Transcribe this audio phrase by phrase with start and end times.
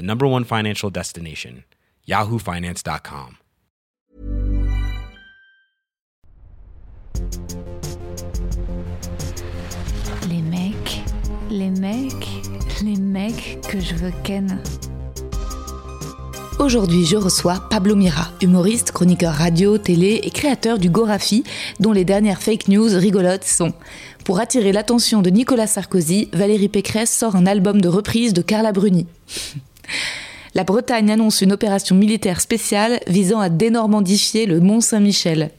[0.00, 1.64] the number one financial destination,
[2.08, 3.36] yahoofinance.com.
[10.28, 11.02] Les mecs,
[11.50, 12.28] les mecs,
[12.82, 14.62] les mecs que je veux ken.
[16.58, 21.42] Aujourd'hui, je reçois Pablo Mira, humoriste, chroniqueur radio, télé et créateur du Gorafi,
[21.78, 23.72] dont les dernières fake news rigolotes sont
[24.24, 28.72] Pour attirer l'attention de Nicolas Sarkozy, Valérie Pécresse sort un album de reprise de Carla
[28.72, 29.06] Bruni.
[30.54, 35.50] La Bretagne annonce une opération militaire spéciale visant à dénormandifier le Mont Saint-Michel.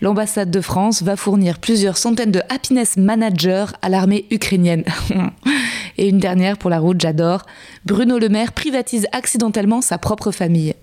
[0.00, 4.84] L'ambassade de France va fournir plusieurs centaines de happiness managers à l'armée ukrainienne.
[5.98, 7.42] Et une dernière pour la route, j'adore.
[7.84, 10.74] Bruno Le Maire privatise accidentellement sa propre famille.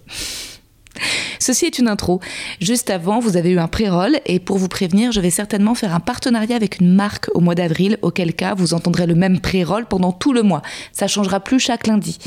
[1.39, 2.19] Ceci est une intro.
[2.59, 5.95] Juste avant, vous avez eu un pré-roll et pour vous prévenir, je vais certainement faire
[5.95, 9.85] un partenariat avec une marque au mois d'avril, auquel cas vous entendrez le même pré-roll
[9.85, 10.61] pendant tout le mois.
[10.91, 12.19] Ça changera plus chaque lundi.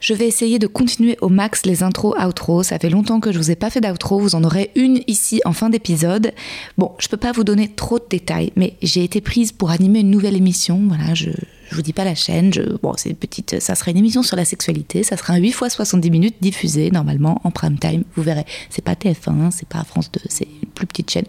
[0.00, 2.62] Je vais essayer de continuer au max les intros outros.
[2.62, 4.18] Ça fait longtemps que je vous ai pas fait d'outro.
[4.18, 6.32] Vous en aurez une ici en fin d'épisode.
[6.78, 10.00] Bon, je peux pas vous donner trop de détails, mais j'ai été prise pour animer
[10.00, 10.80] une nouvelle émission.
[10.88, 11.30] Voilà, je,
[11.70, 12.52] je vous dis pas la chaîne.
[12.52, 15.02] Je, bon, c'est petite, ça sera une émission sur la sexualité.
[15.02, 18.04] Ça sera un 8 fois 70 minutes diffusé normalement en prime time.
[18.16, 18.44] Vous verrez.
[18.70, 20.48] C'est pas TF1, c'est pas France 2, c'est
[20.80, 21.24] plus petite chaîne.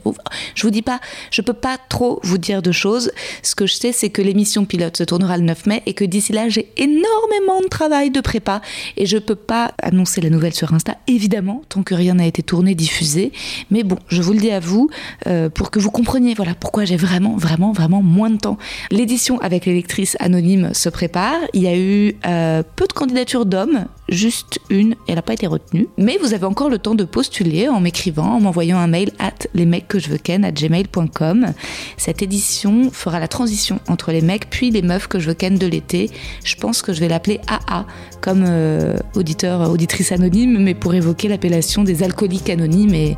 [0.56, 3.12] Je vous dis pas, je peux pas trop vous dire de choses.
[3.44, 6.06] Ce que je sais, c'est que l'émission pilote se tournera le 9 mai et que
[6.06, 8.62] d'ici là, j'ai énormément de travail de prépa
[8.96, 12.42] et je peux pas annoncer la nouvelle sur Insta, évidemment, tant que rien n'a été
[12.44, 13.32] tourné, diffusé.
[13.70, 14.90] Mais bon, je vous le dis à vous
[15.28, 18.58] euh, pour que vous compreniez, voilà, pourquoi j'ai vraiment, vraiment, vraiment moins de temps.
[18.90, 21.40] L'édition avec les lectrices anonymes se prépare.
[21.54, 25.48] Il y a eu euh, peu de candidatures d'hommes, juste une, elle n'a pas été
[25.48, 25.88] retenue.
[25.98, 29.48] Mais vous avez encore le temps de postuler en m'écrivant, en m'envoyant un mail at
[29.54, 31.54] les mecs que je veux ken à gmail.com.
[31.98, 35.58] Cette édition fera la transition entre les mecs puis les meufs que je veux ken
[35.58, 36.12] de l'été.
[36.44, 37.86] Je pense que je vais l'appeler AA,
[38.20, 43.18] comme euh, auditeur, auditrice anonyme, mais pour évoquer l'appellation des alcooliques anonymes et,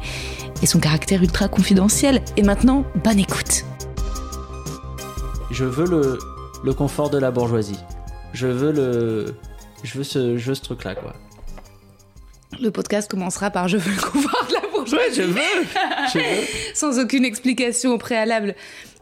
[0.62, 2.22] et son caractère ultra confidentiel.
[2.38, 3.66] Et maintenant, bonne écoute.
[5.52, 6.20] Je veux le,
[6.64, 7.80] le confort de la bourgeoisie.
[8.34, 9.36] Je veux le.
[9.84, 11.14] Je veux ce, je veux ce truc-là, quoi.
[12.62, 15.16] Le podcast commencera par Je veux le confort de la bourgeoisie.
[15.16, 15.42] je veux
[16.14, 18.56] Je veux Sans aucune explication au préalable.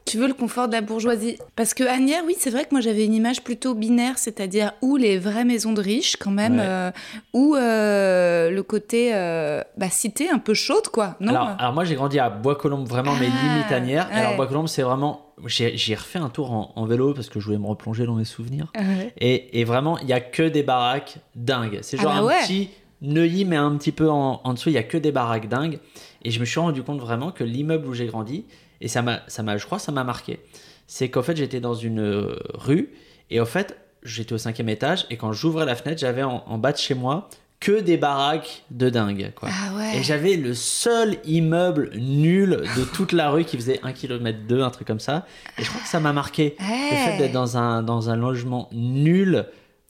[0.06, 2.81] Tu veux le confort de la bourgeoisie Parce que Agnières, oui, c'est vrai que moi
[2.81, 6.66] j'avais une image plutôt binaire, c'est-à-dire où les vraies maisons de riches, quand même, Ouais.
[6.66, 6.91] euh,
[7.34, 11.16] ou euh, le côté euh, bah, cité un peu chaude, quoi.
[11.19, 14.09] Non alors, alors moi j'ai grandi à Bois-Colombes, vraiment, mais Ah, limite Agnières.
[14.12, 14.35] Alors.
[14.35, 15.28] Bois-Colombes, c'est vraiment.
[15.45, 18.25] J'ai refait un tour en, en vélo parce que je voulais me replonger dans mes
[18.25, 18.68] souvenirs.
[18.75, 19.13] Ah ouais.
[19.19, 21.79] Et, et vraiment, il y a que des baraques dingues.
[21.81, 22.69] C'est Ah genre bah un petit
[23.01, 25.79] Neuilly, mais un petit peu en, en dessous, il y a que des baraques dingues.
[26.23, 28.45] Et je me suis rendu compte vraiment que l'immeuble où j'ai grandi,
[28.81, 30.40] et ça m'a, ça m'a, je crois, ça m'a marqué.
[30.88, 32.90] C'est qu'en fait, j'étais dans une euh, rue,
[33.30, 36.58] et en fait, j'étais au cinquième étage, et quand j'ouvrais la fenêtre, j'avais en, en
[36.58, 37.30] bas de chez moi
[37.62, 39.31] que des baraques de dingue.
[39.36, 39.50] Quoi.
[39.52, 40.00] Ah ouais.
[40.00, 44.62] Et j'avais le seul immeuble nul de toute la rue qui faisait 1 km 2,
[44.64, 45.28] un truc comme ça.
[45.59, 46.56] Et je crois que ça m'a marqué.
[46.59, 49.46] Le fait d'être dans un, dans un logement nul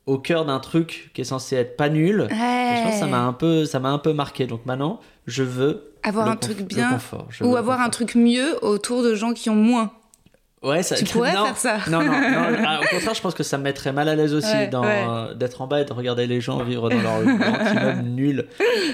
[0.06, 2.28] au cœur d'un truc qui est censé être pas nul.
[2.30, 4.48] Et je pense que ça m'a un peu, ça m'a un peu marqué.
[4.48, 7.28] Donc maintenant, je veux Avoir le un truc bien, confort.
[7.42, 9.92] Ou avoir un truc mieux autour de gens qui ont moins.
[10.64, 11.78] Ouais, ça, Tu pourrais non, faire ça.
[11.90, 12.58] Non, non, non.
[12.66, 14.84] Ah, au contraire, je pense que ça me mettrait mal à l'aise aussi Ouais, dans,
[14.84, 15.06] ouais.
[15.08, 18.48] euh, d'être en bas et de regarder les gens vivre dans leur grand immeuble nul.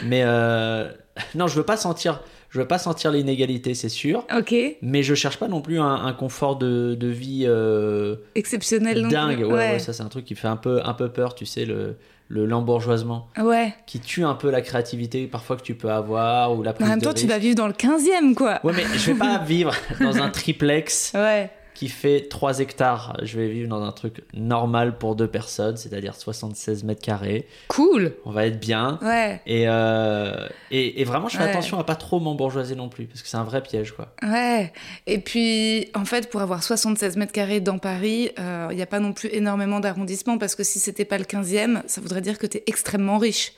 [0.06, 0.90] Mais euh,
[1.36, 4.26] non, je veux pas sentir, je veux pas sentir l'inégalité, c'est sûr.
[4.38, 4.54] Ok.
[4.82, 9.02] Mais je cherche pas non plus un, un confort de, de vie euh, Exceptionnel.
[9.02, 9.40] non dingue.
[9.40, 11.66] Ouais, ouais, ça c'est un truc qui fait un peu, un peu peur, tu sais,
[11.66, 11.96] le,
[12.30, 13.74] le l'embourgeoisement, Ouais.
[13.86, 16.90] qui tue un peu la créativité parfois que tu peux avoir ou la prise en
[16.92, 18.60] même de temps, tu vas vivre dans le 15e, quoi.
[18.64, 21.50] Ouais, mais je vais pas vivre dans un triplex Ouais.
[21.78, 23.16] Qui fait 3 hectares.
[23.22, 27.46] Je vais vivre dans un truc normal pour deux personnes, c'est-à-dire 76 mètres carrés.
[27.68, 28.14] Cool.
[28.26, 28.98] On va être bien.
[29.04, 29.40] Ouais.
[29.46, 31.50] Et, euh, et, et vraiment, je fais Ouais.
[31.52, 34.08] attention à pas trop m'embourgeoiser non plus, parce que c'est un vrai piège, quoi.
[34.24, 34.74] Ouais.
[35.06, 39.00] Et puis, en fait, pour avoir 76 mètres carrés dans Paris, il n'y a pas
[39.00, 42.48] non plus énormément d'arrondissements parce que si c'était pas le 15e, ça voudrait dire que
[42.48, 43.54] tu es extrêmement riche.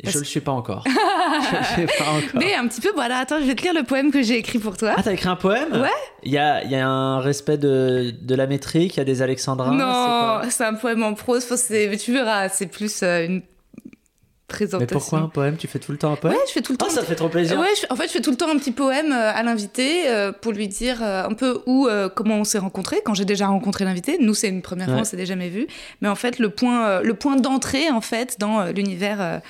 [0.00, 0.84] Et Parce- je le suis pas encore.
[0.86, 2.28] je le suis pas encore.
[2.40, 4.58] Mais un petit peu, voilà, attends, je vais te lire le poème que j'ai écrit
[4.60, 4.94] pour toi.
[4.96, 5.72] Ah, t'as écrit un poème?
[5.72, 5.88] Ouais.
[6.22, 9.22] Il y a, y a un respect de, de la métrique, il y a des
[9.22, 9.74] alexandrins.
[9.74, 11.46] non, c'est un poème en prose,
[12.00, 13.42] tu verras, c'est plus euh, une
[14.46, 14.78] présentation.
[14.80, 15.56] Mais pourquoi un poème?
[15.56, 16.34] Tu fais tout le temps un poème?
[16.34, 16.86] Ouais, je fais tout le temps.
[16.88, 17.58] Ah, ça fait trop plaisir.
[17.58, 20.08] Ouais, je en fait, je fais tout le temps un petit poème euh, à l'invité
[20.08, 23.00] euh, pour lui dire euh, un peu où, euh, comment on s'est rencontrés.
[23.04, 25.66] Quand j'ai déjà rencontré l'invité, nous c'est une première fois, on s'est déjà jamais vu.
[26.00, 29.40] Mais en fait, le point, le point d'entrée en fait dans l'univers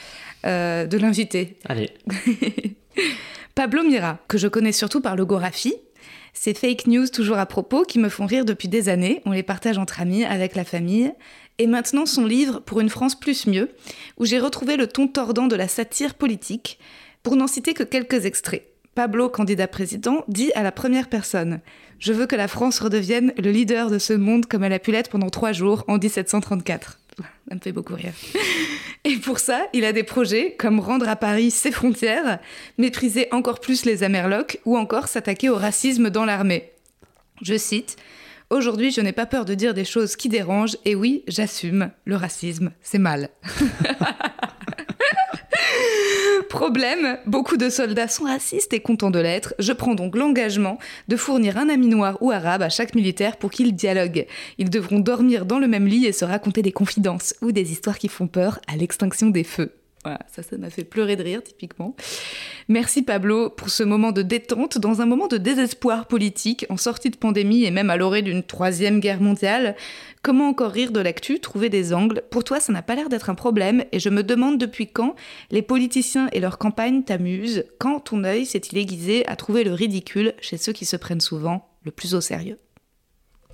[0.48, 1.58] euh, de l'invité.
[1.66, 1.90] Allez.
[3.54, 5.74] Pablo Mira, que je connais surtout par logographie.
[6.32, 9.20] Ces fake news toujours à propos qui me font rire depuis des années.
[9.26, 11.12] On les partage entre amis, avec la famille.
[11.58, 13.70] Et maintenant son livre Pour une France plus mieux,
[14.16, 16.78] où j'ai retrouvé le ton tordant de la satire politique.
[17.22, 18.62] Pour n'en citer que quelques extraits.
[18.94, 21.60] Pablo, candidat président, dit à la première personne
[21.98, 24.92] Je veux que la France redevienne le leader de ce monde comme elle a pu
[24.92, 26.98] l'être pendant trois jours en 1734.
[27.48, 28.12] Ça me fait beaucoup rire.
[29.04, 32.38] Et pour ça, il a des projets comme rendre à Paris ses frontières,
[32.76, 36.72] mépriser encore plus les Amerlocs ou encore s'attaquer au racisme dans l'armée.
[37.42, 37.96] Je cite
[38.50, 42.16] Aujourd'hui, je n'ai pas peur de dire des choses qui dérangent, et oui, j'assume, le
[42.16, 43.28] racisme, c'est mal.
[46.48, 49.54] Problème, beaucoup de soldats sont racistes et contents de l'être.
[49.58, 53.50] Je prends donc l'engagement de fournir un ami noir ou arabe à chaque militaire pour
[53.50, 54.26] qu'ils dialoguent.
[54.56, 57.98] Ils devront dormir dans le même lit et se raconter des confidences ou des histoires
[57.98, 59.77] qui font peur à l'extinction des feux.
[60.28, 61.94] Ça, ça m'a fait pleurer de rire, typiquement.
[62.68, 67.10] Merci Pablo pour ce moment de détente dans un moment de désespoir politique, en sortie
[67.10, 69.74] de pandémie et même à l'orée d'une troisième guerre mondiale.
[70.22, 72.22] Comment encore rire de l'actu, trouver des angles?
[72.30, 75.14] Pour toi, ça n'a pas l'air d'être un problème et je me demande depuis quand
[75.50, 80.34] les politiciens et leurs campagnes t'amusent, quand ton œil s'est-il aiguisé à trouver le ridicule
[80.40, 82.58] chez ceux qui se prennent souvent le plus au sérieux?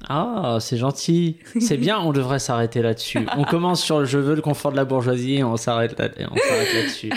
[0.08, 1.36] Ah, c'est gentil.
[1.60, 3.26] C'est bien, on devrait s'arrêter là-dessus.
[3.36, 7.10] On commence sur le je veux le confort de la bourgeoisie et on s'arrête là-dessus.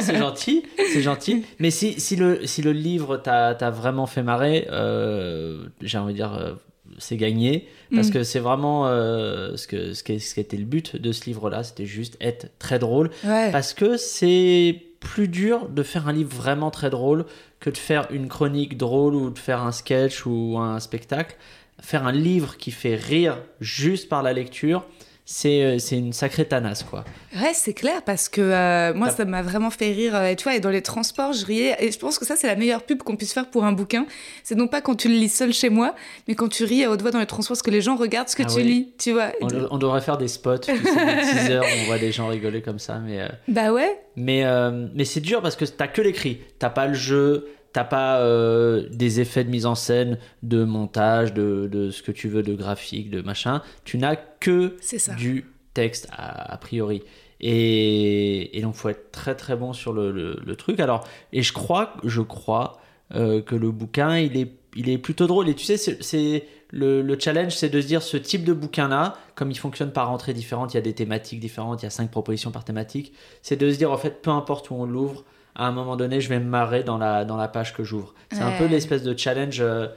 [0.00, 0.62] C'est gentil,
[0.92, 1.44] c'est gentil.
[1.58, 6.12] Mais si, si, le, si le livre t'a t'a vraiment fait marrer, euh, j'ai envie
[6.12, 6.52] de dire, euh,
[6.98, 7.68] c'est gagné.
[7.94, 8.12] Parce Mm.
[8.12, 11.24] que c'est vraiment euh, ce, que, ce, qui, ce qui était le but de ce
[11.26, 13.10] livre-là, c'était juste être très drôle.
[13.24, 13.50] Ouais.
[13.52, 17.26] Parce que c'est plus dur de faire un livre vraiment très drôle
[17.60, 21.36] que de faire une chronique drôle ou de faire un sketch ou un spectacle.
[21.80, 24.84] Faire un livre qui fait rire juste par la lecture,
[25.28, 27.04] c'est euh, une sacrée tanasse, quoi.
[27.34, 30.14] Ouais, c'est clair parce que euh, moi, ça m'a vraiment fait rire.
[30.14, 31.74] euh, Et tu vois, et dans les transports, je riais.
[31.80, 34.06] Et je pense que ça, c'est la meilleure pub qu'on puisse faire pour un bouquin.
[34.44, 35.96] C'est non pas quand tu le lis seul chez moi,
[36.28, 38.28] mais quand tu ris à haute voix dans les transports, parce que les gens regardent
[38.28, 38.62] ce que Ah tu oui.
[38.64, 39.32] lis, tu vois.
[39.42, 42.28] On, on devrait faire des spots, tu sais, des teasers, où on voit des gens
[42.28, 43.20] rigoler comme ça, mais...
[43.20, 43.98] euh, Bah ouais.
[44.14, 47.84] Mais, euh, mais c'est dur parce que t'as que l'écrit, t'as pas le jeu, t'as
[47.84, 52.26] pas euh, des effets de mise en scène, de montage, de, de ce que tu
[52.26, 53.60] veux, de graphique, de machin.
[53.84, 54.76] Tu n'as que
[55.18, 55.44] du
[55.74, 57.02] texte a, a priori.
[57.42, 60.80] Et, et donc faut être très très bon sur le, le- le truc.
[60.80, 62.78] Alors, et je crois, je crois
[63.14, 65.46] euh, que le bouquin, il est, il est plutôt drôle.
[65.50, 69.18] Et tu sais, c'est- le, le challenge, c'est de se dire ce type de bouquin-là,
[69.36, 71.90] comme il fonctionne par entrée différente, il y a des thématiques différentes, il y a
[71.90, 73.12] cinq propositions par thématique,
[73.42, 75.24] c'est de se dire en fait, peu importe où on l'ouvre,
[75.56, 78.14] à un moment donné, je vais me marrer dans la, dans la page que j'ouvre.
[78.30, 79.88] C'est un peu l'espèce de challenge euh,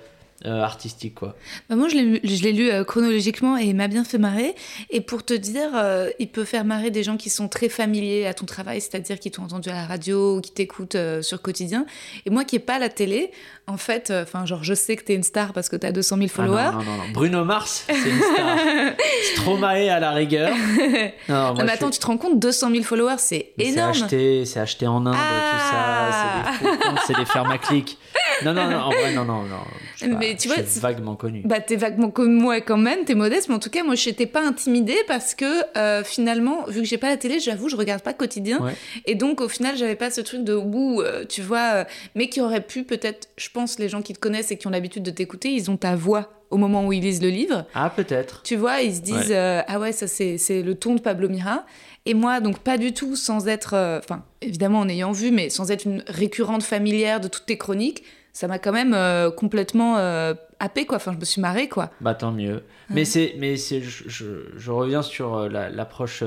[0.45, 1.35] euh, artistique, quoi.
[1.69, 4.55] Bah, moi, je l'ai, je l'ai lu euh, chronologiquement et il m'a bien fait marrer.
[4.89, 8.25] Et pour te dire, euh, il peut faire marrer des gens qui sont très familiers
[8.25, 11.85] à ton travail, c'est-à-dire qui t'ont entendu à la radio ou qui t'écoutent sur quotidien.
[12.25, 13.31] Et moi qui n'ai pas la télé,
[13.67, 16.27] en fait, enfin, genre, je sais que t'es une star parce que t'as 200 000
[16.37, 16.71] Ah non, followers.
[16.71, 17.11] non, non, non.
[17.13, 18.57] Bruno Mars, c'est une star.
[19.33, 20.51] Stromae à la rigueur.
[21.27, 23.93] Non, Non, moi, mais attends, suis- tu te rends compte, 200 000 followers, c'est énorme.
[23.93, 26.43] C'est acheté, c'est acheté en Inde, Ah.
[26.51, 27.97] tout ça, c'est des c'est des fermes à clics.
[28.45, 29.57] Non, non, non, en vrai, non, non, non.
[29.97, 31.41] Je pas, Mais tu je vois, suis c'est- vaguement connu.
[31.45, 34.09] Bah, t'es vaguement comme moi quand même, t'es modeste, mais en tout cas, moi, je
[34.09, 35.45] n'étais pas intimidée parce que
[35.77, 38.59] euh, finalement, vu que j'ai pas la télé, j'avoue, je regarde pas quotidien.
[38.61, 38.73] Ouais.
[39.05, 41.83] Et donc, au final, j'avais pas ce truc de ouh, euh, tu vois, euh,
[42.15, 44.71] mais qui aurait pu peut-être, je pense, les gens qui te connaissent et qui ont
[44.71, 47.65] l'habitude de t'écouter, ils ont ta voix au moment où ils lisent le livre.
[47.75, 48.41] Ah, peut-être.
[48.43, 49.35] Tu vois, ils se disent Ouais.
[49.35, 51.63] euh, ah ouais, ça c'est c'est le ton de Pablo Mira.
[52.09, 55.49] Et moi, donc pas du tout, sans être, euh, enfin évidemment en ayant vu, mais
[55.49, 59.97] sans être une récurrente familière de toutes tes chroniques, ça m'a quand même euh, complètement
[59.97, 60.95] euh, happé quoi.
[60.97, 61.91] Enfin, je me suis marrée quoi.
[62.01, 62.63] Bah, tant mieux.
[62.89, 66.23] Mais c'est, mais c'est, je, je- je reviens sur euh, la- l'approche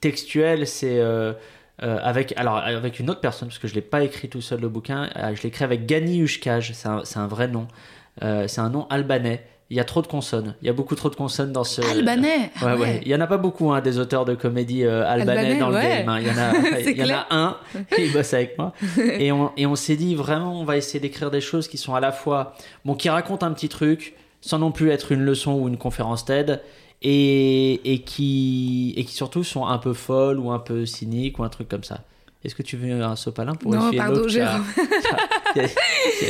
[0.00, 1.32] textuelle, c'est euh,
[1.80, 4.68] avec, alors, avec une autre personne, parce que je l'ai pas écrit tout seul le
[4.68, 7.68] bouquin, euh, je l'ai écrit avec Gani Ushkaj, c'est un, vrai nom.
[8.22, 9.44] Euh, c'est un nom albanais.
[9.68, 10.54] Il y a trop de consonnes.
[10.62, 11.80] Il y a beaucoup trop de consonnes dans ce.
[11.82, 12.38] Albanais.
[12.38, 13.00] Ouais, ah ouais.
[13.04, 15.68] Il y en a pas beaucoup, hein, des auteurs de comédie euh, albanais, Albanais, dans
[15.70, 16.04] le ouais.
[16.04, 16.08] game.
[16.08, 16.20] hein.
[16.20, 17.56] Il y en a, il y en a un
[17.94, 18.72] qui bosse avec moi.
[19.18, 21.94] Et on, et on s'est dit vraiment, on va essayer d'écrire des choses qui sont
[21.96, 22.54] à la fois,
[22.84, 26.24] bon, qui racontent un petit truc, sans non plus être une leçon ou une conférence
[26.24, 26.60] TED,
[27.02, 31.44] et, et qui, et qui surtout sont un peu folles ou un peu cyniques ou
[31.44, 32.00] un truc comme ça.
[32.46, 34.60] Est-ce que tu veux un sopalin pour Non, pardon, l'eau j'ai- a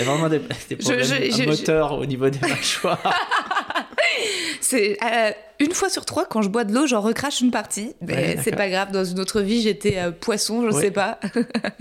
[0.05, 2.99] vraiment des, des problèmes je- je- moteurs au niveau des mâchoires.
[4.63, 5.31] C'est euh,
[5.61, 7.93] une fois sur trois quand je bois de l'eau, j'en recrache une partie.
[8.01, 8.91] Mais Ouais, c'est pas grave.
[8.93, 10.81] Dans une autre vie, j'étais euh, poisson, je Ouais.
[10.85, 11.21] sais pas.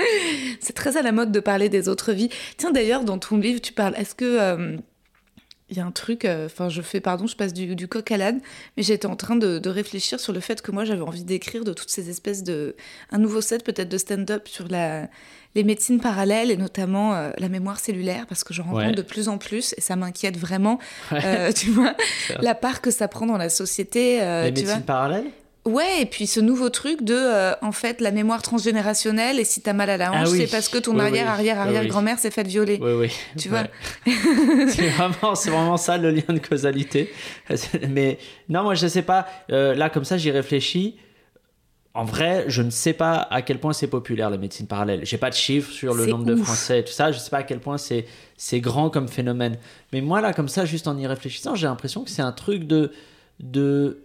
[0.59, 2.29] c'est très à la mode de parler des autres vies.
[2.57, 3.95] Tiens, d'ailleurs, dans ton livre, tu parles.
[3.97, 4.75] Est-ce que euh,
[5.69, 8.11] il y a un truc, euh, enfin je fais, pardon, je passe du, du coq
[8.11, 8.39] à l'âne,
[8.77, 11.63] mais j'étais en train de, de réfléchir sur le fait que moi j'avais envie d'écrire
[11.63, 12.75] de toutes ces espèces de...
[13.11, 15.09] Un nouveau set peut-être de stand-up sur la,
[15.55, 18.91] les médecines parallèles et notamment euh, la mémoire cellulaire, parce que je rencontre Ouais.
[18.91, 20.77] de plus en plus et ça m'inquiète vraiment,
[21.11, 21.21] Ouais.
[21.25, 21.95] euh, tu vois,
[22.41, 24.73] la part que ça prend dans la société, Les tu vois.
[24.75, 25.31] médecines parallèles?
[25.65, 29.61] Ouais, et puis ce nouveau truc de, euh, en fait, la mémoire transgénérationnelle, et si
[29.61, 30.37] t'as mal à la hanche, Ah oui.
[30.37, 32.77] c'est parce que ton Oui, arrière, arrière, Oui, arrière grand-mère s'est faite violer.
[32.79, 33.11] Oui, oui.
[33.37, 33.63] Tu vois
[34.05, 34.13] Ouais.
[34.69, 37.11] c'est vraiment, c'est vraiment ça le lien de causalité.
[37.89, 39.25] Mais non, moi je sais pas.
[39.51, 40.97] Euh, là, comme ça, j'y réfléchis.
[41.95, 44.99] En vrai, je ne sais pas à quel point c'est populaire la médecine parallèle.
[45.03, 46.35] J'ai pas de chiffres sur le nombre de.
[46.35, 47.11] Français et tout ça.
[47.11, 48.05] Je sais pas à quel point c'est
[48.37, 49.57] c'est grand comme phénomène.
[49.93, 52.67] Mais moi là, comme ça, juste en y réfléchissant, j'ai l'impression que c'est un truc
[52.67, 52.91] de
[53.39, 54.01] de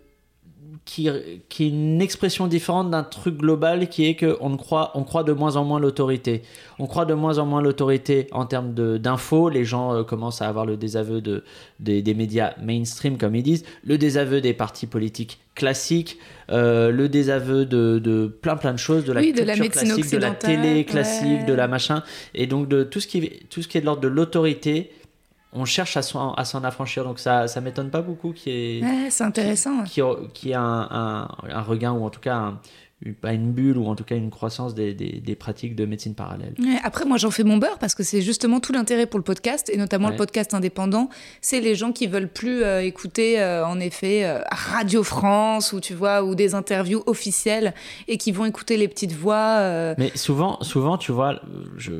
[0.85, 1.09] qui,
[1.49, 5.25] qui est une expression différente d'un truc global qui est que on croit, on croit
[5.25, 6.43] de moins en moins l'autorité.
[6.79, 9.49] On croit de moins en moins l'autorité en termes d'infos.
[9.49, 11.45] Les gens euh, commencent à avoir le désaveu de,
[11.79, 16.19] des, des médias mainstream, comme ils disent, le désaveu des partis politiques classiques,
[16.51, 19.69] euh, le désaveu de, de plein plein de choses, de la Oui, de culture la
[19.69, 21.45] classique, de la télé classique, ouais.
[21.45, 22.03] de la machin,
[22.35, 24.91] et donc de tout ce qui, tout ce qui est de l'ordre de l'autorité.
[25.53, 28.79] On cherche à s'en à s'en affranchir, donc ça, ça m'étonne pas beaucoup qu'il y
[28.79, 29.83] ait, Ouais, c'est intéressant.
[29.85, 30.01] qui,
[30.33, 32.61] qui a un, un, un regain ou en tout cas un-
[33.23, 36.15] pas une bulle ou en tout cas une croissance des, des, des pratiques de médecine
[36.15, 36.53] parallèle.
[36.59, 39.25] Ouais, après, moi, j'en fais mon beurre parce que c'est justement tout l'intérêt pour le
[39.25, 40.13] podcast et notamment Ouais.
[40.13, 41.09] le podcast indépendant.
[41.41, 45.81] C'est les gens qui veulent plus euh, écouter, euh, en effet, euh, Radio France ou
[45.81, 47.73] tu vois, ou des interviews officielles
[48.07, 49.95] et qui vont écouter les petites voix.
[49.97, 51.41] Mais souvent, souvent tu vois,
[51.79, 51.93] je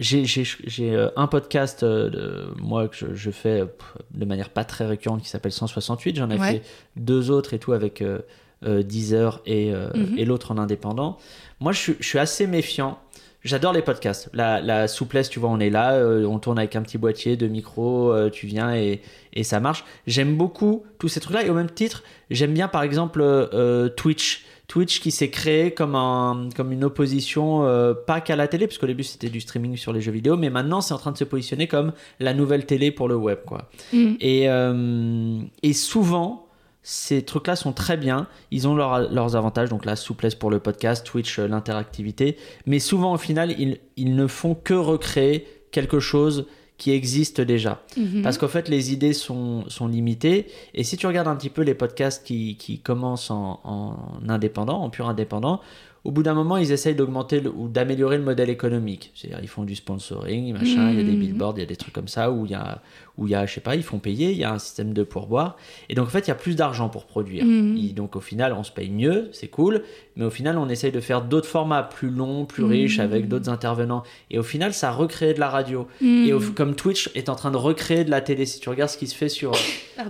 [0.00, 3.64] j'ai euh, un podcast euh, de, moi que je, je fais
[4.12, 6.16] de manière pas très récurrente qui s'appelle 168.
[6.16, 6.52] J'en ai Ouais.
[6.52, 6.62] fait
[6.96, 8.20] deux autres et tout avec euh,
[8.64, 10.18] euh, Deezer et, euh, Mhm.
[10.18, 11.18] et l'autre en indépendant.
[11.60, 12.98] Moi, je, suis- je suis assez méfiant.
[13.42, 14.28] J'adore les podcasts.
[14.34, 17.36] La, la souplesse, tu vois, on est là, euh, on tourne avec un petit boîtier
[17.38, 19.00] de micro, euh, tu viens et,
[19.32, 19.84] et ça marche.
[20.06, 21.44] J'aime beaucoup tous ces trucs-là.
[21.46, 24.44] Et au même titre, j'aime bien par exemple euh, Twitch.
[24.70, 28.78] Twitch qui s'est créé comme, un, comme une opposition, euh, pas qu'à la télé, parce
[28.78, 31.16] qu'au début c'était du streaming sur les jeux vidéo, mais maintenant c'est en train de
[31.18, 33.40] se positionner comme la nouvelle télé pour le web.
[33.44, 33.68] Quoi.
[33.92, 34.12] Mm.
[34.20, 36.46] Et, euh, et souvent,
[36.84, 38.28] ces trucs-là sont très bien.
[38.52, 42.36] Ils ont leur- leurs avantages, donc la souplesse pour le podcast, Twitch, euh, l'interactivité.
[42.64, 46.46] Mais souvent, au final, ils, ils ne font que recréer quelque chose
[46.80, 47.82] qui existe déjà.
[47.96, 48.22] mhm.
[48.22, 50.46] Parce qu'en fait, les idées sont, sont limitées.
[50.74, 54.80] Et si tu regardes un petit peu les podcasts qui, qui commencent en, en indépendant,
[54.82, 55.60] en pur indépendant,
[56.04, 59.12] au bout d'un moment, ils essayent d'augmenter ou d'améliorer le modèle économique.
[59.14, 61.18] C'est-à-dire, ils font du sponsoring, machin, il y a des Mhm.
[61.20, 62.80] billboards, il y a des trucs comme ça, où il y a,
[63.18, 64.94] où il y a, je sais pas, ils font payer, il y a un système
[64.94, 65.56] de pourboire.
[65.90, 67.44] Et donc, en fait, il y a plus d'argent pour produire.
[67.44, 67.76] Mhm.
[67.76, 69.82] Et donc, au final, on se paye mieux, c'est cool,
[70.16, 72.70] mais au final, on essaye de faire d'autres formats plus longs, plus Mhm.
[72.70, 74.02] riches, avec d'autres intervenants.
[74.30, 75.86] Et au final, ça recrée de la radio.
[76.02, 78.90] Et au- comme Twitch est en train de recréer de la télé, si tu regardes
[78.90, 79.52] ce qui se fait sur.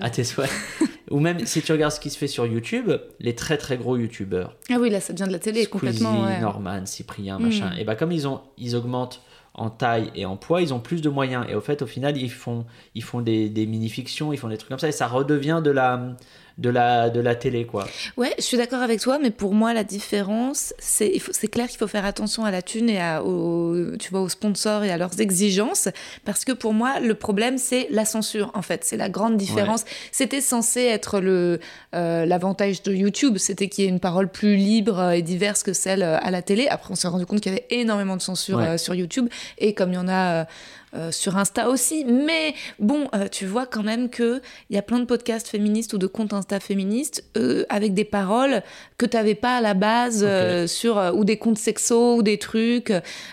[0.01, 0.51] À tes souhaits.
[1.11, 3.97] Ou même si tu regardes ce qui se fait sur YouTube, les très très gros
[3.97, 4.55] YouTubeurs.
[4.71, 5.71] Ah oui, là, ça devient de la télé, Squeezie,
[6.03, 6.25] complètement.
[6.25, 6.41] ouais.
[6.41, 7.73] Norman, Cyprien, machin.
[7.79, 9.21] Et bah comme ils, ont, ils augmentent
[9.55, 11.45] en taille et en poids, ils ont plus de moyens.
[11.49, 12.65] Et au fait, au final, ils font,
[12.95, 14.89] ils font des, des mini-fictions, ils font des trucs comme ça.
[14.89, 16.15] Et ça redevient de la,
[16.61, 17.89] de la, de la télé, quoi.
[18.17, 21.79] Ouais, je suis d'accord avec toi, mais pour moi, la différence, c'est c'est clair qu'il
[21.79, 24.99] faut faire attention à la thune et à, aux, tu vois, aux sponsors et à
[24.99, 25.89] leurs exigences,
[26.27, 28.85] parce que pour moi, le problème, c'est la censure, en fait.
[28.85, 29.85] C'est la grande différence.
[30.13, 31.61] C'était censé être le
[31.95, 35.73] euh, l'avantage de YouTube, c'était qu'il y ait une parole plus libre et diverse que
[35.73, 36.69] celle euh, à la télé.
[36.69, 38.67] Après, on s'est rendu compte qu'il y avait énormément de censure Ouais.
[38.69, 40.43] euh, sur YouTube, et comme il y en a...
[40.43, 40.45] euh,
[40.95, 44.83] euh, sur Insta aussi, mais bon, euh, tu vois quand même que il y a
[44.83, 48.63] plein de podcasts féministes ou de comptes Insta féministes euh, avec des paroles
[48.99, 50.25] que tu n'avais pas à la base
[50.67, 52.93] sur ou des comptes sexos ou des trucs.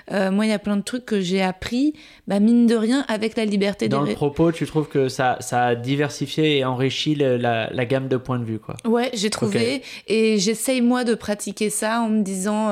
[0.09, 1.93] Moi, il y a plein de trucs que j'ai appris,
[2.27, 5.37] bah, mine de rien, avec la liberté Dans des le propos, tu trouves que ça,
[5.39, 8.75] ça a diversifié et enrichi le- la, la gamme de points de vue, quoi.
[8.85, 9.81] Ouais, j'ai trouvé.
[10.07, 12.69] Et j'essaye, moi, de pratiquer ça en me disant.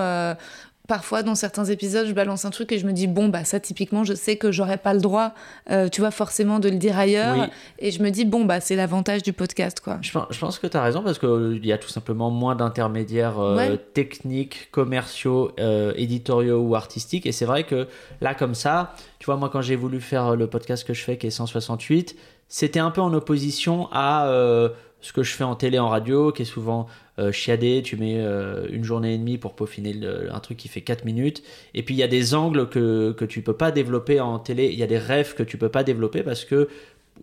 [0.85, 3.43] Euh, parfois dans certains épisodes, je balance un truc et je me dis bon bah
[3.43, 5.33] ça typiquement, je sais que j'aurais pas le droit,
[5.71, 7.45] euh, tu vois forcément de le dire ailleurs, Oui.
[7.79, 9.97] et je me dis bon bah c'est l'avantage du podcast quoi.
[10.01, 12.55] Je pense, je pense que tu as raison parce qu'il y a tout simplement moins
[12.55, 13.77] d'intermédiaires euh, Ouais.
[13.93, 17.25] techniques, commerciaux, euh, éditoriaux ou artistiques.
[17.25, 17.87] Et c'est vrai que
[18.21, 21.17] là, comme ça, tu vois, moi, quand j'ai voulu faire le podcast que je fais,
[21.17, 22.15] qui est 168,
[22.47, 24.69] c'était un peu en opposition à euh,
[25.01, 26.87] ce que je fais en télé, en radio, qui est souvent
[27.19, 27.81] euh, chiadé.
[27.83, 31.05] Tu mets euh, une journée et demie pour peaufiner le- un truc qui fait 4
[31.05, 31.43] minutes.
[31.73, 34.65] Et puis, il y a des angles que, que tu peux pas développer en télé.
[34.71, 36.67] Il y a des rêves que tu peux pas développer parce que.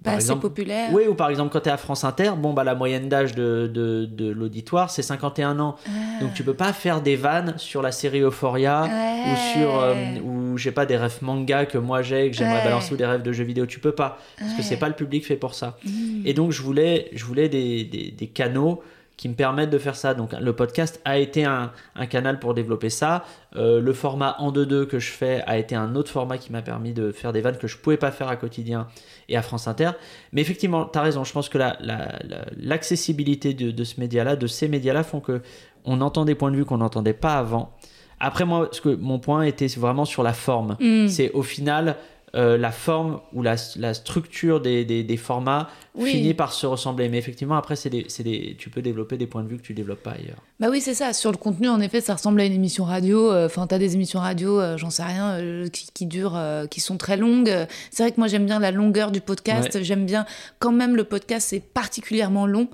[0.02, 0.88] Pas assez populaire.
[0.90, 3.34] Oui, ou par exemple, quand tu es à France Inter, bon, bah, la moyenne d'âge
[3.34, 5.76] de, de, de l'auditoire, c'est 51 ans.
[6.22, 9.94] Donc, tu peux pas faire des vannes sur la série Euphoria ou sur, euh,
[10.24, 12.64] ou je sais pas, des rêves manga que moi j'ai, que j'aimerais Ouais.
[12.64, 13.66] balancer ou des rêves de jeux vidéo.
[13.66, 14.18] Tu peux pas.
[14.38, 15.76] Parce que c'est pas le public fait pour ça.
[16.24, 18.82] Et donc, je voulais, je voulais des, des, des canaux
[19.22, 20.14] qui me permettent de faire ça.
[20.14, 23.24] Donc, le podcast a été un, un canal pour développer ça.
[23.54, 26.60] Euh, le format en 2-2 que je fais a été un autre format qui m'a
[26.60, 28.88] permis de faire des vannes que je pouvais pas faire à quotidien
[29.28, 29.90] et à France Inter.
[30.32, 31.22] Mais effectivement, tu as raison.
[31.22, 35.20] Je pense que la- la- la- l'accessibilité de, de ce média-là, de ces médias-là, font
[35.20, 35.40] que
[35.84, 37.72] on entend des points de vue qu'on n'entendait pas avant.
[38.18, 40.76] Après, moi, ce que, mon point était vraiment sur la forme.
[40.80, 41.06] Mm.
[41.06, 41.94] C'est au final
[42.34, 46.12] euh, la forme ou la, la structure des, des, des formats Oui.
[46.12, 47.08] finit par se ressembler.
[47.08, 49.62] Mais effectivement, après, c'est des, c'est des, tu peux développer des points de vue que
[49.62, 50.38] tu développes pas ailleurs.
[50.58, 51.12] Bah oui, c'est ça.
[51.12, 53.30] Sur le contenu, en effet, ça ressemble à une émission radio.
[53.30, 56.66] Euh, Enfin, t'as des émissions radio, euh, j'en sais rien, euh, qui, qui durent, euh,
[56.66, 57.52] qui sont très longues.
[57.90, 59.82] C'est vrai que moi, j'aime bien la longueur du podcast.
[59.82, 60.24] J'aime bien,
[60.60, 62.68] quand même, le podcast, c'est particulièrement long.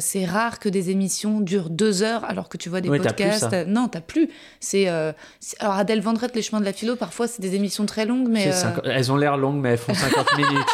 [0.00, 3.52] C'est rare que des émissions durent deux heures, alors que tu vois des plus podcasts.
[3.52, 4.30] euh, non, t'as plus.
[4.60, 6.96] C'est alors Adèle Vendrette, les chemins de la philo.
[6.96, 8.50] Parfois, c'est des émissions très longues, mais
[8.84, 10.68] Elles ont l'air longues, mais elles font 50 minutes.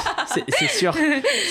[0.58, 0.94] C'est sûr,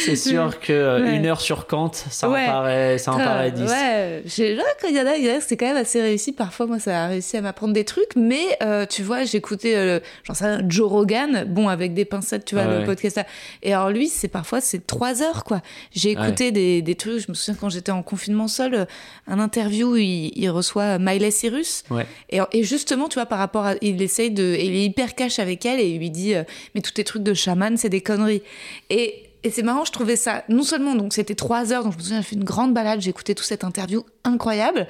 [0.05, 1.15] c'est sûr que euh, Ouais.
[1.17, 2.43] une heure sur Kant, ça Ouais.
[2.43, 3.63] en paraît, ça en paraît 10.
[3.69, 6.31] Ouais, j'ai- là, quand il y en a, a, c'est quand même assez réussi.
[6.31, 9.99] Parfois, moi, ça a réussi à m'apprendre des trucs, mais euh, tu vois, j'écoutais, euh,
[10.23, 12.85] j'en sais rien, Joe Rogan, bon, avec des pincettes, tu vois, Ah le ouais.
[12.85, 13.25] podcast là.
[13.63, 15.61] Et alors, lui, c'est parfois, c'est trois heures, quoi.
[15.91, 18.85] J'ai écouté des, des trucs, je me souviens quand j'étais en confinement seul, euh,
[19.27, 21.83] un interview où il, il reçoit Miley Cyrus.
[21.89, 22.05] Ouais.
[22.29, 23.73] Et, et justement, tu vois, par rapport à.
[23.81, 24.55] Il essaye de.
[24.59, 26.33] il est hyper cash avec elle et il lui dit
[26.75, 28.41] Mais tous tes trucs de chaman, c'est des conneries.
[28.89, 29.23] Et.
[29.47, 32.03] Et c'est marrant, je trouvais ça, non seulement, donc c'était trois heures, donc je me
[32.03, 34.87] souviens, j'ai fait une grande balade, j'ai écouté toute cette interview incroyable.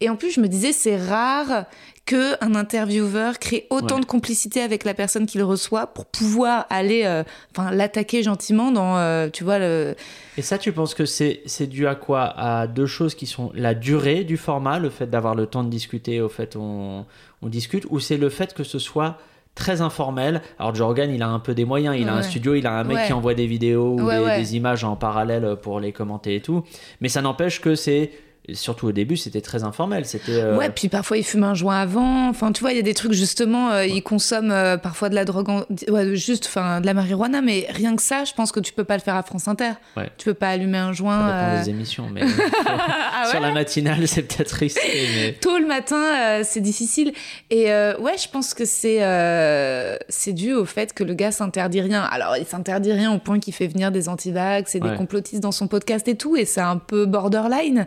[0.00, 1.64] Et en plus, je me disais, c'est rare
[2.06, 4.00] que un intervieweur crée autant Ouais.
[4.02, 8.96] de complicité avec la personne qu'il reçoit pour pouvoir aller, euh, enfin, l'attaquer gentiment dans,
[8.98, 9.96] euh, tu vois, le.
[10.36, 12.22] Et ça, tu penses que c'est c'est dû à quoi?
[12.38, 15.70] À deux choses qui sont la durée du format, le fait d'avoir le temps de
[15.70, 17.04] discuter, au fait on,
[17.42, 19.18] on discute, ou c'est le fait que ce soit
[19.58, 20.40] très informel.
[20.58, 22.84] Alors Jorgan, il a un peu des moyens, il a un studio, il a un
[22.84, 23.06] mec Ouais.
[23.06, 24.38] qui envoie des vidéos ou Ouais, des, ouais.
[24.38, 26.62] des images en parallèle pour les commenter et tout.
[27.00, 28.10] Mais ça n'empêche que c'est,
[28.52, 30.04] surtout au début, c'était très informel.
[30.04, 32.28] C'était euh, Ouais, puis parfois il fume un joint avant.
[32.28, 35.14] Enfin, tu vois, il y a des trucs justement, euh, il consomme euh, parfois de
[35.14, 38.52] la drogue, en- ouais, juste, enfin, de la marijuana, mais rien que ça, je pense
[38.52, 39.72] que tu peux pas le faire à France Inter.
[39.96, 40.10] Ouais.
[40.18, 41.18] Tu peux pas allumer un ça joint.
[41.26, 42.22] dépend euh, des émissions, mais
[42.66, 44.80] Ah sur ouais la matinale, c'est peut-être risqué.
[45.16, 45.32] Mais...
[45.40, 47.12] Tôt le matin, c'est difficile.
[47.50, 48.98] Et ouais, je pense que c'est
[50.08, 52.02] c'est dû au fait que le gars s'interdit rien.
[52.02, 54.90] Alors, il s'interdit rien au point qu'il fait venir des antivax et Ouais.
[54.92, 57.86] des complotistes dans son podcast et tout, et c'est un peu borderline.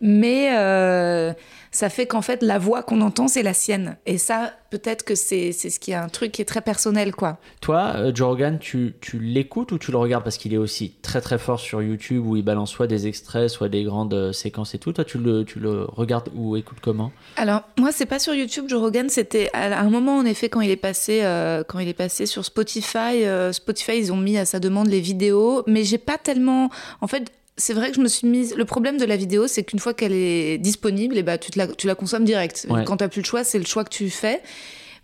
[0.00, 1.32] Mais euh,
[1.70, 3.96] ça fait qu'en fait, la voix qu'on entend, c'est la sienne.
[4.06, 7.38] Et ça, peut-être que c'est ce qui est un truc qui est très personnel, quoi.
[7.60, 10.24] Toi, euh, Jorgan, tu, tu l'écoutes ou tu le regardes?
[10.24, 13.48] Parce qu'il est aussi très très fort sur YouTube où il balance soit des extraits,
[13.48, 14.92] soit des grandes euh, séquences et tout.
[14.92, 17.12] Toi, tu le, tu le regardes ou écoutes comment?
[17.36, 20.60] Alors moi c'est pas sur YouTube Joe Rogan c'était à un moment en effet quand
[20.60, 24.44] il est passé euh, quand il est passé sur Spotify Spotify ils ont mis à
[24.44, 28.08] sa demande les vidéos mais j'ai pas tellement en fait c'est vrai que je me
[28.08, 28.54] suis mise.
[28.56, 31.66] Le problème de la vidéo, c'est qu'une fois qu'elle est disponible, et tu, te la,
[31.66, 32.66] tu la consommes direct.
[32.70, 32.84] Ouais.
[32.84, 34.40] Quand tu plus le choix, c'est le choix que tu fais.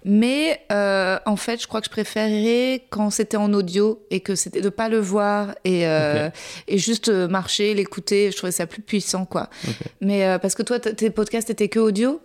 [0.07, 4.35] Mais euh, en fait, je crois que je préférerais quand c'était en audio et que
[4.35, 6.29] c'était de pas le voir et, euh,
[6.69, 8.31] et juste euh, marcher, l'écouter.
[8.31, 9.49] Je trouvais ça plus puissant, quoi.
[10.03, 12.21] Mais euh, parce que toi, tes podcasts étaient que audio?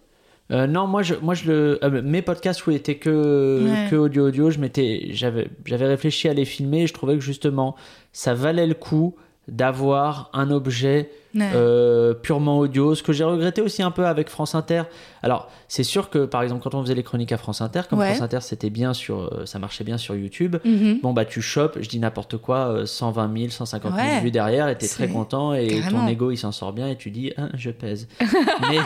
[0.52, 3.88] Euh, non, moi, je, moi je le, euh, mes podcasts où étaient que, Ouais.
[3.90, 7.22] que audio audio, je m'étais, j'avais, j'avais réfléchi à les filmer et je trouvais que
[7.24, 7.76] justement
[8.12, 9.16] ça valait le coup
[9.52, 11.48] d'avoir un objet Ouais.
[11.54, 14.82] euh, purement audio, ce que j'ai regretté aussi un peu avec France Inter.
[15.22, 18.00] Alors, c'est sûr que par exemple, quand on faisait les chroniques à France Inter, comme
[18.00, 18.08] Ouais.
[18.08, 21.02] France Inter c'était bien sur, euh, ça marchait bien sur YouTube, Mhm.
[21.04, 24.22] bon bah tu chopes, je dis n'importe quoi, euh, 120 000, 150 000 Ouais.
[24.22, 26.02] vues derrière, et t'es très content, et Carrément.
[26.02, 28.08] ton ego il s'en sort bien, et tu dis, Ah, je pèse.
[28.72, 28.80] mais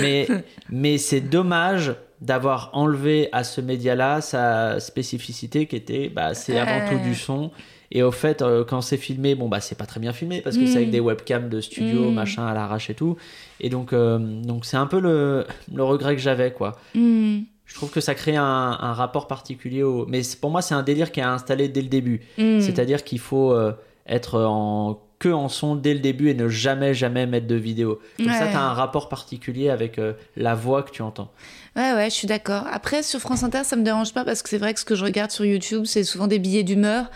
[0.00, 0.28] mais,
[0.68, 6.88] mais c'est dommage d'avoir enlevé à ce média-là sa spécificité qui était, bah, c'est avant
[6.88, 7.50] tout du son.
[7.94, 10.56] Et au fait, euh, quand c'est filmé, bon, bah, c'est pas très bien filmé parce
[10.56, 10.92] que c'est avec Mm.
[10.92, 12.14] des webcams de studio, Mm.
[12.14, 13.16] machin, à l'arrache et tout.
[13.60, 16.78] Et donc, euh, donc c'est un peu le, le regret que j'avais, quoi.
[16.94, 17.40] Hmm.
[17.66, 18.44] Je trouve que ça crée un,
[18.80, 20.04] un rapport particulier au.
[20.06, 22.20] Mais pour moi, c'est un délire qui est installé dès le début.
[22.36, 23.72] C'est-à-dire qu'il faut euh,
[24.06, 28.00] être en que en son dès le début et ne jamais jamais mettre de vidéo.
[28.16, 31.30] Comme ça, tu as un rapport particulier avec euh, la voix que tu entends.
[31.76, 32.64] Ouais, ouais, je suis d'accord.
[32.72, 34.96] Après, sur France Inter, ça me dérange pas parce que c'est vrai que ce que
[34.96, 37.06] je regarde sur YouTube, c'est souvent des billets d'humeur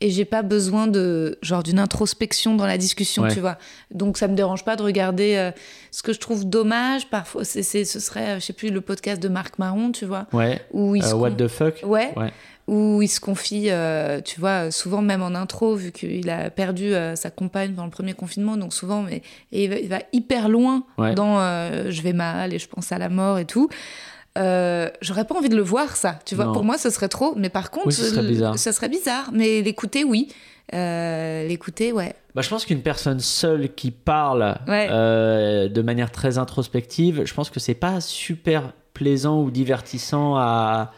[0.00, 3.32] et j'ai pas besoin de genre d'une introspection dans la discussion, Ouais.
[3.34, 3.58] tu vois.
[3.90, 5.34] Donc ça me dérange pas de regarder.
[5.36, 5.50] euh,
[5.90, 9.20] ce que je trouve dommage parfois, c'est, ce serait, euh, je sais plus, le podcast
[9.22, 10.60] de Marc Marron, tu vois, Ouais.
[10.72, 12.12] où il Euh, se what the fuck Ouais.
[12.16, 12.32] Ouais.
[12.68, 16.92] Où il se confie, euh, tu vois, souvent même en intro, vu qu'il a perdu
[17.16, 20.48] sa compagne pendant le premier confinement, donc souvent, mais et il, va, il va hyper
[20.48, 21.14] loin Ouais.
[21.16, 21.38] dans
[21.90, 23.68] je vais mal et je pense à la mort et tout.
[24.38, 26.18] Euh, J'aurais pas envie de le voir, ça.
[26.24, 26.52] Tu vois, Non.
[26.52, 27.34] pour moi, ce serait trop.
[27.36, 28.58] Mais par contre, Oui, ce serait bizarre.
[28.58, 29.30] ça serait bizarre.
[29.32, 30.28] Mais l'écouter, oui.
[30.72, 32.14] Euh, l'écouter, ouais.
[32.34, 34.86] Bah, je pense qu'une personne seule qui parle Ouais.
[34.90, 40.92] euh, de manière très introspective, je pense que c'est pas super plaisant ou divertissant à,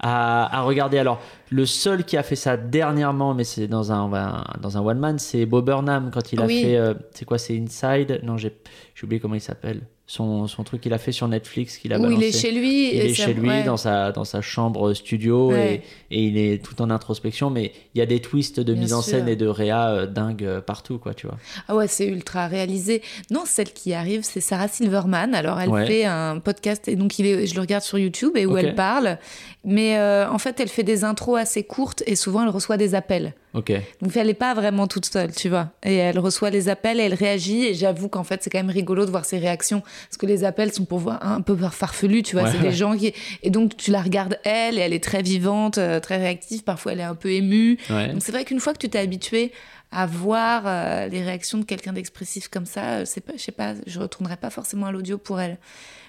[0.00, 0.96] à, à regarder.
[0.98, 1.20] Alors,
[1.50, 5.18] le seul qui a fait ça dernièrement, mais c'est dans un, dans un one man,
[5.18, 6.62] c'est Bob Burnham quand il a Oui.
[6.62, 6.76] fait.
[6.78, 8.20] euh, c'est quoi C'est Inside?
[8.22, 8.54] Non, j'ai
[9.02, 9.82] oublié comment il s'appelle.
[10.10, 12.94] Son, son truc qu'il a fait sur Netflix qu'il a Où il est chez lui.
[12.94, 13.62] Il est chez lui ouais.
[13.62, 15.82] dans, sa, dans sa chambre studio Ouais.
[16.10, 18.82] et, et il est tout en introspection, mais il y a des twists de Bien
[18.84, 21.36] mise en scène et de réa euh, dingues euh, partout, quoi, tu vois.
[21.68, 23.02] Ah ouais, c'est ultra réalisé.
[23.30, 25.34] Non, celle qui arrive, c'est Sarah Silverman.
[25.34, 25.84] Alors, elle Ouais.
[25.86, 28.74] fait un podcast et donc il est, je le regarde sur YouTube et où elle
[28.74, 29.18] parle.
[29.62, 32.94] Mais euh, en fait, elle fait des intros assez courtes et souvent elle reçoit des
[32.94, 33.34] appels.
[33.54, 33.72] Ok.
[34.00, 35.70] Donc elle n'est pas vraiment toute seule, tu vois.
[35.82, 37.64] Et elle reçoit les appels et elle réagit.
[37.66, 39.82] Et j'avoue qu'en fait, c'est quand même rigolo de voir ses réactions.
[40.06, 42.44] Parce que les appels sont pour voir un peu farfelus, tu vois.
[42.44, 43.12] Ouais, c'est des gens qui.
[43.42, 46.62] Et donc tu la regardes elle et elle est très vivante, euh, très réactive.
[46.62, 47.78] Parfois, elle est un peu émue.
[47.90, 48.08] Ouais.
[48.12, 49.52] Donc c'est vrai qu'une fois que tu t'es habitué
[49.90, 53.52] à voir euh, les réactions de quelqu'un d'expressif comme ça, euh, c'est pas, je sais
[53.52, 55.58] pas, je retournerai pas forcément à l'audio pour elle.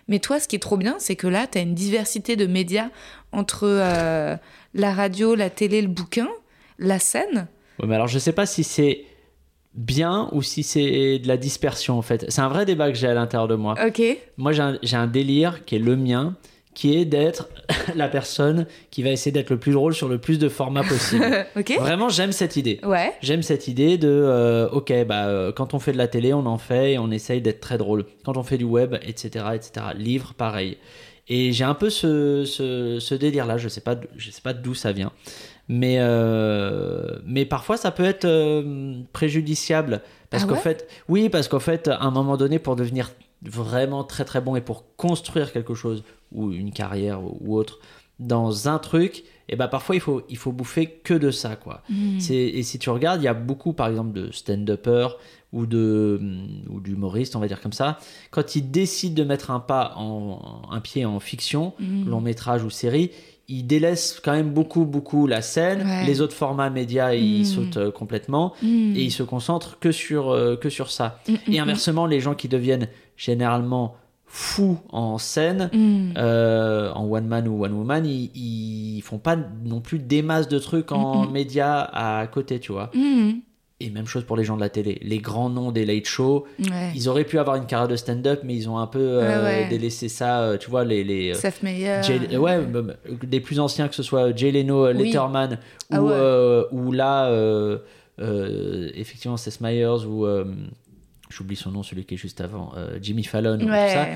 [0.07, 2.45] Mais toi, ce qui est trop bien, c'est que là, tu as une diversité de
[2.45, 2.89] médias
[3.31, 4.35] entre euh,
[4.73, 6.27] la radio, la télé, le bouquin,
[6.77, 7.47] la scène.
[7.79, 9.05] Ouais, mais alors je sais pas si c'est
[9.73, 12.25] bien ou si c'est de la dispersion en fait.
[12.29, 13.75] C'est un vrai débat que j'ai à l'intérieur de moi.
[13.85, 14.01] Ok.
[14.37, 16.35] Moi j'ai un, délire qui est le mien,
[16.73, 17.49] qui est d'être
[17.95, 21.45] la personne qui va essayer d'être le plus drôle sur le plus de formats possible.
[21.55, 21.77] ok.
[21.79, 22.79] Vraiment j'aime cette idée.
[22.83, 23.13] Ouais.
[23.21, 26.45] J'aime cette idée de euh, ok bah euh, quand on fait de la télé on
[26.45, 28.05] en fait et on essaye d'être très drôle.
[28.25, 29.87] Quand on fait du web etc etc.
[29.95, 30.77] Livre pareil.
[31.31, 33.57] Et j'ai un peu ce, ce, ce délire là.
[33.57, 35.11] Je sais pas je sais pas d'où ça vient.
[35.71, 40.01] Mais euh, mais parfois ça peut être euh, préjudiciable
[40.31, 43.11] parce Ah qu'en ouais fait oui parce qu'en fait à un moment donné pour devenir
[43.43, 47.79] vraiment très très bon et pour construire quelque chose ou une carrière ou, autre
[48.19, 51.81] dans un truc et bah parfois il faut il faut bouffer que de ça quoi.
[52.19, 55.17] C'est- Et si tu regardes, il y a beaucoup, par exemple, de stand-uppers
[55.53, 56.19] ou de
[56.69, 57.97] ou d'humoristes, on va dire comme ça.
[58.29, 62.09] Quand ils décident de mettre un pas en un pied en fiction, Mm.
[62.09, 63.09] long métrage ou série,
[63.49, 65.81] ils délaissent quand même beaucoup beaucoup la scène.
[65.85, 66.05] Ouais.
[66.05, 67.45] Les autres formats médias, ils Mm.
[67.45, 68.93] sautent euh, complètement Hmm.
[68.95, 71.19] et ils se concentrent que sur euh, que sur ça.
[71.27, 73.95] Hmm, hmm, Et inversement, les gens qui deviennent généralement
[74.31, 75.69] fous en scène.
[75.73, 76.13] hmm.
[76.17, 79.35] euh, en one man ou one woman, ils, ils font pas
[79.65, 82.91] non plus des masses de trucs en médias à côté, tu vois.
[83.81, 84.99] Et même chose pour les gens de la télé.
[85.03, 86.91] Les grands noms des late shows, Ouais.
[86.95, 89.61] ils auraient pu avoir une carrière de stand-up, mais ils ont un peu euh, Ouais,
[89.63, 89.69] ouais.
[89.69, 90.41] délaissé ça.
[90.41, 91.05] euh, tu vois, les.
[91.05, 92.01] les euh, Seth Meyer.
[92.03, 92.59] Jay- ouais,
[93.23, 94.93] des plus anciens, que ce soit Jay Leno, Oui.
[95.05, 95.59] Letterman,
[95.91, 97.31] Ah ou, euh, là,
[98.95, 100.27] effectivement, Seth Meyers, ou.
[101.31, 104.07] J'oublie son nom, celui qui est juste avant, Jimmy Fallon, ou tout ça,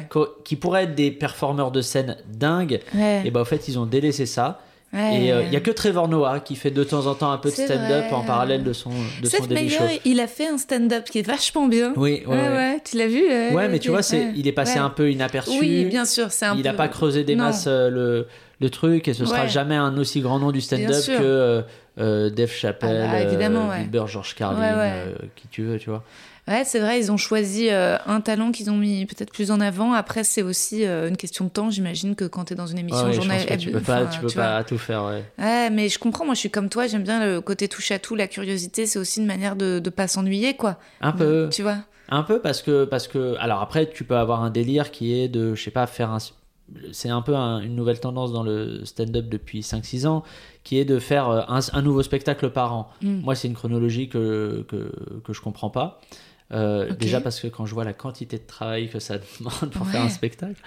[0.43, 2.79] qui pourraient être des performeurs de scène dingues,
[3.23, 4.61] et bah en fait ils ont délaissé ça.
[4.93, 5.23] Ouais.
[5.23, 7.37] Et euh, il y a que Trevor Noah qui fait de temps en temps un
[7.39, 9.83] peu de stand-up en parallèle de son, de son Seth Daily Show.
[10.05, 11.93] Il a fait un stand-up qui est vachement bien.
[11.95, 12.47] Oui, ouais, ouais, ouais.
[12.49, 15.09] ouais, tu l'as vu euh, Ouais, mais tu vois, c'est, il est passé un peu
[15.11, 15.57] inaperçu.
[15.59, 16.67] Oui, bien sûr, c'est un il peu.
[16.69, 17.45] n'a pas creusé des Non.
[17.45, 18.27] masses euh, le,
[18.61, 21.61] le truc et ce sera jamais un aussi grand nom du stand-up que euh,
[21.99, 23.77] euh, Dave Chappelle, Ah bah, évidemment, euh.
[23.79, 26.03] Bill Burr, George Carlin, euh, qui tu veux, tu vois.
[26.47, 29.61] Ouais, c'est vrai, ils ont choisi euh, un talent qu'ils ont mis peut-être plus en
[29.61, 29.93] avant.
[29.93, 31.69] Après, c'est aussi euh, une question de temps.
[31.69, 34.27] J'imagine que quand tu es dans une émission Ouais, journal- tu peux pas, tu peux
[34.27, 35.05] pas tout faire.
[35.05, 35.23] Ouais.
[35.39, 36.25] Ouais, mais je comprends.
[36.25, 36.85] Moi, je suis comme toi.
[36.87, 38.85] J'aime bien le côté touche à tout, la curiosité.
[38.85, 40.77] C'est aussi une manière de ne pas s'ennuyer, quoi.
[40.99, 41.47] Un peu.
[41.49, 41.77] Tu vois
[42.09, 43.35] Un peu parce que, parce que.
[43.39, 46.17] Alors après, tu peux avoir un délire qui est de, je sais pas, faire un.
[46.91, 50.23] C'est un peu un- une nouvelle tendance dans le stand-up depuis 5-6 ans,
[50.63, 52.89] qui est de faire euh, un, un nouveau spectacle par an.
[53.01, 53.19] Mm.
[53.21, 54.91] Moi, c'est une chronologie que, que,
[55.23, 56.01] que je comprends pas.
[56.51, 56.91] Euh.
[56.93, 59.91] Déjà parce que quand je vois la quantité de travail que ça demande pour Ouais.
[59.93, 60.61] faire un spectacle.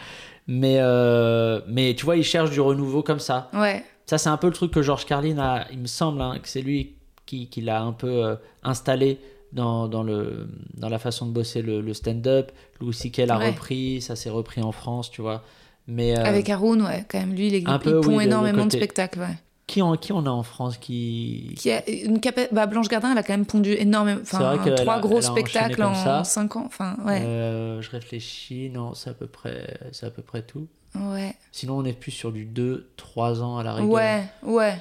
[0.48, 3.50] Mais, euh, mais tu vois, il cherche du renouveau comme ça.
[3.52, 3.84] Ouais.
[4.06, 6.48] Ça, c'est un peu le truc que George Carlin a, il me semble, hein, que
[6.48, 6.94] c'est lui
[7.26, 9.18] qui, qui l'a un peu euh, installé
[9.52, 12.52] dans, dans, le, dans la façon de bosser le, le stand-up.
[12.80, 13.18] Louis C.K.
[13.26, 13.50] l'a Ouais.
[13.50, 15.42] repris, ça s'est repris en France, tu vois.
[15.88, 18.58] Mais Avec Haroun, ouais, quand même, lui, il, il peu, pond oui, de- de énormément
[18.58, 18.76] de côté.
[18.78, 19.38] spectacles, ouais.
[19.66, 21.54] Qui, en, qui on a en France qui...
[21.58, 25.00] Qui a une capa- bah, Blanche Gardin, elle a quand même pondu énormément, enfin, trois
[25.00, 29.14] gros elle a spectacles en 5 ans, enfin, ouais, Euh, je réfléchis, non, c'est à
[29.14, 30.68] peu près, c'est à peu près tout.
[30.94, 33.90] ouais, Sinon, on est plus sur du 2, 3 ans à la rigueur.
[33.90, 34.76] ouais, ouais.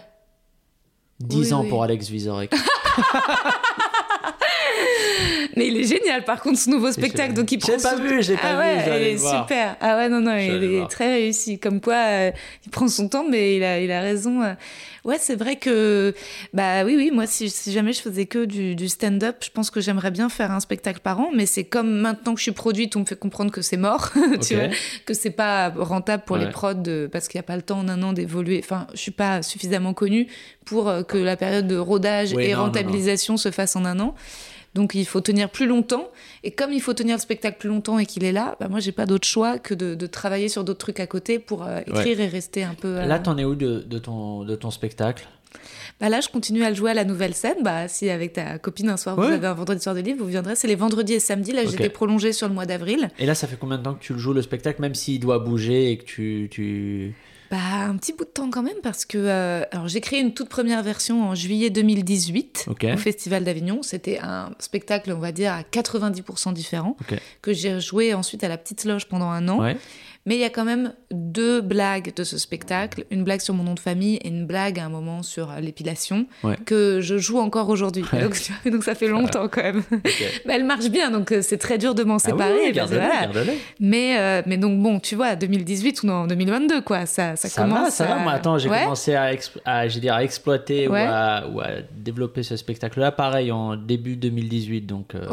[1.22, 1.70] 10 Oui, ans oui.
[1.70, 2.54] pour Alex Vizorek.
[5.56, 8.22] Mais il est génial, par contre, ce nouveau spectacle, donc il prend pas son- vu,
[8.22, 9.42] je l'ai pas ah vu, ouais, il est voir.
[9.44, 9.76] super.
[9.80, 10.88] Ah ouais, non, non, il est voir.
[10.90, 11.60] très réussi.
[11.60, 12.32] Comme quoi, euh,
[12.66, 14.42] il prend son temps, mais il a, il a raison.
[15.06, 16.14] Ouais, c'est vrai que,
[16.54, 19.70] bah oui, oui, moi, si, si jamais je faisais que du, du stand-up, je pense
[19.70, 22.52] que j'aimerais bien faire un spectacle par an, mais c'est comme maintenant que je suis
[22.52, 24.10] produite, on me fait comprendre que c'est mort,
[24.42, 24.62] tu Ok.
[24.62, 24.68] vois,
[25.06, 27.80] que c'est pas rentable pour les prods de- parce qu'il n'y a pas le temps
[27.80, 28.60] en un an d'évoluer.
[28.64, 30.28] Enfin, je suis pas suffisamment connue
[30.66, 32.64] pour euh, que la période de rodage et non, non, non.
[32.64, 34.16] rentabilisation se fasse en un an.
[34.74, 36.10] Donc il faut tenir plus longtemps.
[36.44, 38.82] Et comme il faut tenir le spectacle plus longtemps et qu'il est là, bah moi
[38.82, 41.80] j'ai pas d'autre choix que de, de travailler sur d'autres trucs à côté pour euh,
[41.88, 42.90] écrire et rester un peu.
[42.90, 44.95] euh, Là, t'en es où de, de ton, de ton spectacle?
[46.00, 47.58] Bah là, je continue à le jouer à la nouvelle scène.
[47.64, 50.30] Bah si avec ta copine un soir vous avez un vendredi soir de livre, vous
[50.30, 50.56] viendrez.
[50.56, 51.54] C'est les vendredis et samedis.
[51.54, 51.70] Là, Ok.
[51.72, 53.10] j'étais prolongée sur le mois d'avril.
[53.18, 55.20] Et là, ça fait combien de temps que tu le joues le spectacle, même s'il
[55.22, 56.48] doit bouger et que tu.
[56.52, 57.14] tu...
[57.52, 60.34] Bah un petit bout de temps quand même parce que euh, alors j'ai créé une
[60.34, 62.88] toute première version en juillet 2018 Ok.
[62.92, 63.84] au Festival d'Avignon.
[63.84, 66.98] C'était un spectacle, on va dire à 90% différent
[67.44, 69.60] que j'ai joué ensuite à la Petite Loge pendant un an.
[69.62, 69.78] Ouais.
[70.28, 73.06] Mais il y a quand même deux blagues de ce spectacle.
[73.12, 76.26] Une blague sur mon nom de famille et une blague à un moment sur l'épilation
[76.44, 76.56] Ouais.
[76.66, 78.04] que je joue encore aujourd'hui.
[78.12, 78.22] Ouais.
[78.22, 78.36] Donc,
[78.84, 79.84] ça fait longtemps quand même.
[79.94, 80.02] Mais
[80.56, 82.54] elle marche bien, donc euh, c'est très dur de m'en Ah séparer.
[82.70, 83.30] oui, parce voilà.
[83.80, 87.06] mais, euh, mais donc bon, tu vois, 2018 ou en 2022, quoi.
[87.06, 87.80] Ça, ça, Ça commence.
[87.84, 88.16] va, ça va.
[88.18, 88.82] Moi, attends, j'ai Ouais.
[88.84, 94.16] commencé à, dire, à exploiter ou, à, ou à développer ce spectacle-là, pareil, en début
[94.16, 94.82] 2018.
[94.88, 95.28] Donc, euh,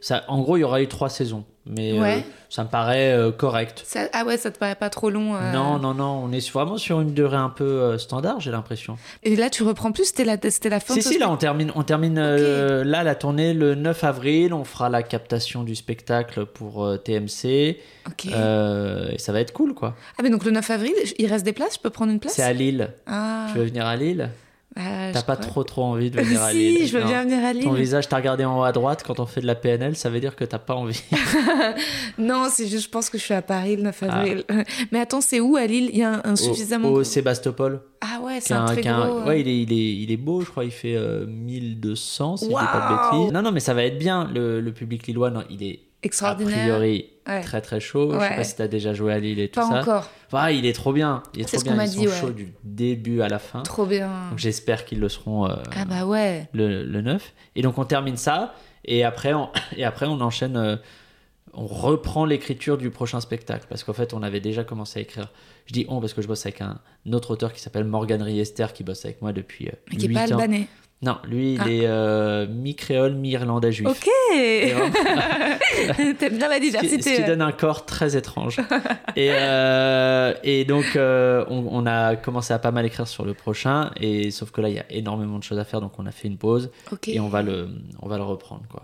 [0.00, 1.44] ça, en gros, il y aura eu trois saisons.
[1.64, 2.18] Mais euh,
[2.50, 3.82] ça me paraît euh, correct.
[3.86, 6.50] Ça- ah ouais, ça te paraît pas trop long euh, Non, non, non, on est
[6.50, 8.96] vraiment sur une durée un peu standard, j'ai l'impression.
[9.22, 11.36] Et là, tu reprends plus, c'était la, c'était la fin Si, de si, là, on
[11.36, 14.52] termine, on termine là la tournée le 9 avril.
[14.52, 17.78] On fera la captation du spectacle pour TMC.
[18.08, 18.26] Ok.
[18.26, 19.94] Et ça va être cool, quoi.
[20.18, 22.34] Ah, mais donc le 9 avril, il reste des places Je peux prendre une place?
[22.34, 22.88] C'est à Lille.
[23.06, 24.30] Ah, Tu veux venir à Lille?
[24.76, 26.78] Ah, T'as pas crois- trop trop envie de venir à Lille.
[26.78, 27.08] si, je veux Non.
[27.08, 27.64] bien venir à Lille.
[27.64, 30.08] Ton visage, t'as regardé en haut à droite quand on fait de la PNL, ça
[30.10, 31.02] veut dire que t'as pas envie.
[32.18, 34.18] Non, c'est juste, je pense que je suis à Paris le 9 Ah.
[34.20, 34.44] avril.
[34.92, 35.90] Mais attends, c'est où à Lille?
[35.92, 36.88] Il y a un, un suffisamment.
[36.88, 37.80] Au, au Sébastopol.
[38.00, 39.22] Ah ouais, c'est est un un- très gros.
[39.22, 40.64] Ouais, il est, il, est, il est beau, je crois.
[40.64, 43.32] Il fait euh, 1200, si je dis pas de bêtises.
[43.32, 44.28] Non, non, mais ça va être bien.
[44.32, 46.58] Le, le public lillois, non, il est a Extraordinaire.
[46.78, 47.40] priori Ouais.
[47.42, 48.10] très très chaud.
[48.12, 48.28] Je Ouais.
[48.30, 49.80] sais pas si t'as déjà joué à Lille et tout Pas ça.
[49.80, 50.10] encore.
[50.26, 51.22] Enfin, il est trop bien.
[51.34, 51.84] Il est C'est trop bien.
[51.84, 52.20] Ils dit, sont ouais.
[52.20, 53.62] chauds du début à la fin.
[53.62, 54.10] Trop bien.
[54.30, 56.48] Donc j'espère qu'ils le seront euh, Ah bah ouais.
[56.52, 57.32] le, le 9.
[57.54, 58.54] Et donc on termine ça.
[58.84, 60.56] Et après, on, et après, on enchaîne.
[60.56, 60.76] euh,
[61.54, 63.66] on reprend l'écriture du prochain spectacle.
[63.68, 65.28] Parce qu'en fait, on avait déjà commencé à écrire.
[65.66, 66.80] Je dis on parce que je bosse avec un,
[67.12, 70.08] autre auteur qui s'appelle Morgan Riester qui bosse avec moi depuis euh, Mais qui est
[70.08, 70.38] 8 pas ans.
[70.38, 70.66] albanais.
[71.04, 71.68] Non, lui, il Ah.
[71.68, 73.88] est euh, mi-créole, mi-irlandais juif.
[73.88, 74.08] Ok
[76.18, 77.02] T'aimes bien la ce qui- diversité.
[77.02, 77.26] ce qui ouais.
[77.26, 78.58] donne un corps très étrange.
[79.16, 83.34] et, euh, et donc, euh, on, on a commencé à pas mal écrire sur le
[83.34, 83.90] prochain.
[84.00, 85.80] Et sauf que là, il y a énormément de choses à faire.
[85.80, 86.70] Donc, on a fait une pause.
[87.08, 87.68] Et on va le,
[88.00, 88.82] on va le reprendre, quoi.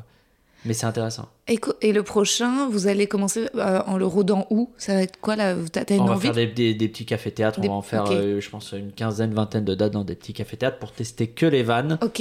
[0.64, 1.28] Mais c'est intéressant.
[1.46, 4.70] Et, le prochain, vous allez commencer euh, en le rodant où?
[4.76, 5.54] Ça va être quoi là?
[5.72, 6.22] T'as t'as une on va envie?
[6.26, 7.60] faire des, des- des petits cafés-théâtres.
[7.62, 10.32] On va en faire, euh, je pense, une quinzaine, vingtaine de dates dans des petits
[10.32, 11.98] cafés-théâtres pour tester que les vannes.
[12.02, 12.20] Ok,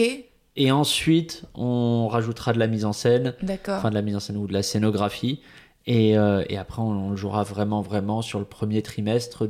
[0.56, 3.34] Et ensuite, on rajoutera de la mise en scène.
[3.42, 3.78] d'accord.
[3.78, 5.42] enfin de la mise en scène ou de la scénographie.
[5.88, 9.48] Et, euh, et après, on, on jouera vraiment, vraiment sur le premier trimestre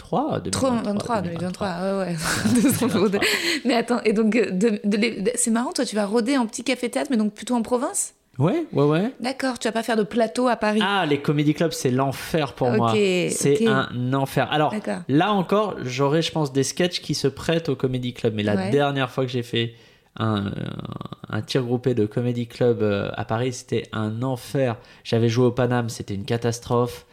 [0.00, 0.30] 2023.
[0.30, 2.14] 4 2023, 23, 2023, ouais,
[3.12, 3.20] ouais.
[3.64, 4.50] Mais attends, et donc, euh,
[5.34, 8.14] c'est marrant, toi, tu vas rôder en petit café-théâtre, mais donc plutôt en province?
[8.38, 9.12] Ouais, ouais, ouais.
[9.20, 10.80] D'accord, tu vas pas faire de plateau à Paris?
[10.82, 12.92] Ah, les comédie clubs, c'est l'enfer pour Ok, moi.
[12.94, 13.68] C'est ok.
[13.68, 14.48] un enfer.
[14.50, 14.74] Alors,
[15.08, 18.32] là encore, j'aurais, je pense, des sketchs qui se prêtent au comédie club.
[18.34, 18.70] Mais la Ouais.
[18.70, 19.74] dernière fois que j'ai fait
[20.18, 20.52] un,
[21.28, 24.76] un tir groupé de comédie club euh, à Paris, c'était un enfer.
[25.04, 27.04] J'avais joué au Paname, c'était une catastrophe.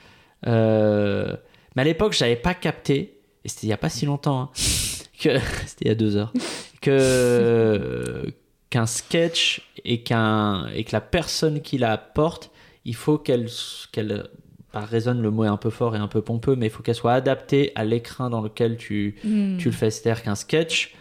[0.46, 1.36] Euh,
[1.78, 4.50] Mais à l'époque, j'avais pas capté, et c'était il y a pas si longtemps, hein,
[5.22, 5.38] que
[5.68, 6.34] c'était il y a deux heures,
[6.82, 8.34] que
[8.72, 12.50] qu'un sketch et qu'un et que la personne qui la porte,
[12.84, 13.48] il faut qu'elle
[13.92, 14.28] qu'elle
[14.72, 16.82] pas résonne le mot est un peu fort et un peu pompeux, mais il faut
[16.84, 19.58] qu'elle soit adaptée à l'écran dans lequel tu Hmm.
[19.58, 19.92] tu le fais.
[19.92, 20.96] C'est-à-dire qu'un sketch,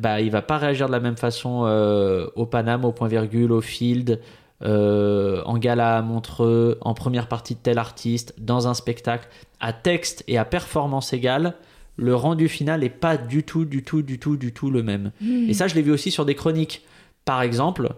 [0.00, 3.52] ben, il va pas réagir de la même façon euh, au Paname, au point virgule,
[3.52, 4.20] au field,
[4.62, 9.28] euh, en gala à Montreux, en première partie de tel artiste, dans un spectacle,
[9.60, 11.54] à texte et à performance égale.
[11.96, 15.12] Le rendu final est pas du tout, du tout, du tout, du tout le même.
[15.48, 16.84] Et ça, je l'ai vu aussi sur des chroniques.
[17.24, 17.94] Par exemple,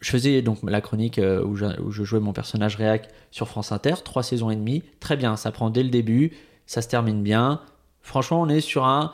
[0.00, 3.48] je faisais donc la chronique euh, où, je, où je jouais mon personnage réac sur
[3.48, 4.82] France Inter, trois saisons et demie.
[5.00, 6.32] Très bien, ça prend dès le début,
[6.66, 7.60] ça se termine bien.
[8.02, 9.12] Franchement, on est sur un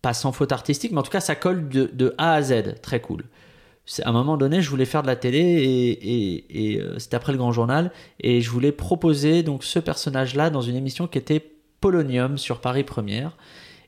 [0.00, 2.80] pas sans faute artistique, mais en tout cas, ça colle de, de A à Z.
[2.80, 3.24] Très cool.
[4.04, 7.16] À un moment donné, je voulais faire de la télé et, et- et, euh, c'était
[7.16, 11.16] après le Grand Journal et je voulais proposer donc ce personnage-là dans une émission qui
[11.18, 11.42] était
[11.80, 13.36] Polonium sur Paris Première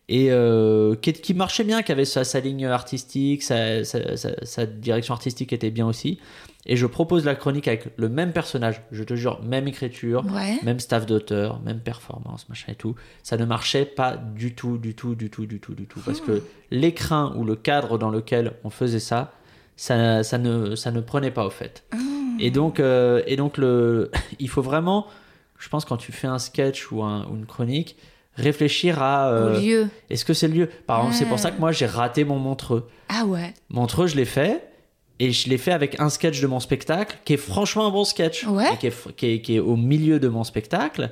[0.08, 4.44] et euh, qui, qui marchait bien, qui avait sa, sa ligne artistique, sa, sa- sa-
[4.44, 6.18] sa direction artistique était bien aussi.
[6.66, 10.58] Et je propose la chronique avec le même personnage, je te jure, même écriture, Ouais.
[10.62, 12.94] même staff d'auteur, même performance, machin et tout.
[13.22, 16.00] Ça ne marchait pas du tout, du tout, du tout, du tout, du tout.
[16.04, 19.32] Parce que l'écrin ou le cadre dans lequel on faisait ça,
[19.81, 21.85] ça, ça, ne, ça ne prenait pas au fait.
[22.38, 25.07] Et donc, euh, et donc le, il faut vraiment,
[25.59, 27.97] je pense, quand tu fais un sketch ou, un- ou une chronique,
[28.35, 29.88] réfléchir à euh, lieu.
[30.11, 30.66] est-ce que c'est le lieu?
[30.87, 32.88] Par exemple, c'est pour ça que moi j'ai raté mon Montreux.
[33.09, 33.55] Ah ouais.
[33.71, 34.66] Montreux, je l'ai fait.
[35.19, 38.05] Et je l'ai fait avec un sketch de mon spectacle qui est franchement un bon
[38.05, 38.47] sketch.
[38.47, 38.73] Ouais.
[38.73, 41.11] Et qui, est, qui, est, qui est au milieu de mon spectacle.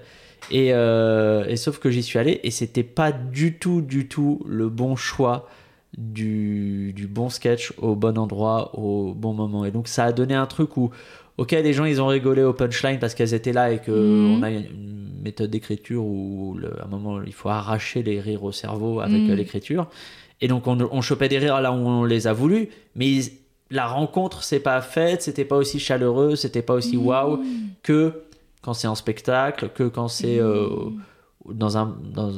[0.51, 4.41] Et, euh, et sauf que j'y suis allé et c'était pas du tout, du tout
[4.47, 5.49] le bon choix
[5.97, 9.65] du, du bon sketch au bon endroit, au bon moment.
[9.65, 10.91] Et donc ça a donné un truc où,
[11.39, 13.91] ok, les gens ils ont rigolé au punchline parce qu'elles étaient là et que
[14.37, 14.45] Mhm.
[14.45, 18.53] a une méthode d'écriture où le- à un moment il faut arracher les rires au
[18.53, 19.31] cerveau avec Mhm.
[19.31, 19.89] euh, l'écriture.
[20.41, 23.31] Et donc on, on chopait des rires là où on les a voulu, mais ils-
[23.71, 27.43] la rencontre s'est pas faite, c'était pas aussi chaleureux, c'était pas aussi waouh
[27.83, 28.13] que
[28.63, 30.67] quand c'est en spectacle, que quand c'est euh,
[31.53, 32.33] dans un, dans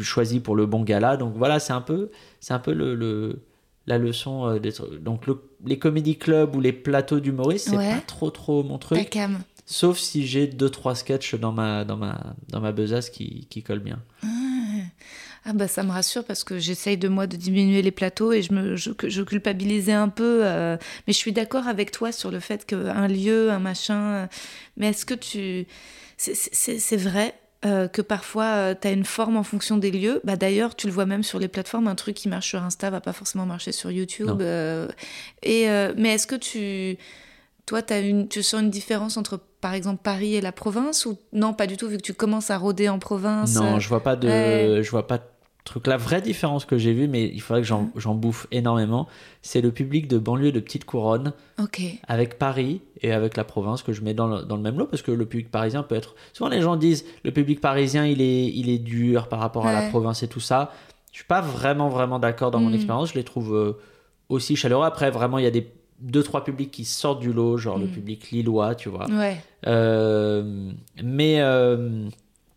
[0.00, 1.16] choisi pour le bon gala.
[1.16, 3.42] Donc voilà, c'est un peu, c'est un peu le, le-
[3.86, 4.72] la leçon euh, des.
[5.00, 7.94] Donc le- les comédie clubs ou les plateaux d'humoristes, c'est Ouais.
[7.94, 9.16] pas trop trop mon truc.
[9.66, 13.62] Sauf si j'ai deux trois sketchs dans ma dans ma dans ma besace qui, qui
[13.62, 14.00] collent bien.
[15.44, 18.42] Ah bah ça me rassure parce que j'essaye de moi de diminuer les plateaux et
[18.42, 22.30] je me je, je culpabilisais un peu euh, mais je suis d'accord avec toi sur
[22.30, 24.26] le fait qu'un lieu un machin euh,
[24.76, 25.66] mais est-ce que tu
[26.18, 27.34] c'est- c'est c'est vrai
[27.66, 30.20] euh, que parfois tu as une forme en fonction des lieux.
[30.24, 32.88] Bah d'ailleurs tu le vois même sur les plateformes un truc qui marche sur Insta
[32.90, 34.40] va pas forcément marcher sur YouTube.
[34.40, 34.88] Euh,
[35.42, 36.98] et euh, mais est-ce que tu
[37.70, 41.16] toi, as une, tu sens une différence entre, par exemple, Paris et la province ou
[41.32, 43.88] non, pas du tout, vu que tu commences à rôder en province Non, euh, je
[43.88, 44.82] vois pas de ouais.
[44.82, 45.22] je vois pas de
[45.64, 45.86] truc.
[45.86, 49.06] La vraie différence que j'ai vue, mais il faudrait que j'en j'en bouffe énormément,
[49.42, 51.32] c'est le public de banlieue de petite couronne
[52.08, 54.86] avec Paris et avec la province que je mets dans le, dans le même lot
[54.86, 58.20] parce que le public parisien peut être souvent les gens disent le public parisien il
[58.22, 60.72] est il est dur par rapport à la province et tout ça
[61.12, 62.74] je suis pas vraiment vraiment d'accord dans mon Mm.
[62.74, 63.72] expérience je les trouve euh,
[64.28, 65.66] aussi chaleureux après vraiment il y a des
[66.00, 67.90] deux trois publics qui sortent du lot genre le Mm.
[67.90, 69.36] public lillois tu vois Ouais.
[69.66, 70.70] euh,
[71.02, 72.08] mais, euh,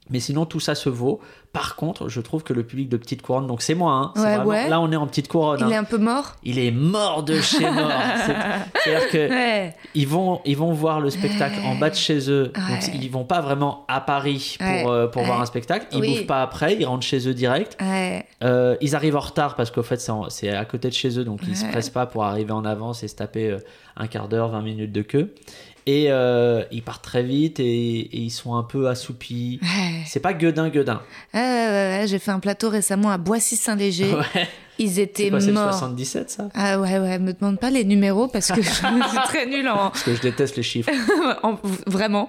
[0.10, 1.20] mais sinon, tout ça se vaut.
[1.54, 4.24] Par contre, je trouve que le public de Petite Couronne, donc c'est moi, hein, c'est
[4.24, 4.70] Ouais, vraiment- ouais.
[4.70, 5.60] là on est en Petite Couronne.
[5.60, 5.70] Il hein.
[5.70, 7.92] est un peu mort Il est mort de chez mort.
[8.26, 8.36] C'est-
[8.84, 9.76] C'est-à-dire que Ouais.
[9.94, 12.46] ils vont, ils vont voir le spectacle en bas de chez eux.
[12.48, 15.86] Donc ils vont pas vraiment à Paris pour, euh, pour voir un spectacle.
[15.92, 16.08] Ils Oui.
[16.18, 17.78] bouffent pas après, ils rentrent chez eux direct.
[18.44, 21.42] Euh, ils arrivent en retard parce qu'au fait c'est à côté de chez eux, donc
[21.48, 23.60] ils se pressent pas pour arriver en avance et se taper euh,
[23.96, 25.34] un quart d'heure, 20 minutes de queue.
[25.86, 27.64] Et euh, ils partent très vite et,
[28.00, 29.60] et ils sont un peu assoupis.
[29.62, 30.04] Ouais.
[30.06, 31.02] C'est pas gueudin guedin.
[31.34, 34.14] Ouais, ouais, J'ai fait un plateau récemment à Boissy-Saint-Léger.
[34.36, 34.48] Ouais.
[34.80, 35.72] Ils étaient quoi, c'est le morts.
[35.72, 36.50] 77 ça?
[36.56, 38.82] Ah ouais, ouais, me demande pas les numéros parce que je suis
[39.26, 40.90] très nulle en, Parce que je déteste les chiffres.
[41.44, 42.28] en- vraiment.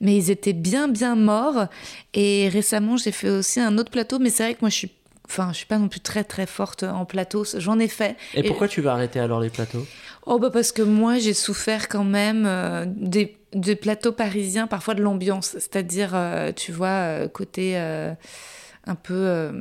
[0.00, 1.66] Mais ils étaient bien, bien morts.
[2.12, 4.90] Et récemment, j'ai fait aussi un autre plateau, mais c'est vrai que moi, je suis,
[5.28, 7.44] enfin, je suis pas non plus très, très forte en plateau.
[7.58, 8.16] J'en ai fait.
[8.34, 9.86] Et pourquoi tu vas arrêter alors les plateaux?
[10.26, 14.94] Oh bah parce que moi j'ai souffert quand même euh, des, des plateaux parisiens, parfois
[14.94, 19.52] de l'ambiance, c'est-à-dire euh, tu vois euh, côté un peu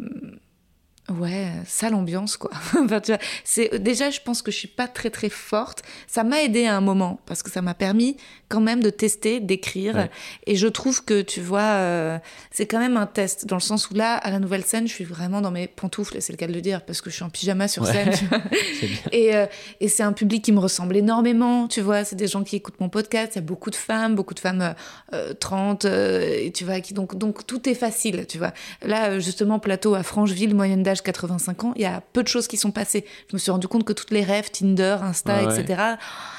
[1.09, 2.51] ouais sale ambiance quoi.
[2.79, 5.81] enfin, tu vois, c'est déjà je pense que je suis pas très très forte.
[6.07, 8.15] Ça m'a aidé à un moment parce que ça m'a permis
[8.47, 10.09] quand même de tester, d'écrire Ouais.
[10.47, 12.17] et je trouve que tu vois euh,
[12.51, 14.93] c'est quand même un test dans le sens où là à la nouvelle scène je
[14.93, 17.23] suis vraiment dans mes pantoufles, c'est le cas de le dire parce que je suis
[17.23, 17.91] en pyjama sur Ouais.
[17.91, 18.13] scène.
[18.17, 18.39] tu vois.
[19.11, 19.45] Et, euh,
[19.81, 22.03] et c'est un public qui me ressemble énormément, tu vois.
[22.05, 23.33] C'est des gens qui écoutent mon podcast.
[23.33, 24.73] Il y a beaucoup de femmes, beaucoup de femmes euh,
[25.13, 28.53] euh, 30, euh, et tu vois, qui, donc, donc tout est facile, tu vois.
[28.83, 32.27] Là, justement, plateau à Francheville, moyenne d'âge l'âge 85 ans, il y a peu de
[32.27, 33.05] choses qui sont passées.
[33.29, 35.81] Je me suis rendu compte que toutes les rêves, Tinder, Insta, Ouais, etc.,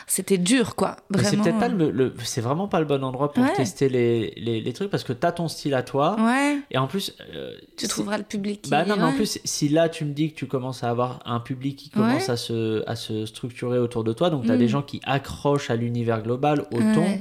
[0.07, 0.97] c'était dur, quoi.
[1.11, 1.43] Mais c'est Vraiment.
[1.45, 3.52] peut-être pas le, le- c'est vraiment pas le bon endroit pour Ouais.
[3.55, 6.87] tester les, les, les trucs parce que t'as ton style à toi Ouais, et en
[6.87, 8.71] plus euh, tu trouveras le public qui...
[8.71, 11.21] bah non mais en plus si là tu me dis que tu commences à avoir
[11.25, 14.59] un public qui commence à se à se structurer autour de toi donc t'as Mm.
[14.59, 17.19] des gens qui accrochent à l'univers global au ton.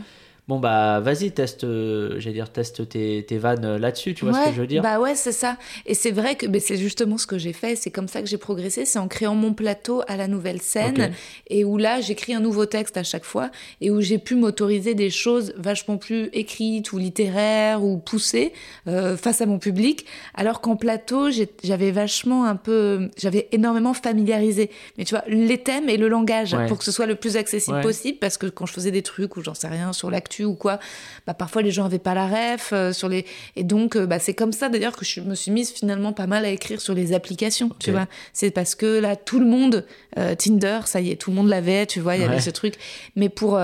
[0.48, 4.34] Bon bah vas-y teste euh, j'allais dire teste tes, tes vannes euh, là-dessus tu vois
[4.34, 4.82] ce que je veux dire?
[4.82, 5.58] Bah ouais, c'est ça.
[5.86, 7.76] Et c'est vrai que c'est justement ce que j'ai fait.
[7.76, 8.86] C'est comme ça que j'ai progressé.
[8.86, 11.12] C'est en créant mon plateau à la nouvelle scène
[11.48, 14.96] et où là, j'écris un nouveau texte à chaque fois et où j'ai pu m'autoriser
[14.96, 18.54] des choses vachement plus écrites ou littéraires ou poussées
[18.88, 20.06] euh, face à mon public.
[20.34, 21.30] Alors qu'en plateau,
[21.64, 24.70] j'avais vachement un peu, j'avais énormément familiarisé.
[24.98, 26.68] Mais tu vois, les thèmes et le langage Ouais.
[26.68, 27.82] pour que ce soit le plus accessible Ouais.
[27.84, 30.56] possible parce que quand je faisais des trucs ou j'en sais rien sur l'actu ou
[30.56, 30.80] quoi,
[31.28, 33.26] bah parfois les gens avaient pas la ref euh, sur les
[33.56, 36.28] et donc euh, bah c'est comme ça d'ailleurs que je me suis mise finalement pas
[36.28, 38.08] mal à écrire sur les applications, tu vois.
[38.34, 39.86] C'est parce que là tout le monde
[40.18, 42.42] euh, Tinder, ça y est, tout le monde l'avait, tu vois, il y avait Ouais.
[42.42, 42.76] ce truc.
[43.16, 43.60] Mais pour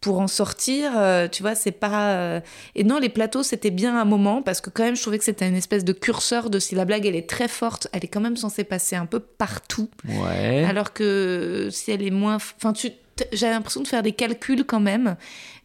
[0.00, 2.10] pour en sortir, euh, tu vois, c'est pas.
[2.16, 2.40] euh,
[2.74, 5.24] Et non, les plateaux, c'était bien un moment parce que quand même, je trouvais que
[5.24, 8.08] c'était une espèce de curseur de si la blague elle est très forte, elle est
[8.08, 9.88] quand même censée passer un peu partout.
[10.06, 12.34] ouais Alors que si elle est moins.
[12.36, 12.90] Enfin, tu.
[13.32, 15.14] J'avais l'impression de faire des calculs quand même,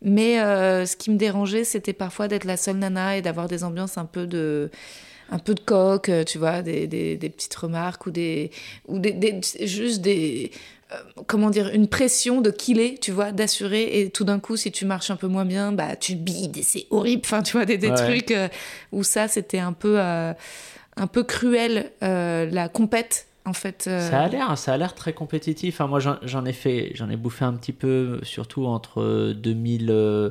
[0.01, 3.63] mais euh, ce qui me dérangeait, c'était parfois d'être la seule nana et d'avoir des
[3.63, 4.69] ambiances un peu de,
[5.29, 8.51] un peu de coque, euh, tu vois, des, des, des petites remarques ou des,
[8.87, 10.51] ou des, des- juste des,
[10.91, 10.95] euh,
[11.27, 13.99] comment dire, une pression de killer, tu vois, d'assurer.
[14.01, 16.63] Et tout d'un coup, si tu marches un peu moins bien, bah tu bides et
[16.63, 17.21] c'est horrible.
[17.25, 17.95] Enfin, tu vois, des, des Ouais.
[17.95, 18.47] trucs euh,
[18.91, 20.33] où ça, c'était un peu, euh,
[20.97, 23.27] un peu cruel la compète.
[23.49, 25.75] En fait, euh, Ça a l'air, ça a l'air très compétitif.
[25.75, 30.29] Enfin, moi, j'en ai fait, j'en ai bouffé un petit peu, surtout entre 2000, euh,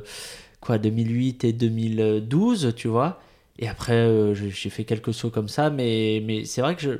[0.61, 3.19] quoi, 2008 et 2012, tu vois.
[3.61, 6.91] Et après, euh, j'ai fait quelques sauts comme ça, mais, mais c'est vrai que je,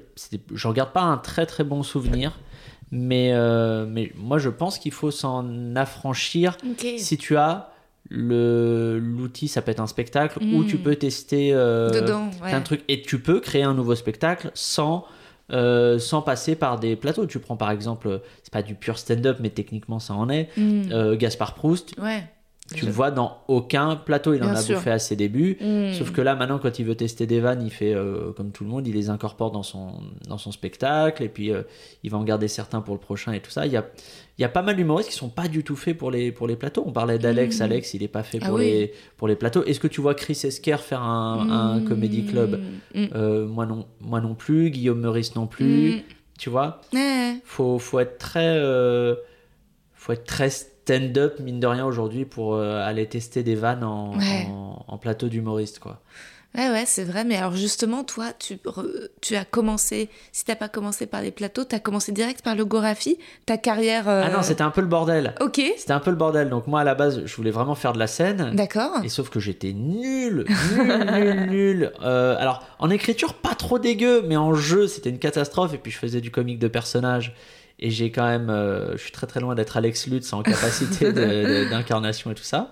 [0.54, 2.38] j'en garde pas un très très bon souvenir.
[2.92, 6.58] Mais, euh, mais moi, je pense qu'il faut s'en affranchir
[6.98, 7.72] si tu as
[8.10, 12.50] le l'outil, ça peut être un spectacle, où tu peux tester euh, Dedans, ouais.
[12.50, 12.84] plein de trucs.
[12.88, 15.06] Et tu peux créer un nouveau spectacle sans,
[15.52, 17.26] euh, sans passer par des plateaux.
[17.26, 20.92] Tu prends par exemple, c'est pas du pur stand-up, mais techniquement ça en est, Mm.
[20.92, 21.94] euh, Gaspard Proust.
[22.02, 22.24] Ouais.
[22.76, 24.34] Tu le vois dans aucun plateau.
[24.34, 24.76] Il en a sûr.
[24.78, 25.58] bouffé à ses débuts.
[25.60, 25.94] Mm.
[25.94, 28.64] Sauf que là, maintenant, quand il veut tester des vannes, il fait euh, comme tout
[28.64, 29.94] le monde, il les incorpore dans son,
[30.28, 31.64] dans son spectacle, et puis euh,
[32.04, 33.66] il va en garder certains pour le prochain et tout ça.
[33.66, 33.86] Il y a,
[34.38, 36.48] il y a pas mal d'humoristes qui sont pas du tout faits pour les, pour
[36.48, 36.84] les plateaux.
[36.86, 37.64] On parlait d'Alex, Mm.
[37.64, 38.66] Alex, il est pas fait Ah pour, oui.
[38.66, 39.64] les, pour les plateaux.
[39.66, 41.86] Est-ce que tu vois Chris Esquer faire un, un Mm.
[41.86, 42.60] comedy club.
[42.96, 46.02] Euh, moi, non, moi non plus, Guillaume Meurice non plus,
[46.38, 47.36] tu vois Ouais.
[47.44, 48.60] faut, faut être très
[49.94, 50.50] faut être très
[50.98, 54.46] stand-up mine de rien aujourd'hui pour euh, aller tester des vannes en, Ouais.
[54.50, 56.02] en, en plateau d'humoriste quoi
[56.58, 57.26] Ouais, ouais, c'est vrai.
[57.26, 61.78] Mais alors, justement, toi, tu, as commencé, si t'as pas commencé par les plateaux, t'as
[61.78, 64.10] commencé direct par l'ogographie, ta carrière.
[64.10, 66.66] euh, ah non c'était un peu le bordel Ok, c'était un peu le bordel donc
[66.66, 69.02] moi à la base je voulais vraiment faire de la scène d'accord.
[69.04, 74.24] et sauf que j'étais nul nul nul nul Euh, alors en écriture pas trop dégueu
[74.28, 77.36] mais en jeu c'était une catastrophe et puis je faisais du comique de personnage
[77.80, 81.12] et j'ai quand même euh, je suis très très loin d'être Alex Lutz en capacité
[81.70, 82.72] d'incarnation et tout ça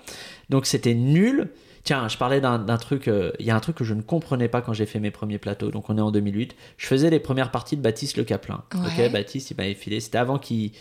[0.50, 1.50] donc c'était nul
[1.84, 4.48] tiens je parlais d'un truc euh, il y a un truc que je ne comprenais
[4.50, 7.20] pas quand j'ai fait mes premiers plateaux donc on est en 2008 je faisais les
[7.20, 9.06] premières parties de Baptiste Le Caplin Ouais.
[9.08, 10.72] ok Baptiste il m'avait filé c'était avant qu'il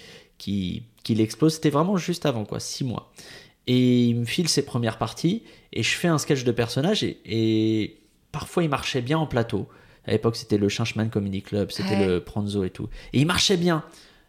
[1.08, 3.12] explose c'était vraiment juste avant quoi six mois
[3.68, 7.18] et il me file ses premières parties et je fais un sketch de personnage et,
[7.26, 8.00] et
[8.32, 9.66] parfois il marchait bien en plateau.
[10.06, 12.06] À l'époque c'était le Chinchman Comedy Club, c'était Ouais.
[12.06, 12.88] le Pranzo et tout.
[13.12, 13.82] Et il marchait bien.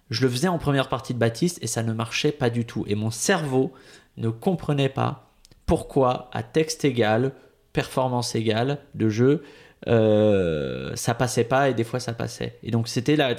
[0.09, 2.83] Je le faisais en première partie de Baptiste et ça ne marchait pas du tout.
[2.87, 3.73] Et mon cerveau
[4.17, 5.29] ne comprenait pas
[5.65, 7.33] pourquoi à texte égal,
[7.73, 9.43] performance égale de jeu,
[9.87, 12.57] euh, ça passait pas et des fois ça passait.
[12.63, 13.35] Et donc c'était la,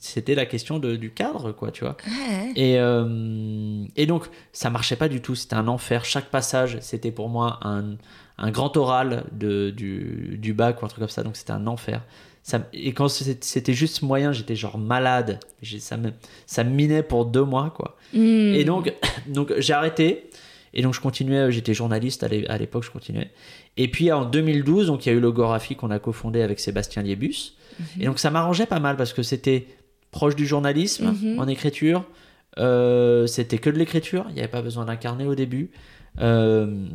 [0.00, 1.96] c'était la question de- du cadre quoi, tu vois.
[2.06, 2.52] Ouais.
[2.56, 5.34] Et, euh, et donc, ça marchait pas du tout.
[5.34, 6.04] C'était un enfer.
[6.04, 7.96] Chaque passage, c'était pour moi un,
[8.40, 11.22] un grand oral de, du, du bac ou un truc comme ça.
[11.22, 12.02] Donc, c'était un enfer.
[12.42, 15.38] Ça, et quand c'était juste moyen, j'étais genre malade.
[15.78, 16.10] Ça me,
[16.46, 17.96] ça me minait pour deux mois, quoi.
[18.14, 18.18] Mm.
[18.54, 18.92] Et donc,
[19.28, 20.30] donc j'ai arrêté.
[20.72, 21.52] Et donc, je continuais.
[21.52, 23.30] J'étais journaliste à l'é- à l'époque, je continuais.
[23.76, 27.02] Et puis, en 2012, donc, il y a eu Logographie qu'on a cofondé avec Sébastien
[27.02, 27.52] Liebus.
[28.00, 29.66] Et donc, ça m'arrangeait pas mal parce que c'était
[30.10, 31.38] proche du journalisme Mhm.
[31.38, 32.04] en écriture.
[32.58, 34.24] Euh, c'était que de l'écriture.
[34.28, 35.70] Il n'y avait pas besoin d'incarner au début.
[36.20, 36.86] Euh,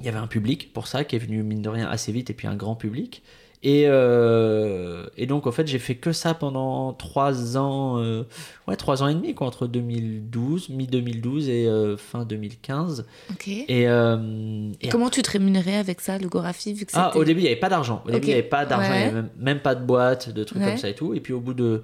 [0.00, 2.30] il y avait un public pour ça qui est venu, mine de rien, assez vite.
[2.30, 3.22] Et puis, un grand public.
[3.62, 8.22] Et, euh, et donc, en fait, j'ai fait que ça pendant trois ans, euh,
[8.66, 13.04] ouais, trois ans et demi, quoi, entre 2012, mi-2012 et euh, fin 2015.
[13.30, 13.48] Ok.
[13.48, 17.40] Et, euh, et Comment tu te rémunérais avec ça, logographie, vu que ah, au début,
[17.40, 18.02] il n'y avait pas d'argent.
[18.06, 19.04] Au début, il n'y avait pas d'argent, il n'y Ouais.
[19.08, 20.68] avait même, même pas de boîte, de trucs Ouais.
[20.68, 21.12] comme ça et tout.
[21.12, 21.82] Et puis, au bout de.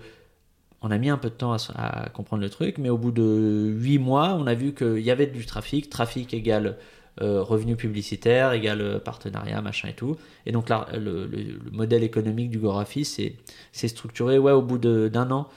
[0.83, 3.75] On a mis un peu de temps à, comprendre le truc, mais au bout de
[3.77, 5.91] huit mois, on a vu qu'il y avait du trafic.
[5.91, 6.77] Trafic égale
[7.23, 10.17] euh, revenu publicitaire, égale euh, partenariat, machin et tout.
[10.45, 13.37] Et donc, là, le, le- le modèle économique du Gorafi c'est
[13.73, 15.49] c'est structuré ouais, au bout d'un an.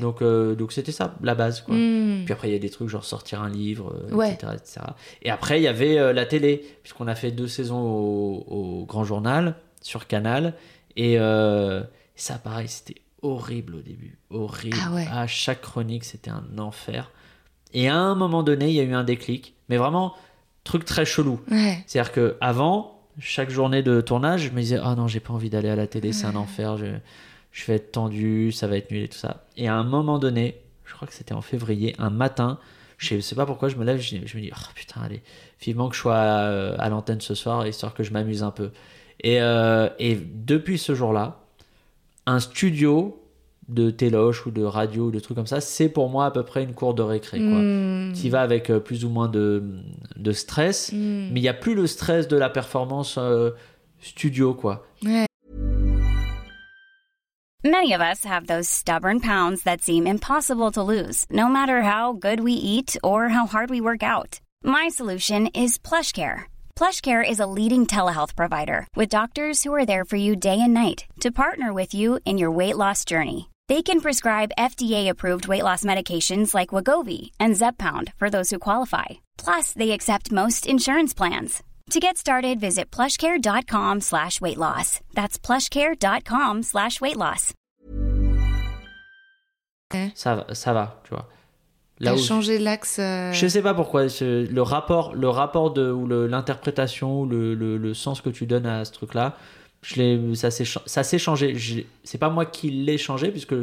[0.00, 1.60] Donc, euh, donc c'était ça, la base.
[1.62, 1.74] Quoi.
[1.74, 2.24] Hmm.
[2.24, 4.32] Puis après, il y a des trucs genre sortir un livre, euh, Ouais.
[4.32, 4.80] etc., etc.
[5.22, 8.84] Et après, il y avait euh, la télé, puisqu'on a fait deux saisons au, au
[8.86, 10.54] Grand Journal, sur Canal.
[10.96, 11.82] Et euh,
[12.16, 14.18] ça, pareil, c'était horrible au début.
[14.30, 14.76] Horrible.
[14.84, 15.06] Ah ouais.
[15.10, 17.10] À chaque chronique, c'était un enfer.
[17.74, 19.54] Et à un moment donné, il y a eu un déclic.
[19.68, 20.14] Mais vraiment,
[20.68, 21.40] truc très chelou.
[21.50, 21.82] Ouais.
[21.86, 25.50] C'est-à-dire que avant chaque journée de tournage, je me disais ah non, j'ai pas envie
[25.50, 26.86] d'aller à la télé, c'est un enfer, je,
[27.52, 29.44] je vais être tendu, ça va être nul et tout ça.
[29.56, 32.58] Et à un moment donné, je crois que c'était en février, un matin,
[32.98, 35.22] je sais pas pourquoi je me lève, je, je me dis oh putain allez,
[35.60, 38.70] vivement que je sois à, à l'antenne ce soir histoire que je m'amuse un peu.
[39.20, 41.40] Et, euh, et depuis ce jour-là,
[42.26, 43.20] un studio
[43.68, 46.42] de téloche ou de radio ou de trucs comme ça, c'est pour moi à peu
[46.42, 47.38] près une cour de récré.
[47.38, 47.58] Quoi.
[48.14, 49.62] Tu y vas avec euh, plus ou moins de,
[50.16, 51.28] de stress, Hmm.
[51.32, 53.50] mais il n'y a plus le stress de la performance euh,
[54.00, 54.86] studio, quoi.
[55.04, 55.26] Ouais.
[57.64, 62.12] Many of us have those stubborn pounds that seem impossible to lose, no matter how
[62.12, 64.40] good we eat or how hard we work out.
[64.64, 66.44] My solution is PlushCare.
[66.76, 70.72] PlushCare is a leading telehealth provider with doctors who are there for you day and
[70.72, 73.48] night to partner with you in your weight loss journey.
[73.68, 79.18] They can prescribe FDA-approved weight loss medications like Wagovi and Zepbound for those who qualify.
[79.36, 81.62] Plus, they accept most insurance plans.
[81.90, 85.00] To get started, visit plushcare.com slash weight loss.
[85.14, 87.52] That's plushcare.com slash weight loss.
[90.14, 91.28] Ça, va- ça va, tu vois.
[92.00, 92.98] Là où changé l'axe.
[93.00, 97.76] euh, je sais pas pourquoi le rapport, le rapport de ou l'interprétation ou le, le,
[97.76, 99.36] le sens que tu donnes à ce truc-là,
[99.82, 101.86] je l'ai, ça s'est, changé.
[102.04, 103.54] C'est pas moi qui l'ai changé puisque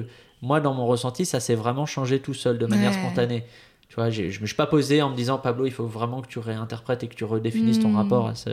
[0.41, 2.97] moi dans mon ressenti, ça s'est vraiment changé tout seul de manière Ouais.
[2.97, 3.43] spontanée.
[3.87, 6.27] Tu vois, je me suis pas posé en me disant Pablo, il faut vraiment que
[6.27, 7.95] tu réinterprètes et que tu redéfinisses ton Hmm.
[7.95, 8.49] rapport à ce.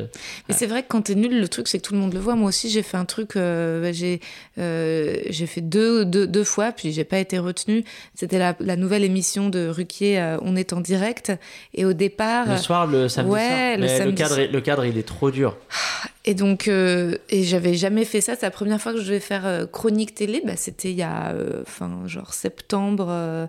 [0.48, 2.20] Mais c'est vrai que quand t'es nul, le truc c'est que tout le monde le
[2.20, 2.36] voit.
[2.36, 4.20] Moi aussi, j'ai fait un truc, euh, j'ai
[4.58, 7.82] euh, fait deux, deux, deux fois, puis j'ai pas été retenue.
[8.14, 11.32] C'était la, la nouvelle émission de Ruquier, euh, On est en direct.
[11.74, 13.58] Et au départ, Le soir, le samedi ouais, soir.
[13.76, 15.56] le Mais le samedi cadre, le cadre, il est trop dur.
[16.24, 18.34] et donc, euh, et j'avais jamais fait ça.
[18.36, 20.40] C'est la première fois que je devais faire euh, chronique télé.
[20.44, 23.46] Bah, c'était il y a, euh, enfin, genre septembre euh,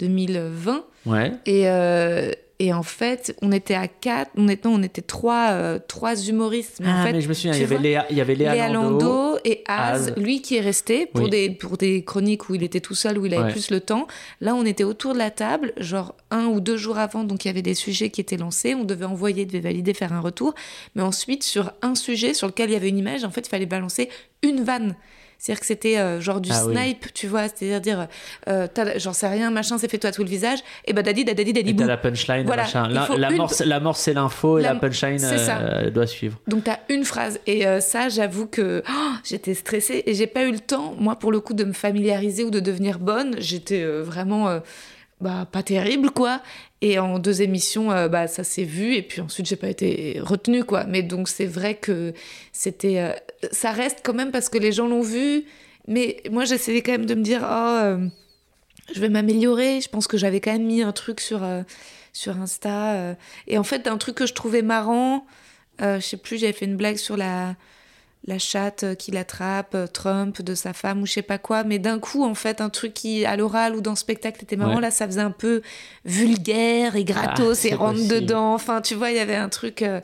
[0.00, 0.84] 2020.
[1.06, 1.32] Ouais.
[1.46, 5.50] Et, euh, et en fait, on était à quatre, on était, non, on était trois,
[5.50, 6.78] euh, trois humoristes.
[6.80, 8.34] Mais en ah, fait, mais je me souviens, il y avait Léa, il y avait
[8.34, 8.68] Léa, Léa
[9.44, 10.14] et Az, Az.
[10.16, 11.30] lui qui est resté pour, Oui.
[11.30, 13.52] des, pour des chroniques où il était tout seul, où il avait Ouais.
[13.52, 14.06] plus le temps.
[14.40, 17.48] Là, on était autour de la table, genre un ou deux jours avant, donc il
[17.48, 20.54] y avait des sujets qui étaient lancés, on devait envoyer, devait valider, faire un retour.
[20.94, 23.50] Mais ensuite, sur un sujet sur lequel il y avait une image, en fait, il
[23.50, 24.08] fallait balancer
[24.42, 24.96] une vanne.
[25.38, 26.74] C'est-à-dire que c'était euh, genre du Ah oui.
[26.74, 28.08] snipe, tu vois, c'est-à-dire dire,
[28.48, 28.66] euh,
[28.96, 31.76] j'en sais rien, machin, c'est fait toi tout le visage, et bah dadi, dadi, dadi,
[31.76, 32.88] t'as la punchline, Voilà, machin.
[32.88, 36.38] La, la une- morse, la morse, c'est l'info et La- la, punchline euh, doit suivre.
[36.46, 40.44] Donc t'as une phrase et euh, ça j'avoue que oh, j'étais stressée et j'ai pas
[40.44, 43.84] eu le temps moi pour le coup de me familiariser ou de devenir bonne j'étais
[43.84, 44.60] vraiment
[45.20, 46.42] bah pas terrible quoi.
[46.82, 50.18] Et en deux émissions euh, bah ça s'est vu et puis ensuite j'ai pas été
[50.20, 50.84] retenue quoi.
[50.84, 52.12] Mais donc c'est vrai que
[52.52, 53.12] c'était euh,
[53.50, 55.44] ça reste quand même parce que les gens l'ont vu.
[55.88, 58.06] Mais moi j'essayais quand même de me dire oh euh,
[58.94, 59.80] je vais m'améliorer.
[59.80, 61.46] Je pense que j'avais quand même mis un truc sur
[62.12, 65.26] sur Insta et en fait un truc que je trouvais marrant
[65.80, 67.54] je sais plus, j'avais fait une blague sur la,
[68.28, 72.00] la chatte qui l'attrape, Trump, de sa femme ou je sais pas quoi, mais d'un
[72.00, 74.80] coup, en fait, un truc qui, à l'oral ou dans le spectacle, était marrant, Ouais.
[74.80, 75.62] là, ça faisait un peu
[76.04, 78.14] vulgaire et gratos Ah, et rentre possible.
[78.14, 78.54] dedans.
[78.54, 79.82] Enfin, tu vois, il y avait un truc.
[79.82, 80.00] euh,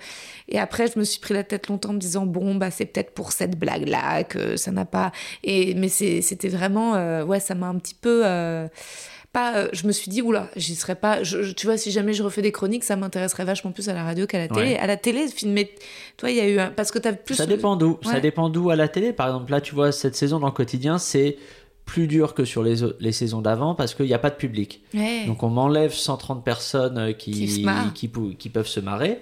[0.49, 2.87] Et après, je me suis pris la tête longtemps en me disant, bon, bah, c'est
[2.87, 5.11] peut-être pour cette blague-là que ça n'a pas.
[5.43, 6.95] Et, mais c'était vraiment.
[6.95, 8.23] euh, ouais, ça m'a un petit peu.
[8.25, 8.69] euh,
[9.33, 11.23] pas, euh, je me suis dit, oula, j'y serais pas.
[11.23, 13.95] je- je- tu vois, si jamais je refais des chroniques, ça m'intéresserait vachement plus à
[13.95, 14.73] la radio qu'à la télé.
[14.73, 14.79] Ouais.
[14.79, 15.71] À la télé, filmer.
[16.17, 16.69] Toi, il y a eu un.
[16.71, 17.35] Parce que t'as plus.
[17.35, 17.99] Ça dépend d'où.
[18.03, 19.13] Ça dépend d'où à la télé.
[19.13, 21.37] Par exemple, là, tu vois, cette saison dans le quotidien, c'est
[21.85, 24.83] plus dur que sur les, les saisons d'avant parce qu'il n'y a pas de public.
[24.95, 25.25] Ouais.
[25.27, 27.65] Donc on m'enlève 130 personnes euh, Qui
[28.39, 29.21] qui, peuvent se marrer.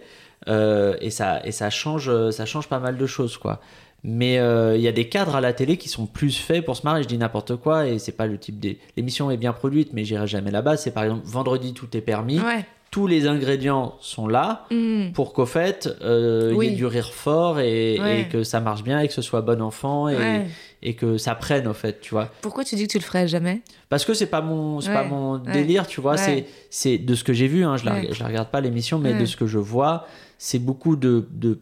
[0.48, 3.60] Euh, et ça, et ça, change, ça change pas mal de choses, quoi.
[4.02, 6.76] Mais euh, il y a des cadres à la télé qui sont plus faits pour
[6.76, 7.02] se marrer.
[7.02, 8.78] Je dis n'importe quoi et c'est pas le type des.
[8.96, 10.76] L'émission est bien produite, mais j'irai jamais là-bas.
[10.78, 12.38] C'est par exemple vendredi tout est permis.
[12.40, 12.64] Ouais.
[12.92, 15.12] tous les ingrédients sont là Mm.
[15.12, 18.22] pour qu'au fait, euh, il y ait du rire fort et, Ouais.
[18.22, 20.46] et que ça marche bien et que ce soit bon enfant et, Ouais.
[20.82, 22.30] et que ça prenne, au fait, tu vois.
[22.40, 23.60] Pourquoi tu dis que tu le ferais jamais?
[23.90, 26.16] Parce que c'est pas mon, c'est pas mon délire, tu vois.
[26.16, 27.64] C'est, c'est de ce que j'ai vu.
[27.64, 28.08] Hein, je, la, Ouais.
[28.10, 30.04] je la regarde pas l'émission, mais de ce que je vois,
[30.38, 31.60] c'est beaucoup de, de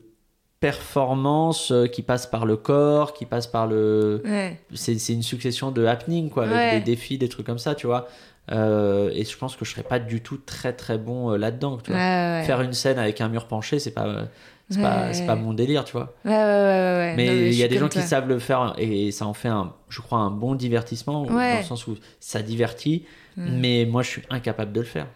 [0.60, 4.22] performances euh, qui passent par le corps, qui passent par le.
[4.24, 4.58] Ouais.
[4.74, 6.72] C'est, c'est une succession de happenings, quoi, avec Ouais.
[6.80, 8.08] des défis, des trucs comme ça, tu vois.
[8.50, 11.78] Euh, et je pense que je serais pas du tout très très bon euh, là-dedans,
[11.82, 12.00] tu vois.
[12.00, 12.42] Ouais.
[12.46, 14.24] Faire une scène avec un mur penché, c'est pas,
[14.70, 16.14] c'est pas, pas mon délire, tu vois.
[16.24, 19.72] Mais il y a des gens qui savent le faire et ça en fait, un,
[19.88, 23.04] je crois, un bon divertissement dans le sens où ça divertit.
[23.38, 23.60] Mm.
[23.60, 25.06] Mais moi, je suis incapable de le faire.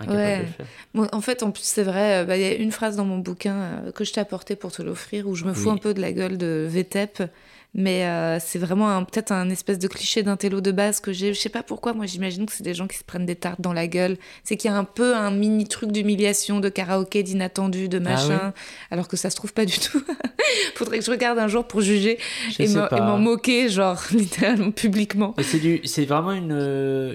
[0.00, 0.06] Ouais.
[0.06, 0.12] de
[0.42, 0.66] le faire.
[0.94, 3.04] Bon, en fait, en plus, c'est vrai, euh, bah, il y a une phrase dans
[3.04, 5.74] mon bouquin euh, que je t'ai apportée pour te l'offrir où je me fous Oui.
[5.74, 7.22] un peu de la gueule de VTEP.
[7.72, 11.32] Mais euh, c'est vraiment peut-être un espèce de cliché d'intello de base que j'ai.
[11.32, 13.60] Je sais pas pourquoi, moi j'imagine que c'est des gens qui se prennent des tartes
[13.60, 14.16] dans la gueule.
[14.42, 18.52] C'est qu'il y a un peu un mini truc d'humiliation, de karaoké, d'inattendu, de machin.
[18.90, 20.02] Alors que ça se trouve pas du tout.
[20.74, 22.18] Faudrait que je regarde un jour pour juger
[22.50, 25.34] Je et m'en moquer, genre littéralement publiquement.
[25.84, 26.50] C'est vraiment une,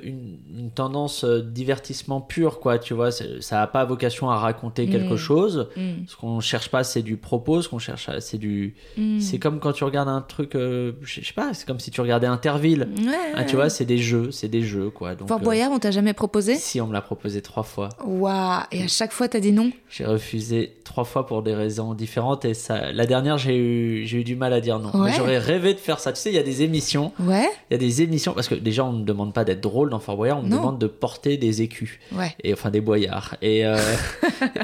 [0.03, 2.79] une, une tendance euh, divertissement pur, quoi.
[2.79, 5.17] Tu vois, ça n'a pas vocation à raconter quelque Mm.
[5.17, 5.67] chose.
[5.75, 5.91] Mm.
[6.07, 7.61] Ce qu'on cherche pas, c'est du propos.
[7.61, 8.75] Ce qu'on cherche, c'est du.
[8.97, 9.19] Mm.
[9.19, 11.99] C'est comme quand tu regardes un truc, euh, je sais pas, c'est comme si tu
[12.01, 12.87] regardais Interville.
[13.03, 15.15] Ouais, Ah, tu vois, c'est des jeux, c'est des jeux, quoi.
[15.15, 17.89] Donc, Fort euh, Boyard, on t'a jamais proposé si on me l'a proposé trois fois.
[18.05, 21.95] Waouh Et à chaque fois, t'as dit non J'ai refusé trois fois pour des raisons
[21.95, 24.91] différentes et ça, la dernière j'ai eu, j'ai eu du mal à dire non.
[25.01, 25.11] Ouais.
[25.17, 26.13] J'aurais rêvé de faire ça.
[26.13, 28.55] Tu sais, il y a des émissions, Ouais il y a des émissions parce que
[28.55, 31.37] déjà on ne demande pas d'être drôle dans Fort Boyard, on me demande de porter
[31.37, 32.35] des écus Ouais.
[32.43, 33.77] et enfin des boyards et euh,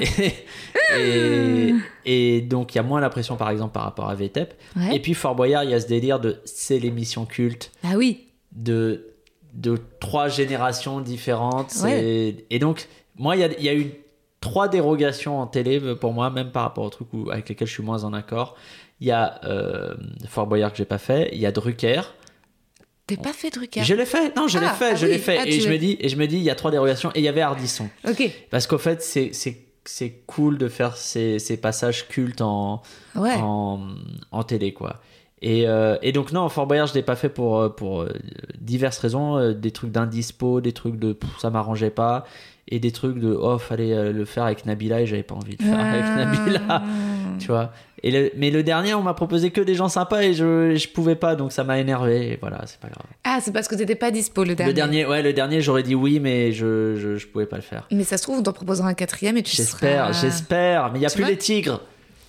[0.00, 0.32] et,
[0.98, 1.74] et,
[2.04, 4.54] et donc il y a moins la pression par exemple par rapport à VTEP.
[4.76, 4.96] Ouais.
[4.96, 8.26] Et puis Fort Boyard, il y a ce délire de c'est l'émission culte Ah oui
[8.52, 9.14] de,
[9.54, 11.72] de trois générations différentes.
[11.82, 12.36] Ouais.
[12.50, 12.86] Et donc,
[13.16, 13.92] moi, il y y a eu
[14.40, 17.68] trois dérogations en télé euh, pour moi, même par rapport aux trucs où- avec lesquels
[17.68, 18.56] je suis moins en accord.
[19.00, 19.94] Il y a euh,
[20.28, 22.02] Fort Boyard que j'ai pas fait, il y a Drucker.
[23.06, 23.82] T'es pas fait Drucker?
[23.84, 25.38] Je l'ai fait, non, je l'ai Ah, fait, ah je oui, l'ai fait.
[25.38, 27.18] ah, et je me dis, et je me dis, il y a trois dérogations et
[27.18, 27.88] il y avait Ardisson.
[28.08, 28.30] Ok.
[28.50, 29.32] Parce qu'au fait, c'est,
[29.84, 32.82] c'est, cool de faire ces, ces passages cultes en,
[33.16, 33.34] Ouais.
[33.40, 33.80] en,
[34.30, 35.00] en télé quoi.
[35.44, 38.12] Et, euh, et donc non, Fort Boyard je l'ai pas fait pour, euh, pour euh,
[38.60, 42.24] diverses raisons, des trucs d'indispo, des trucs de pff, ça m'arrangeait pas,
[42.68, 45.62] et des trucs de oh fallait le faire avec Nabila et j'avais pas envie de
[45.62, 46.16] faire avec Ah.
[46.24, 46.82] Nabila,
[47.40, 47.72] tu vois?
[48.04, 50.88] Et le- mais le dernier on m'a proposé que des gens sympas et je, je
[50.88, 53.04] pouvais pas donc ça m'a énervé et voilà c'est pas grave.
[53.24, 54.70] Ah, c'est parce que t'étais pas dispo le dernier.
[54.72, 57.62] Le dernier ouais le dernier j'aurais dit oui mais je, je, je pouvais pas le
[57.62, 57.86] faire.
[57.92, 60.20] Mais ça se trouve, on t'en proposera un quatrième et tu J'espère, seras...
[60.20, 61.80] j'espère mais il y a Tu plus les tigres.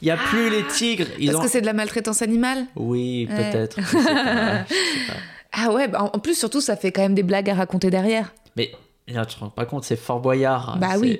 [0.01, 1.05] Il y a plus les tigres.
[1.17, 1.43] Ils Parce ont...
[1.45, 3.51] que c'est de la maltraitance animale Oui, Ouais.
[3.51, 3.77] peut-être.
[5.55, 8.33] Ah ouais, bah, en plus, surtout, ça fait quand même des blagues à raconter derrière.
[8.57, 8.71] Mais
[9.07, 10.77] là, tu te rends pas compte, c'est Fort Boyard.
[10.79, 11.19] Bah oui.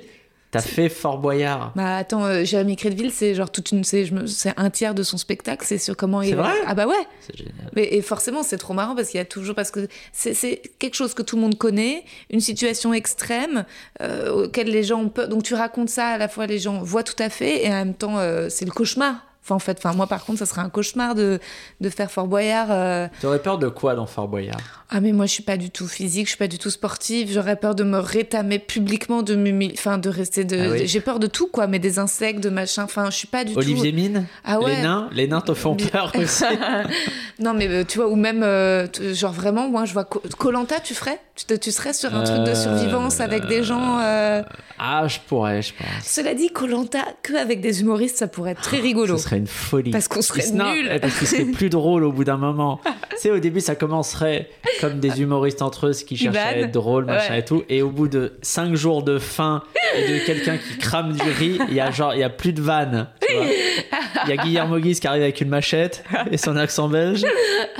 [0.54, 1.72] T'as fait Fort Boyard.
[1.76, 3.84] Bah attends, euh, Jérémy Crédville, c'est genre toute une...
[3.84, 6.30] C'est je me- c'est un tiers de son spectacle, c'est sur comment il...
[6.30, 7.70] C'est vrai Ah bah ouais C'est génial.
[7.74, 10.62] Mais, et forcément, c'est trop marrant parce qu'il y a toujours parce que c'est c'est
[10.78, 13.64] quelque chose que tout le monde connaît, une situation extrême
[14.00, 15.28] euh, auquel les gens peur.
[15.28, 17.72] Donc tu racontes ça à la fois les gens voient tout à fait et en
[17.72, 19.16] même temps euh, c'est le cauchemar.
[19.42, 21.38] Enfin en fait, enfin moi par contre, ça serait un cauchemar de
[21.80, 22.68] de faire Fort Boyard.
[22.70, 23.08] euh.
[23.20, 24.56] T'aurais peur de quoi dans Fort Boyard?
[24.90, 27.30] Ah mais moi je suis pas du tout physique, je suis pas du tout sportive.
[27.32, 30.56] J'aurais peur de me rétamer publiquement, de m'humilier, enfin de rester de.
[30.58, 30.80] Ah oui.
[30.80, 32.84] de- J'ai peur de tout quoi, mais des insectes, de machin.
[32.84, 33.96] Enfin je suis pas du Olivier tout.
[33.96, 34.76] Mine Ah ouais.
[34.76, 36.44] Les nains Les nains te font peur aussi
[37.40, 40.94] non mais euh, tu vois ou même euh, genre vraiment moi je vois Colanta tu
[40.94, 41.18] ferais?
[41.34, 44.42] Tu, te- tu serais sur un truc de survivance avec des gens euh,
[44.78, 45.86] Ah, je pourrais, je pense.
[46.04, 49.46] cela dit Colanta que avec des humoristes ça pourrait être très rigolo Ce serait une
[49.48, 49.90] folie.
[49.90, 52.80] Parce qu'on serait eh, Parce qu'il serait plus drôle au bout d'un moment.
[53.10, 54.48] tu sais, au début, ça commencerait
[54.80, 57.38] comme des humoristes entre eux qui cherchent à être drôles, machin Ouais.
[57.40, 57.62] et tout.
[57.68, 59.62] Et au bout de 5 jours de faim
[59.96, 62.52] et de quelqu'un qui crame du riz, il y a genre, il y a plus
[62.52, 63.08] de vannes.
[63.28, 67.24] Il y a Guillermo Guise qui arrive avec une machette et son accent belge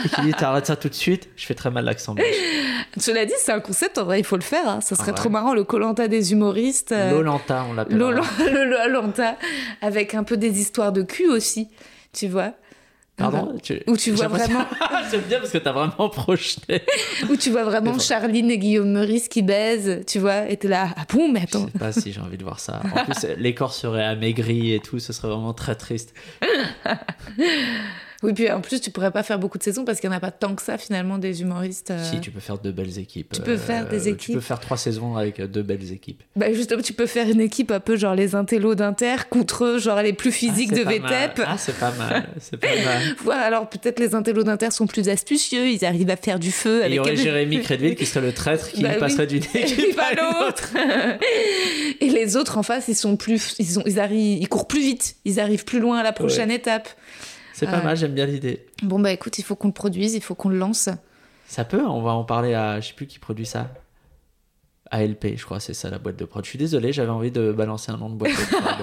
[0.04, 1.28] et qui dit T'arrêtes ça tout de suite.
[1.36, 2.34] Je fais très mal l'accent belge.
[2.98, 4.80] cela dit c'est un concept en vrai il faut le faire hein.
[4.80, 5.16] ça serait Ah ouais.
[5.16, 7.98] trop marrant le Colanta des humoristes euh, Lolanta, on l'appelle.
[8.88, 9.36] Lolanta
[9.82, 11.68] avec un peu des histoires de cul aussi
[12.12, 12.52] tu vois
[13.16, 13.80] Pardon tu...
[13.86, 14.64] Où tu vois vraiment-
[15.10, 16.82] J'aime bien parce que t'as vraiment projeté.
[17.30, 20.88] où tu vois vraiment Charline et Guillaume Meurice qui baisent tu vois et t'es là
[20.96, 22.80] ah bon mais Je attends sais pas si j'ai envie de voir ça.
[22.94, 26.12] En plus, les corps seraient amaigris et tout, ce serait vraiment très triste.
[28.22, 30.18] Oui, puis en plus, tu pourrais pas faire beaucoup de saisons parce qu'il n'y en
[30.18, 31.90] a pas tant que ça finalement des humoristes.
[31.90, 32.02] euh.
[32.10, 33.32] Si, tu peux faire deux belles équipes.
[33.34, 34.34] Tu peux faire des Tu équipes.
[34.36, 36.22] peux faire trois saisons avec euh, deux belles équipes.
[36.36, 40.00] Bah justement, tu peux faire une équipe un peu genre les intellos d'Inter contre genre
[40.00, 40.82] les plus physiques Ah, de.
[40.82, 41.40] VTEP.
[41.46, 42.28] Ah, c'est pas mal.
[42.40, 43.02] C'est pas mal.
[43.24, 46.82] Voilà, alors peut-être les intellos d'Inter sont plus astucieux, ils arrivent à faire du feu
[46.82, 49.00] Et il y avec aurait Jérémy Crédville qui serait le traître qui Bah oui.
[49.00, 50.70] passerait d'une équipe à l'autre.
[50.74, 51.18] l'autre.
[52.00, 54.80] Et les autres en face, ils sont plus, ils ont, ils arrivent, ils courent plus
[54.80, 56.88] vite, ils arrivent plus loin à la prochaine étape.
[57.54, 57.84] C'est pas Ouais.
[57.84, 58.66] mal, j'aime bien l'idée.
[58.82, 60.88] Bon bah écoute, il faut qu'on le produise, il faut qu'on le lance.
[61.46, 62.80] Ça peut, on va en parler à.
[62.80, 63.70] Je sais plus qui produit ça.
[64.94, 66.44] ALP, je crois, c'est ça la boîte de prod.
[66.44, 68.74] Je suis désolé, j'avais envie de balancer un nom de boîte de prod.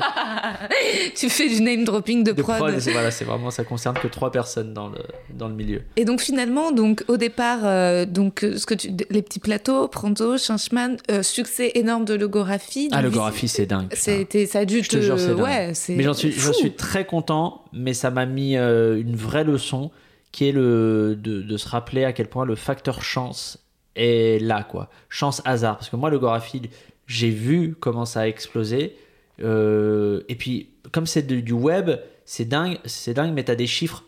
[1.15, 2.57] tu fais du name dropping de, de prod.
[2.57, 4.99] voilà, c'est vraiment, ça concerne que trois personnes dans le,
[5.33, 5.81] dans le milieu.
[5.95, 9.87] Et donc finalement, donc au départ, euh, donc euh, ce que tu, les petits plateaux,
[9.87, 12.89] Pronto, Changeman, euh, succès énorme de logographie.
[12.91, 13.87] Ah, logographie, c'est dingue.
[13.93, 15.39] C'était, ça a dû Je te jure, c'est dingue.
[15.41, 15.73] ouais.
[15.89, 16.59] Mais j'en suis, j'en fou.
[16.59, 19.91] suis très content, mais ça m'a mis euh, une vraie leçon
[20.31, 23.57] qui est le, de, de se rappeler à quel point le facteur chance
[23.95, 24.89] est là, quoi.
[25.09, 25.77] Chance hasard.
[25.77, 26.63] Parce que moi, le Gorafi,
[27.07, 28.95] j'ai vu comment ça a explosé.
[29.41, 31.91] Euh, et puis, comme c'est du web,
[32.25, 34.03] c'est dingue, c'est dingue, mais t'as des chiffres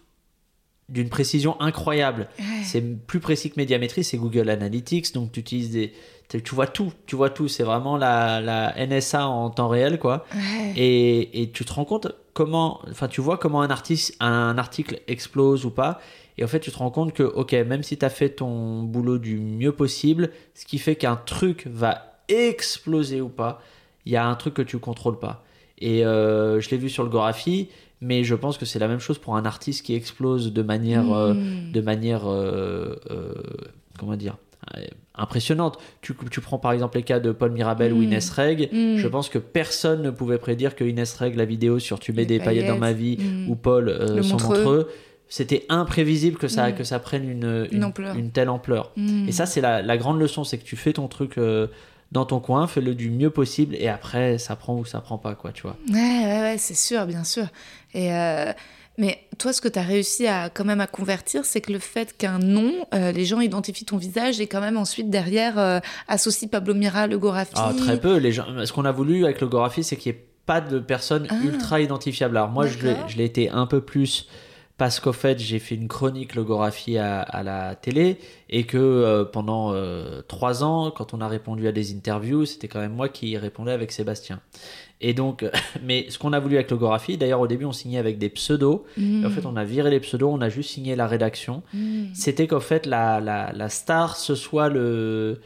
[0.90, 2.28] d'une précision incroyable.
[2.64, 5.94] C'est plus précis que Médiamétrie, c'est Google Analytics, donc tu utilises des,
[6.30, 7.48] tu tu vois tout, tu vois tout.
[7.48, 10.26] C'est vraiment la, la NSA en temps réel, quoi.
[10.36, 10.74] Ouais.
[10.76, 15.00] Et, et tu te rends compte comment, enfin, tu vois comment un, artiste, un article
[15.08, 16.00] explose ou pas.
[16.38, 18.82] Et en fait, tu te rends compte que, ok, même si tu as fait ton
[18.84, 23.62] boulot du mieux possible, ce qui fait qu'un truc va exploser ou pas,
[24.06, 25.44] il y a un truc que tu contrôles pas.
[25.78, 27.70] Et euh, je l'ai vu sur le Gorafi,
[28.02, 31.14] mais je pense que c'est la même chose pour un artiste qui explose de manière,
[31.14, 31.72] euh, Mm.
[31.72, 32.96] de manière, euh,
[34.00, 34.38] comment dire,
[35.16, 35.78] impressionnante.
[36.02, 38.04] Tu, tu prends par exemple les cas de Paul Mirabel ou Mm.
[38.04, 38.70] Inès Reg.
[38.72, 38.98] Mm.
[38.98, 42.22] Je pense que personne ne pouvait prédire que Inès Reg, la vidéo sur Tu mets
[42.26, 43.50] Les des paillettes dans ma vie, Mm.
[43.50, 44.58] ou Paul euh, son Montreux.
[44.58, 44.90] Montreux,
[45.30, 48.16] c'était imprévisible que ça, que ça prenne une, Une une, ampleur.
[48.16, 48.92] une telle ampleur.
[49.28, 51.68] Et ça, c'est la, la grande leçon, c'est que tu fais ton truc euh,
[52.12, 55.34] dans ton coin, fais-le du mieux possible, et après, ça prend ou ça prend pas,
[55.34, 55.76] quoi, tu vois.
[55.92, 57.46] Ouais, ouais, ouais, c'est sûr, bien sûr.
[57.96, 58.52] Et euh,
[58.98, 61.80] mais toi, ce que tu as réussi à quand même à convertir, c'est que le
[61.80, 65.80] fait qu'un nom, euh, les gens identifient ton visage et quand même ensuite derrière euh,
[66.08, 67.54] associent Pablo Mira, le Gorafi.
[67.56, 68.18] Ah, très peu.
[68.18, 68.46] Les gens...
[68.66, 71.36] Ce qu'on a voulu avec le Gorafi, c'est qu'il n'y ait pas de personnes Ah.
[71.44, 72.38] ultra identifiables.
[72.38, 73.08] Alors moi, je l'ai- D'accord.
[73.10, 74.28] je l'ai été un peu plus
[74.78, 78.18] parce qu'au fait, j'ai fait une chronique logographie à, à la télé
[78.50, 82.68] et que euh, pendant euh, trois ans, quand on a répondu à des interviews, c'était
[82.68, 84.42] quand même moi qui répondais avec Sébastien.
[85.04, 85.46] Et donc,
[85.84, 88.86] mais ce qu'on a voulu avec logographie, d'ailleurs au début on signait avec des pseudos,
[88.98, 92.06] et en fait on a viré les pseudos, on a juste signé la rédaction Mm.
[92.14, 95.40] c'était qu'en fait la, la, la star ce soit le,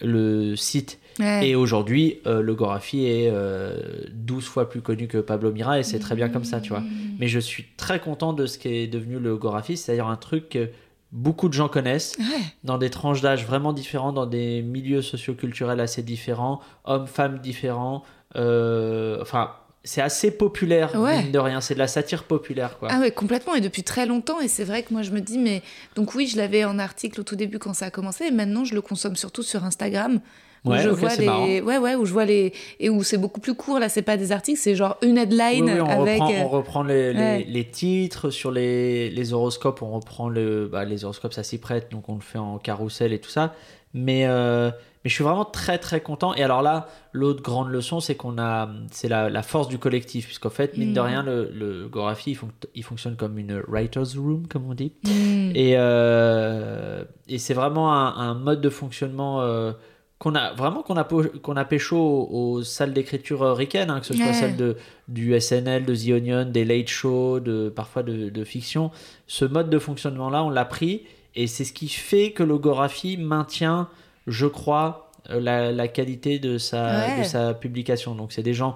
[0.00, 0.98] le site.
[1.18, 1.48] Ouais.
[1.48, 3.78] Et aujourd'hui, euh, le Gorafi est euh,
[4.12, 6.82] 12 fois plus connu que Pablo Mira et c'est très bien comme ça, tu vois.
[7.18, 10.50] Mais je suis très content de ce qui est devenu le Gorafi, c'est-à-dire un truc
[10.50, 10.68] que
[11.12, 12.42] beaucoup de gens connaissent Ouais.
[12.64, 18.02] dans des tranches d'âge vraiment différents, dans des milieux socioculturels assez différents, hommes, femmes différents.
[18.34, 19.52] Euh, enfin,
[19.84, 21.22] c'est assez populaire, Ouais.
[21.22, 21.60] mine de rien.
[21.60, 22.88] C'est de la satire populaire, quoi.
[22.90, 24.40] Ah ouais, complètement, et depuis très longtemps.
[24.40, 25.62] Et c'est vrai que moi, je me dis, mais.
[25.94, 28.64] Donc, oui, je l'avais en article au tout début quand ça a commencé, et maintenant,
[28.64, 30.20] je le consomme surtout sur Instagram.
[30.66, 31.26] Où Ouais, je vois les.
[31.26, 31.44] marrant.
[31.46, 32.52] Ouais, ouais, où je vois les.
[32.80, 35.64] Et où c'est beaucoup plus court, là, c'est pas des articles, c'est genre une headline
[35.64, 36.20] Oui, oui, on, avec.
[36.20, 37.46] reprend, euh, on reprend les, les- ouais.
[37.48, 41.90] les titres sur les, les horoscopes, on reprend le, bah, les horoscopes, ça s'y prête,
[41.92, 43.54] donc on le fait en carrousel et tout ça.
[43.94, 44.66] Mais, euh,
[45.04, 46.34] mais je suis vraiment très très content.
[46.34, 50.26] Et alors là, l'autre grande leçon, c'est qu'on a, c'est la, la force du collectif,
[50.26, 51.04] puisqu'en fait, mine de Mm.
[51.04, 54.92] rien, le, le Gorafi, il, fonc- il fonctionne comme une writer's room, comme on dit.
[55.04, 55.52] mm.
[55.54, 59.72] Et, euh, et c'est vraiment un, un mode de fonctionnement euh,
[60.18, 64.00] qu'on a vraiment qu'on a, qu'on a pécho aux, aux salles d'écriture euh, ricaines, hein,
[64.00, 64.32] que ce soit Ouais.
[64.32, 64.76] celle de,
[65.08, 68.90] du SNL, de The Onion, des late shows, de, parfois de, de fiction.
[69.26, 71.02] Ce mode de fonctionnement-là, on l'a pris
[71.34, 73.88] et c'est ce qui fait que l'ogographie maintient,
[74.26, 77.18] je crois, euh, la, la qualité de sa, Ouais.
[77.18, 78.14] de sa publication.
[78.14, 78.74] Donc c'est des gens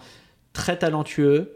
[0.53, 1.53] très talentueux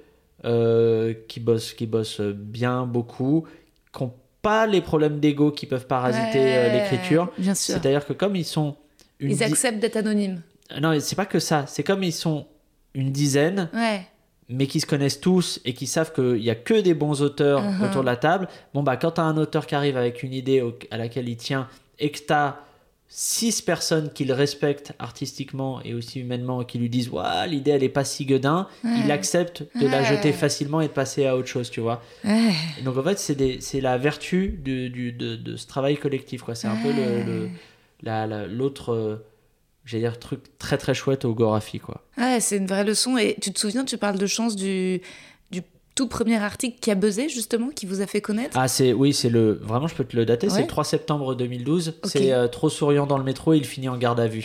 [0.46, 3.46] euh, qui bossent qui bossent bien beaucoup,
[3.94, 7.28] qui n'ont pas les problèmes d'ego qui peuvent parasiter Ouais, l'écriture.
[7.54, 8.76] C'est-à-dire que comme ils sont
[9.20, 10.42] une Ils acceptent d'être anonymes.
[10.80, 11.64] non, c'est pas que ça.
[11.66, 12.46] C'est comme ils sont
[12.94, 14.02] une dizaine, Ouais.
[14.48, 17.62] mais qui se connaissent tous et qui savent qu'il y a que des bons auteurs
[17.62, 17.82] Mhm.
[17.84, 18.48] autour de la table.
[18.72, 21.36] Bon bah quand t'as un auteur qui arrive avec une idée au- à laquelle il
[21.36, 22.56] tient et que t'as
[23.08, 27.84] six personnes qu'il respecte artistiquement et aussi humainement et qui lui disent Ouah, l'idée elle
[27.84, 29.10] est pas si gueudin, il Ouais.
[29.12, 30.04] accepte de la Ouais.
[30.06, 32.02] jeter facilement et de passer à autre chose, tu vois.
[32.24, 32.52] Ouais.
[32.84, 36.42] Donc en fait, c'est la vertu du, du- de, de ce travail collectif.
[36.42, 36.54] quoi.
[36.54, 37.48] C'est un peu le- le-
[38.04, 39.24] la- la- l'autre, euh,
[39.84, 41.78] j'allais dire, truc très très chouette au Gorafi.
[41.80, 42.02] Quoi.
[42.18, 43.16] Ouais, c'est une vraie leçon.
[43.18, 45.00] Et tu te souviens, tu parles de chance du,
[45.50, 45.62] du
[45.94, 48.56] tout premier article qui a buzzé justement, qui vous a fait connaître?
[48.58, 51.34] Ah, c'est oui, c'est le vraiment, je peux te le dater, c'est le 3 septembre
[51.34, 51.94] 2012.
[52.02, 52.10] Ok.
[52.10, 54.44] C'est euh, trop souriant dans le métro, il finit en garde à vue.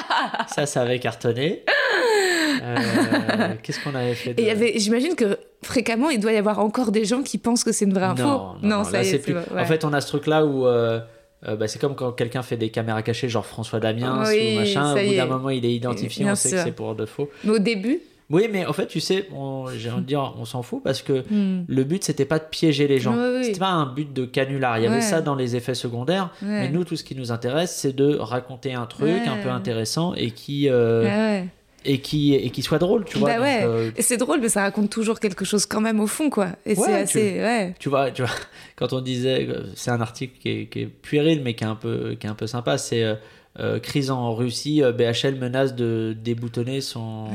[0.54, 1.64] ça, ça avait cartonné.
[2.62, 6.90] Euh, Qu'est-ce qu'on avait fait de- avait, j'imagine que fréquemment, il doit y avoir encore
[6.92, 8.22] des gens qui pensent que c'est une vraie info.
[8.22, 9.34] Non, non, non, ça là, y est, plus.
[9.34, 9.42] ouais.
[9.56, 10.66] En fait, on a ce truc-là où.
[10.66, 11.00] euh,
[11.48, 14.58] euh, bah, c'est comme quand quelqu'un fait des caméras cachées, genre François Damien Oui, ou
[14.60, 14.92] machin.
[14.94, 17.30] Au bout d'un moment, il est identifié, Bien on sait que c'est pour de faux.
[17.44, 18.00] Mais au début,
[18.32, 21.02] Oui, mais en fait, tu sais, on- j'ai envie de dire, on s'en fout parce
[21.02, 23.12] que hmm, le but, c'était pas de piéger les gens.
[23.14, 23.44] Oui, oui.
[23.44, 24.78] C'était pas un but de canular.
[24.78, 26.30] Il y avait ça dans les effets secondaires.
[26.40, 26.48] ouais.
[26.48, 29.26] Mais nous, tout ce qui nous intéresse, c'est de raconter un truc Ouais.
[29.26, 31.46] un peu intéressant et qui, euh, ouais.
[31.84, 33.34] Et qui, et qui soit drôle, tu vois.
[33.34, 33.60] Bah ouais.
[33.64, 36.48] euh, Et c'est drôle, mais ça raconte toujours quelque chose quand même au fond, quoi.
[36.66, 37.40] Et Ouais, c'est assez.
[37.40, 37.74] Ouais.
[37.78, 38.30] tu vois, tu vois,
[38.76, 41.68] quand on disait, euh, c'est un article qui est, qui est puéril, mais qui est
[41.68, 43.02] un peu, qui est un peu sympa, c'est
[43.58, 47.28] euh, crise en Russie, BHL menace de déboutonner son.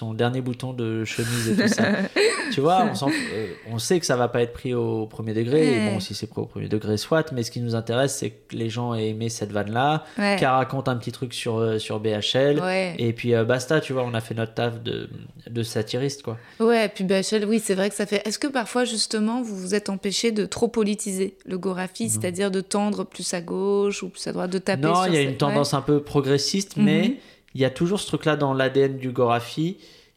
[0.00, 1.84] Son dernier bouton de chemise et tout ça.
[2.52, 5.86] tu vois, on, euh, on sait que ça va pas être pris au premier degré.
[5.86, 5.90] et.
[5.90, 7.30] Bon, si c'est pris au premier degré, soit.
[7.32, 10.36] Mais ce qui nous intéresse, c'est que les gens aient aimé cette vanne-là, Ouais.
[10.38, 12.60] qu'elle raconte un petit truc sur, euh, sur BHL.
[12.60, 12.94] Ouais.
[12.98, 15.08] Et puis euh, basta, tu vois, on a fait notre taf de,
[15.48, 16.38] de satiriste, quoi.
[16.58, 18.26] Ouais, puis BHL, oui, c'est vrai que ça fait.
[18.26, 22.60] Est-ce que parfois, justement, vous vous êtes empêché de trop politiser le Gorafi, c'est-à-dire de
[22.62, 25.36] tendre plus à gauche ou plus à droite, de taper Non, il y a une
[25.36, 26.84] tendance un peu progressiste, Mhm.
[26.84, 27.16] mais
[27.54, 29.76] il y a toujours ce truc-là dans l'ADN du Gorafi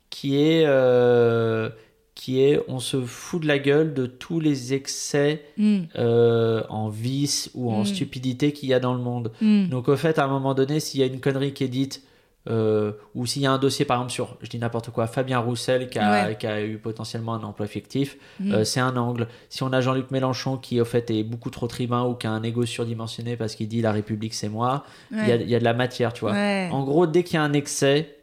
[0.09, 1.69] qui est, euh,
[2.15, 5.43] qui est on se fout de la gueule de tous les excès.
[5.57, 7.85] Hmm, euh, en vice ou en Mhm.
[7.85, 9.31] stupidité qu'il y a dans le monde.
[9.41, 9.67] hmm.
[9.69, 12.03] Donc au fait, à un moment donné, s'il y a une connerie qui est dite,
[12.49, 15.39] euh, ou s'il y a un dossier par exemple sur, je dis n'importe quoi, Fabien
[15.39, 16.37] Roussel qui a, Ouais.
[16.37, 18.53] qui a eu potentiellement un emploi fictif, Mhm.
[18.53, 19.27] euh, c'est un angle.
[19.49, 22.31] Si on a Jean-Luc Mélenchon qui au fait est beaucoup trop tribun ou qui a
[22.31, 25.41] un ego surdimensionné parce qu'il dit la République c'est moi, il y, a, Ouais.
[25.43, 26.33] il y a de la matière, tu vois.
[26.33, 26.69] Ouais.
[26.71, 28.17] En gros, dès qu'il y a un excès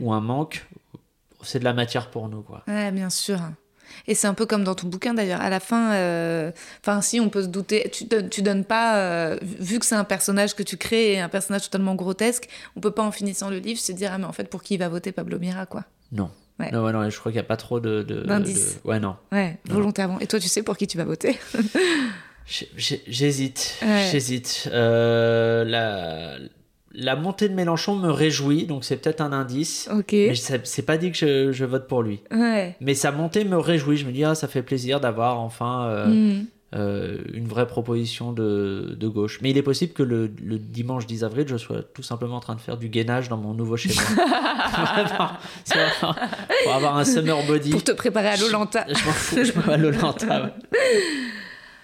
[0.00, 0.66] ou un manque,
[1.42, 2.62] c'est de la matière pour nous, quoi.
[2.66, 3.38] Ouais, bien sûr.
[4.06, 5.40] Et c'est un peu comme dans ton bouquin d'ailleurs.
[5.40, 6.50] À la fin, euh,
[6.82, 9.94] enfin, si on peut se douter, tu, donnes- tu donnes pas, euh, vu que c'est
[9.94, 13.50] un personnage que tu crées et un personnage totalement grotesque, on peut pas en finissant
[13.50, 15.66] le livre se dire ah mais en fait pour qui il va voter Pablo Mira
[15.66, 15.84] quoi.
[16.12, 16.30] Non.
[16.58, 16.70] Ouais.
[16.72, 18.02] Non, ouais, non, je crois qu'il n'y a pas trop de.
[18.02, 18.80] D'indices.
[18.84, 19.16] de- Ouais, non.
[19.32, 19.74] Ouais, Non.
[19.76, 20.20] volontairement.
[20.20, 21.38] Et toi tu sais pour qui tu vas voter?
[22.46, 23.76] J'hésite.
[24.10, 24.68] J'hésite.
[24.72, 26.36] Euh, la...
[26.92, 29.88] la montée de Mélenchon me réjouit, donc c'est peut-être un indice.
[29.96, 30.12] Ok.
[30.12, 32.20] Mais c'est pas dit que je, je vote pour lui.
[32.32, 32.76] Ouais.
[32.80, 33.96] Mais sa montée me réjouit.
[33.96, 36.44] Je me dis, ah, ça fait plaisir d'avoir enfin euh, Hmm.
[36.74, 39.38] euh, une vraie proposition de, de gauche.
[39.42, 42.40] Mais il est possible que le, le dimanche 10 avril, je sois tout simplement en
[42.40, 44.04] train de faire du gainage dans mon nouveau chez moi.
[46.64, 47.70] Pour avoir un summer body.
[47.70, 48.84] Pour te préparer à l'Olanta.
[48.88, 50.42] Je m'en fous, je m'en à l'Olanta.
[50.44, 50.78] ouais.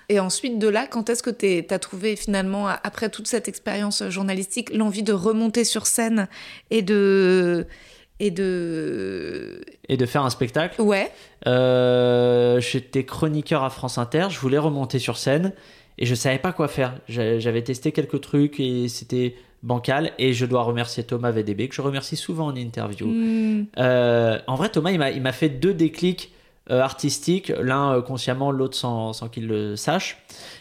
[0.08, 4.08] Et ensuite de là, quand est-ce que tu as trouvé finalement, après toute cette expérience
[4.08, 6.28] journalistique, l'envie de remonter sur scène
[6.70, 7.66] et de...
[8.18, 9.60] Et de...
[9.88, 10.80] Et de faire un spectacle?
[10.80, 11.10] Ouais.
[11.46, 15.52] Euh, J'étais chroniqueur à France Inter, je voulais remonter sur scène
[15.98, 16.94] et je savais pas quoi faire.
[17.08, 20.12] J'a- J'avais testé quelques trucs et c'était bancal.
[20.18, 23.06] Et je dois remercier Thomas VDB, que je remercie souvent en interview.
[23.06, 23.64] Hmm.
[23.78, 26.35] Euh, en vrai, Thomas, il m'a- fait deux déclics euh,
[26.68, 30.18] artistiques, l'un euh, consciemment, l'autre sans, sans qu'il le sache.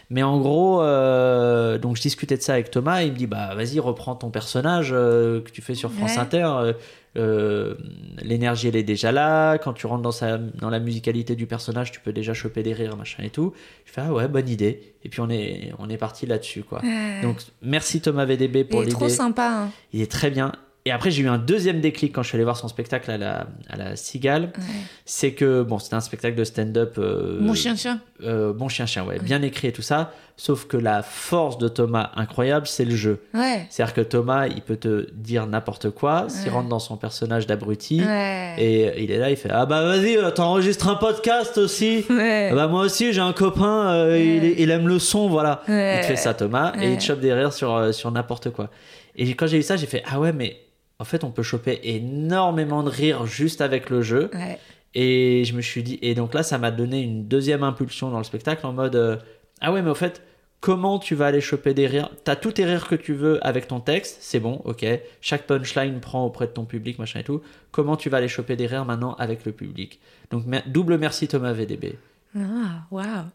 [0.10, 3.26] Mais en gros, euh, donc je discutais de ça avec Thomas, et il me dit
[3.28, 6.22] bah vas-y reprends ton personnage euh, que tu fais sur France Ouais.
[6.22, 6.44] Inter.
[6.60, 6.74] euh,
[7.18, 7.76] euh,
[8.22, 9.58] L'énergie elle est déjà là.
[9.58, 12.74] Quand tu rentres dans sa dans la musicalité du personnage, tu peux déjà choper des
[12.74, 13.54] rires machin et tout.
[13.86, 14.94] Je fais ah ouais bonne idée.
[15.04, 16.82] Et puis on est on est parti là-dessus quoi.
[17.24, 19.16] Donc merci Thomas VDB pour il est trop l'idée.
[19.16, 19.48] sympa.
[19.50, 19.70] hein.
[19.94, 20.52] Il est très bien.
[20.88, 23.18] Et après, j'ai eu un deuxième déclic quand je suis allé voir son spectacle à
[23.18, 24.52] la, à la Cigale.
[24.56, 24.64] Ouais.
[25.04, 26.98] C'est que, bon, c'était un spectacle de stand-up.
[27.00, 28.02] euh, Mon chien-chien.
[28.24, 29.18] euh, bon chien-chien, ouais.
[29.18, 30.12] Bien écrit et tout ça.
[30.38, 33.24] Sauf que la force de Thomas, incroyable, c'est le jeu.
[33.34, 33.66] Ouais.
[33.72, 38.04] C'est-à-dire que Thomas, il peut te dire n'importe quoi, s'il rentre dans son personnage d'abruti.
[38.04, 38.54] Ouais.
[38.60, 42.06] Et il est là, il fait Ah bah vas-y, euh, t'enregistres un podcast aussi.
[42.12, 42.50] Ouais.
[42.52, 44.20] Ah bah moi aussi, j'ai un copain, euh,
[44.58, 45.64] il, aime le son, voilà.
[45.68, 45.96] Ouais.
[45.98, 48.52] Il te fait ça, Thomas, et il te chope des rires sur, euh, sur n'importe
[48.52, 48.70] quoi.
[49.16, 50.58] Et quand j'ai eu ça, j'ai fait Ah ouais, mais
[51.00, 54.30] en fait, on peut choper énormément de rires juste avec le jeu.
[54.34, 54.60] Ouais.
[54.94, 58.18] Et je me suis dit, et donc là, ça m'a donné une deuxième impulsion dans
[58.18, 59.18] le spectacle en mode euh,
[59.60, 60.22] Ah ouais, mais au fait,
[60.62, 62.10] comment tu vas aller choper des rires?
[62.24, 64.86] T'as tous tes rires que tu veux avec ton texte, c'est bon, ok.
[65.20, 67.42] Chaque punchline prend auprès de ton public, machin et tout.
[67.72, 70.00] Comment tu vas aller choper des rires maintenant avec le public?
[70.32, 71.98] Donc, mer- double merci Thomas VDB.
[72.38, 73.26] Ah, waouh.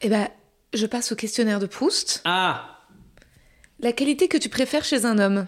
[0.00, 0.28] Eh ben,
[0.72, 2.22] je passe au questionnaire de Proust.
[2.24, 2.78] Ah
[3.80, 5.46] La qualité que tu préfères chez un homme?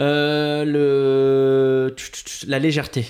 [0.00, 1.94] Euh, le...
[2.46, 3.06] La légèreté.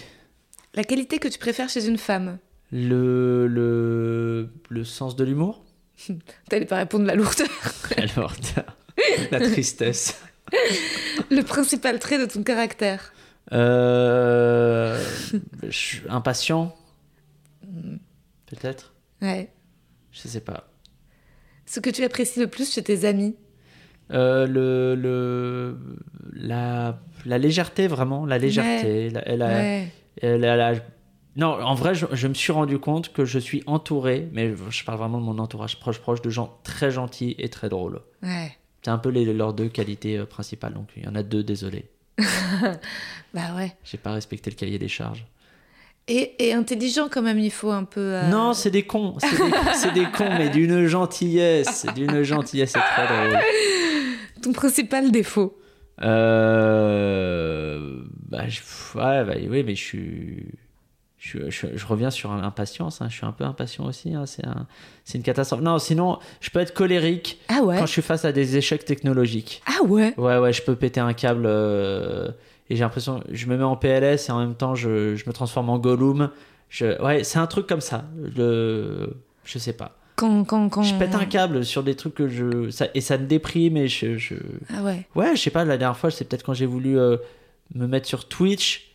[0.74, 2.38] La qualité que tu préfères chez une femme.
[2.72, 5.64] Le, le, le sens de l'humour
[6.48, 7.48] T'allais pas répondre la lourdeur.
[7.96, 8.34] Alors,
[9.30, 10.20] la tristesse.
[11.30, 13.12] Le principal trait de ton caractère.
[13.52, 15.00] Euh,
[15.62, 16.76] je suis impatient.
[18.46, 18.94] peut-être.
[19.22, 19.52] Ouais.
[20.10, 20.68] Je sais pas.
[21.66, 23.36] Ce que tu apprécies le plus chez tes amis
[24.12, 25.78] Euh, le, le,
[26.34, 29.10] la, la légèreté, vraiment, la légèreté.
[29.10, 29.88] La- elle a- Ouais.
[30.20, 30.74] elle a la-
[31.36, 34.84] Non, en vrai, je, je me suis rendu compte que je suis entouré, mais je
[34.84, 38.00] parle vraiment de mon entourage proche, proche, de gens très gentils et très drôles.
[38.22, 38.52] Ouais.
[38.84, 41.42] C'est un peu les, leurs deux qualités euh, principales, donc il y en a deux,
[41.44, 41.84] désolé.
[43.32, 43.72] Bah ouais.
[43.84, 45.24] J'ai pas respecté le cahier des charges.
[46.08, 48.00] Et, et intelligent quand même, il faut un peu.
[48.00, 52.72] euh, Non, c'est des cons, c'est des, c'est des cons, mais d'une gentillesse, d'une gentillesse,
[52.72, 53.38] c'est très drôle.
[54.42, 55.58] Ton principal défaut.
[56.02, 58.60] Euh, bah, je,
[58.98, 60.46] ouais, bah, oui, mais je suis.
[61.18, 64.46] Je, je, je reviens sur l'impatience, hein, je suis un peu impatient aussi, hein, c'est
[64.46, 64.66] un,
[65.04, 65.60] c'est une catastrophe.
[65.60, 68.86] Non, sinon, je peux être colérique Ah ouais quand je suis face à des échecs
[68.86, 69.62] technologiques.
[69.66, 72.30] Ah ouais Ouais, ouais, je peux péter un câble euh,
[72.70, 75.32] et j'ai l'impression, je me mets en PLS et en même temps, je, je me
[75.34, 76.30] transforme en Gollum.
[76.80, 78.06] Ouais, c'est un truc comme ça.
[78.34, 79.14] Le,
[79.44, 79.98] je sais pas.
[80.20, 80.82] Quand, quand, quand...
[80.82, 82.70] Je pète un câble sur des trucs que je.
[82.70, 84.16] Ça, et ça me déprime et je.
[84.18, 84.34] je...
[84.76, 85.06] Ah ouais.
[85.14, 87.16] Ouais, je sais pas, la dernière fois, c'est peut-être quand j'ai voulu euh,
[87.74, 88.90] me mettre sur Twitch,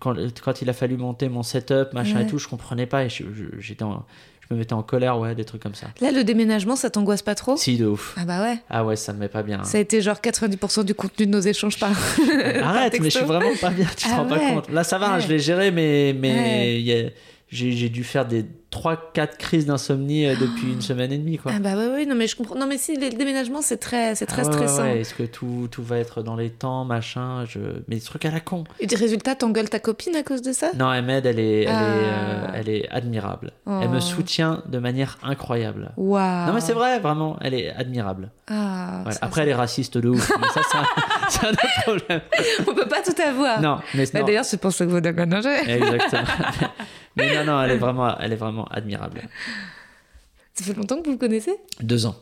[0.00, 2.22] quand, quand il a fallu monter mon setup, machin Ouais.
[2.24, 3.24] et tout, je comprenais pas et je,
[3.58, 4.04] j'étais en-
[4.48, 5.86] je me mettais en colère, ouais, des trucs comme ça.
[6.00, 7.56] Là, le déménagement, ça t'angoisse pas trop?
[7.56, 8.14] Si, de ouf.
[8.18, 8.58] Ah bah ouais.
[8.68, 9.62] Ah ouais, ça me met pas bien.
[9.64, 11.90] Ça a été genre 90% du contenu de nos échanges par.
[12.62, 14.68] Arrête, mais je suis vraiment pas bien, tu te Ah rends pas compte.
[14.70, 16.80] Là, ça va, hein, je l'ai géré, mais, mais Ouais.
[16.80, 17.08] il y a-
[17.52, 21.52] j'ai, dû faire des 3-4 crises d'insomnie euh, depuis une semaine et demie, quoi.
[21.54, 22.54] Ah bah ouais, ouais, non mais je comprends.
[22.54, 24.82] Non mais si, le déménagement, c'est très, c'est très Ah ouais, stressant.
[24.84, 25.00] ouais.
[25.00, 27.58] Est-ce que tout, tout va être dans les temps, machin je...
[27.88, 28.64] Mais des trucs à la con.
[28.80, 30.70] Et des résultats, t'engueules ta copine à cause de ça?
[30.78, 31.82] Non, m'aide, elle est, elle, Ah.
[31.82, 33.52] est, euh, elle est admirable.
[33.66, 33.88] Elle Oh.
[33.90, 35.92] me soutient de manière incroyable.
[35.98, 36.46] Waouh.
[36.46, 38.30] Non, mais c'est vrai, vraiment, elle est admirable.
[38.48, 39.18] Ah, Voilà.
[39.20, 42.20] Après, elle est raciste de ouf, mais ça, c'est un, un autre problème.
[42.66, 43.60] On peut pas tout avoir.
[43.60, 44.22] Non, mais Bah.
[44.22, 45.50] D'ailleurs, c'est pour ça que vous déménagez.
[45.68, 46.22] Exactement.
[47.16, 49.22] mais non, non, elle est vraiment, elle est vraiment admirable.
[50.54, 51.54] Ça fait longtemps que vous le connaissez?
[51.80, 52.16] Deux ans.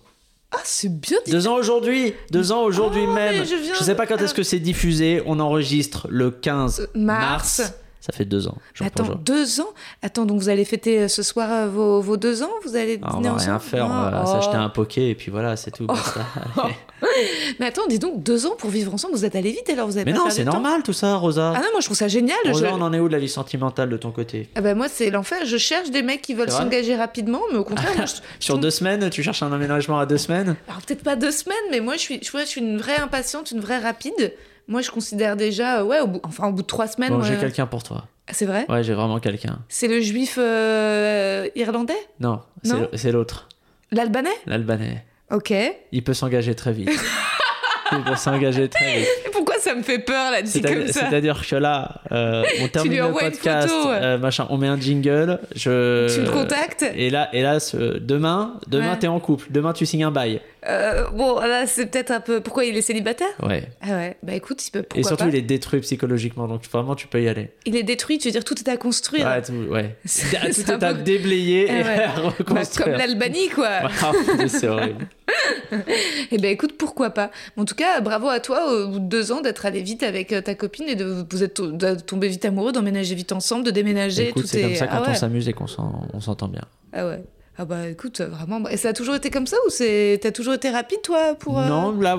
[0.53, 1.31] Ah, c'est bien dit.
[1.31, 3.45] Deux ans aujourd'hui, deux ans aujourd'hui Oh, même.
[3.45, 5.23] je viens sais pas quand est-ce que c'est diffusé.
[5.27, 7.59] On enregistre le 15 Euh, mars.
[7.61, 7.73] mars.
[8.11, 8.57] Ça fait deux ans.
[8.81, 9.69] Attends, deux ans
[10.03, 12.99] Attends, donc vous allez fêter euh, ce soir euh, vos, vos deux ans Vous allez
[13.03, 14.33] Ah, on va rien faire, on Ah, va oh.
[14.33, 15.87] s'acheter un poké et puis voilà, c'est tout.
[15.87, 16.21] basta.
[17.59, 19.97] Mais attends, dis donc, deux ans pour vivre ensemble, vous êtes allé vite alors vous
[19.97, 21.53] avez Mais non, c'est normal tout ça, Rosa.
[21.55, 22.37] Ah non, moi je trouve ça génial.
[22.47, 24.49] Rosa, on en est où de la vie sentimentale de ton côté?
[24.57, 27.65] Ah bah moi c'est l'enfer, je cherche des mecs qui veulent s'engager rapidement, mais au
[27.65, 27.91] contraire,
[28.41, 30.57] Sur deux semaines, tu cherches un aménagement à deux semaines?
[30.69, 33.61] Alors peut-être pas deux semaines, mais moi je suis, je suis une vraie impatiente, une
[33.61, 34.33] vraie rapide.
[34.71, 37.23] Moi je considère déjà, euh, ouais, au bout, enfin au bout de trois semaines, Bon,
[37.23, 38.07] j'ai quelqu'un pour toi.
[38.31, 38.65] c'est vrai?
[38.69, 39.59] Ouais, j'ai vraiment quelqu'un.
[39.69, 41.93] C'est le juif euh, irlandais?
[42.21, 42.41] Non,
[42.95, 43.49] c'est l'autre,
[43.91, 44.31] L'albanais?
[44.47, 45.05] l'Albanais.
[45.33, 45.53] Ok.
[45.93, 46.89] Il peut s'engager très vite.
[47.93, 49.09] Il peut s'engager très vite.
[49.33, 51.09] pourquoi ça me fait peur là, dit comme ça?
[51.09, 53.99] C'est-à-dire que là, euh, on termine le podcast, photo, ouais.
[54.01, 56.15] euh, machin, on met un jingle, je...
[56.15, 56.85] Tu le contactes?
[56.95, 58.99] Et là, et là ce- demain, demain Ouais.
[59.01, 60.41] t'es en couple, demain tu signes un bail.
[60.67, 62.41] Euh, Bon, là c'est peut-être un peu.
[62.41, 63.29] Pourquoi il est célibataire?
[63.43, 63.65] Ouais.
[63.81, 64.85] Ah ouais, bah écoute, il peut.
[64.95, 67.51] Et surtout, pas il est détruit psychologiquement, donc vraiment tu peux y aller.
[67.67, 69.27] Il est détruit, tu veux dire tout est à construire.
[69.27, 69.97] Ouais, tout, ouais.
[70.05, 72.85] C'est- tout c'est un est à déblayer Eh et à Bah, reconstruire.
[72.89, 73.69] comme l'Albanie, quoi.
[74.03, 74.13] Ah,
[74.49, 75.07] c'est horrible.
[76.33, 77.31] Eh ben écoute, pourquoi pas.
[77.57, 80.33] En tout cas, bravo à toi, au bout de deux ans, d'être allé vite avec
[80.33, 83.71] euh, ta copine et de vous êtes de tomber vite amoureux, d'emménager vite ensemble, de
[83.71, 84.29] déménager.
[84.29, 84.63] Écoute, tout c'est est...
[84.63, 86.65] comme ça quand ah on s'amuse et qu'on s'en- on s'entend bien.
[86.93, 87.23] Ah ouais.
[87.63, 88.67] Ah bah écoute, vraiment.
[88.71, 91.59] Et ça a toujours été comme ça ou c'est t'as toujours été rapide toi pour
[91.59, 92.17] euh, Non, là,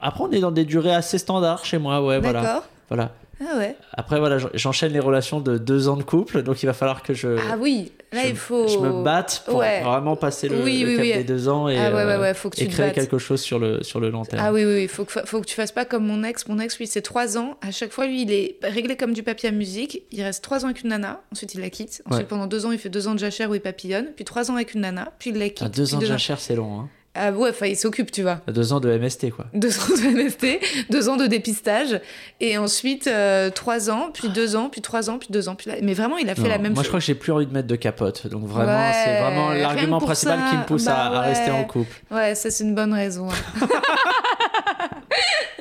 [0.00, 2.42] après on est dans des durées assez standards chez moi, ouais, voilà.
[2.42, 2.62] D'accord.
[2.88, 3.10] voilà.
[3.46, 3.76] Ah ouais.
[3.92, 7.12] Après, voilà, j'enchaîne les relations de deux ans de couple, donc il va falloir que
[7.14, 7.92] je, Ah oui.
[8.12, 8.68] Là je, il faut.
[8.68, 9.82] je me batte pour Ouais.
[9.82, 11.12] vraiment passer le, Oui, le cap oui.
[11.14, 12.92] des deux ans et, Ah ouais, ouais, euh, ouais, faut que tu et te créer
[12.92, 14.42] quelque chose sur le, sur le long terme.
[14.44, 16.46] Ah oui, oui, il faut que, faut que tu fasses pas comme mon ex.
[16.48, 17.56] Mon ex, lui, c'est trois ans.
[17.60, 20.02] À chaque fois, lui, il est réglé comme du papier à musique.
[20.12, 21.20] Il reste trois ans avec une nana.
[21.32, 22.02] Ensuite, il la quitte.
[22.08, 24.06] Ensuite, pendant deux ans, il fait deux ans de jachère où il papillonne.
[24.14, 25.12] Puis trois ans avec une nana.
[25.18, 25.62] Puis il la quitte.
[25.64, 26.80] Ah, deux Puis ans de jachère, c'est long.
[26.80, 26.88] Hein.
[27.16, 28.40] Ah ouais, enfin, il s'occupe, tu vois.
[28.48, 29.46] Deux ans de MST, quoi.
[29.54, 30.58] Deux ans de MST,
[30.90, 32.00] deux ans de dépistage.
[32.40, 35.54] Et ensuite, euh, trois ans, puis deux ans, puis trois ans, puis deux ans.
[35.54, 35.76] Puis là...
[35.80, 36.84] Mais vraiment, il a fait Non, la même moi, chose.
[36.84, 38.26] je crois que j'ai plus envie de mettre de capote.
[38.26, 40.50] Donc, vraiment, Ouais, c'est vraiment l'argument principal ça.
[40.50, 41.94] qui me pousse à, Bah à rester en couple.
[42.10, 43.28] Ouais, ça c'est une bonne raison.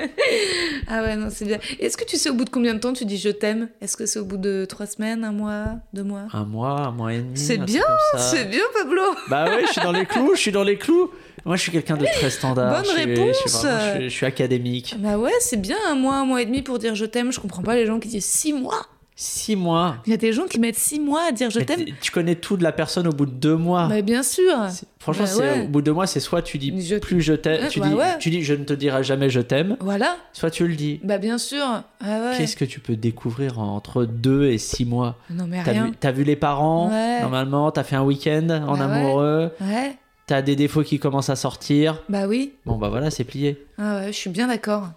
[0.87, 1.59] ah ouais, non, c'est bien.
[1.79, 3.69] Est-ce que tu sais au bout de combien de temps tu dis je t'aime?
[3.81, 6.23] Est-ce que c'est au bout de trois semaines, un mois, deux mois?
[6.33, 7.37] Un mois, un mois et demi.
[7.37, 7.83] C'est bien.
[8.17, 11.09] C'est bien, Pablo Bah ouais, je suis dans les clous, je suis dans les clous.
[11.45, 12.73] Moi, je suis quelqu'un de très standard.
[12.75, 13.37] Bonne je suis, réponse.
[13.43, 14.95] Je suis, vraiment- je suis- je suis académique.
[14.99, 17.31] Bah ouais, c'est bien un mois, un mois et demi pour dire je t'aime.
[17.33, 18.85] Je comprends pas les gens qui disent six mois.
[19.15, 19.97] Six mois.
[20.07, 21.85] Il y a des gens qui mettent six mois à dire je Mais t'aime.
[22.01, 23.87] Tu connais tout de la personne au bout de deux mois.
[23.87, 24.53] Bah, bien sûr.
[24.99, 25.61] Franchement, Bah ouais.
[25.65, 27.79] au bout de deux mois, c'est soit tu dis Je- plus je t'aime, Ouais, tu,
[27.79, 28.17] bah dis, ouais.
[28.19, 30.15] tu dis je ne te dirai jamais je t'aime, Voilà.
[30.31, 30.99] soit tu le dis.
[31.03, 31.63] Bah bien sûr.
[32.01, 32.31] Ah.
[32.37, 35.17] Qu'est-ce que tu peux découvrir entre deux et six mois?
[35.29, 35.85] Non mais rien.
[35.85, 36.89] vu, t'as vu les parents?
[37.21, 39.95] Normalement, t'as fait un week-end en Bah amoureux, Ouais.
[40.25, 42.01] t'as des défauts qui commencent à sortir.
[42.09, 42.53] Bah oui.
[42.65, 43.63] Bon, bah voilà, c'est plié.
[43.77, 44.89] Ah ouais, je suis bien d'accord.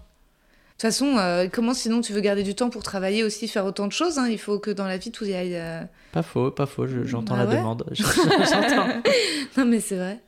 [0.77, 3.65] De toute façon, euh, comment sinon tu veux garder du temps pour travailler aussi, faire
[3.65, 4.29] autant de choses hein?
[4.29, 5.57] Il faut que dans la vie tout y aille.
[5.57, 5.81] euh,
[6.13, 7.87] Pas faux, pas faux, je- j'entends Ah la ouais demande.
[9.57, 10.19] Non mais c'est vrai.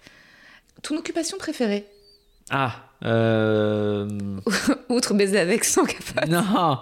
[0.83, 1.85] Ton occupation préférée?
[2.51, 4.09] Ah, euh...
[4.89, 6.33] Outre baiser avec sans capable.
[6.33, 6.79] Non,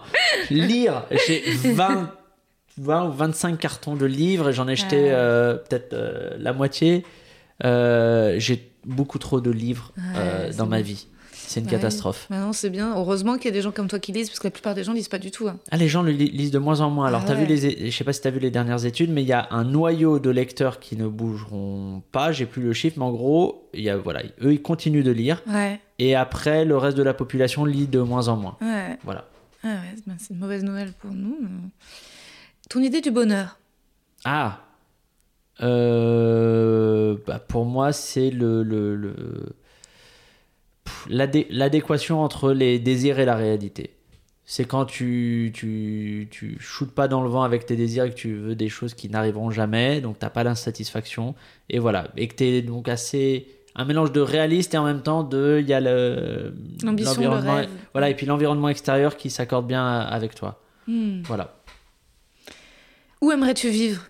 [0.51, 1.03] lire.
[1.27, 1.41] J'ai
[1.73, 2.13] 20,
[2.79, 5.57] 20 ou 25 cartons de livres et j'en ai jeté Ah.
[5.69, 5.93] peut-être
[6.39, 7.05] la moitié.
[7.65, 9.93] J'ai beaucoup trop de livres
[10.57, 11.09] dans ma vie.
[11.47, 12.27] C'est une catastrophe.
[12.29, 12.95] Bah non, c'est bien.
[12.97, 14.83] Heureusement qu'il y a des gens comme toi qui lisent, parce que la plupart des
[14.85, 15.47] gens lisent pas du tout.
[15.49, 15.59] hein.
[15.71, 17.07] Ah, les gens le lisent de moins en moins.
[17.07, 19.11] Alors, Ah t'as vu les, je sais pas si tu as vu les dernières études,
[19.11, 22.33] mais il y a un noyau de lecteurs qui ne bougeront pas.
[22.33, 25.13] J'ai plus le chiffre, mais en gros, il y a, voilà, eux, ils continuent de
[25.13, 25.43] lire.
[25.47, 28.57] Ouais, Et après, le reste de la population lit de moins en moins.
[28.61, 28.99] ouais.
[29.05, 29.25] Voilà.
[29.63, 31.39] Ah ouais, c'est- ben, c'est une mauvaise nouvelle pour nous.
[32.69, 33.59] Ton idée du bonheur
[34.25, 34.59] Ah
[35.63, 38.97] Euh, bah, Pour moi, c'est le, le,
[41.09, 43.91] l'adéquation entre les désirs et la réalité.
[44.49, 48.15] C'est quand tu, tu, tu shootes pas dans le vent avec tes désirs et que
[48.15, 51.35] tu veux des choses qui n'arriveront jamais, donc t'as pas l'insatisfaction.
[51.69, 52.09] Et voilà.
[52.17, 53.49] Et que t'es donc assez.
[53.75, 55.59] Un mélange de réaliste et en même temps de.
[55.61, 56.55] Il y a le.
[56.85, 57.69] L'ambition, le rêve.
[57.93, 60.63] Voilà, et puis l'environnement extérieur qui s'accorde bien avec toi.
[60.87, 61.23] Hmm.
[61.25, 61.57] Voilà.
[63.21, 64.03] Où aimerais-tu vivre?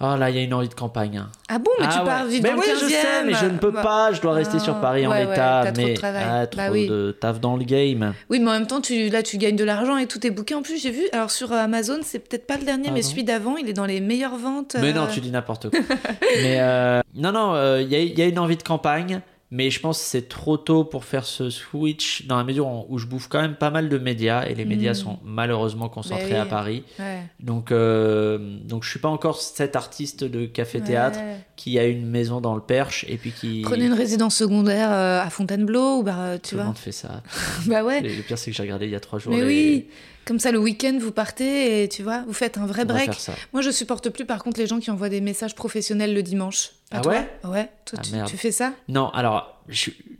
[0.00, 1.18] Oh là, il y a une envie de campagne.
[1.18, 1.30] hein.
[1.48, 2.04] Ah bon, mais Ah tu ouais.
[2.04, 2.88] pars vivre Mais dans oui, le je 15e.
[2.88, 4.12] sais, mais je ne peux Bah, pas.
[4.12, 5.60] Je dois rester Ah, sur Paris en ouais, ouais, l'état.
[5.64, 6.24] t'as trop de mais travail.
[6.28, 6.88] ah, trop Bah oui.
[6.88, 8.12] de taf dans le game.
[8.28, 10.54] Oui, mais en même temps, tu, là, tu gagnes de l'argent et tout est booké.
[10.56, 13.08] En plus, j'ai vu, alors sur euh, Amazon, c'est peut-être pas le dernier, mais Pardon
[13.08, 14.74] celui d'avant, il est dans les meilleures ventes.
[14.80, 15.78] Mais euh, non, tu dis n'importe quoi.
[16.42, 19.20] mais euh, non, non, euh, il y, a- il y a une envie de campagne,
[19.50, 22.98] mais je pense que c'est trop tôt pour faire ce switch dans la mesure où
[22.98, 24.94] je bouffe quand même pas mal de médias et les médias Mm.
[24.96, 26.40] sont malheureusement concentrés Bah oui.
[26.40, 26.82] à Paris.
[26.98, 27.20] Ouais.
[27.40, 31.36] Donc, euh, donc je suis pas encore cet artiste de café-théâtre Ouais.
[31.56, 33.62] qui a une maison dans le Perche et puis qui.
[33.62, 36.66] Prenez une résidence secondaire euh, à Fontainebleau, ou bah, tu Tout le vois.
[36.68, 37.22] monde fait ça.
[37.66, 38.00] Bah ouais.
[38.00, 39.32] Le pire, c'est que j'ai regardé il y a trois jours.
[39.32, 39.86] Mais les- oui,
[40.24, 43.10] comme ça le week-end vous partez et tu vois, vous faites un vrai on break.
[43.52, 46.70] Moi je supporte plus par contre les gens qui envoient des messages professionnels le dimanche.
[46.98, 47.28] Ah toi ouais?
[47.44, 48.72] Ouais, toi Ah, tu, tu fais ça?
[48.88, 49.62] Non, alors,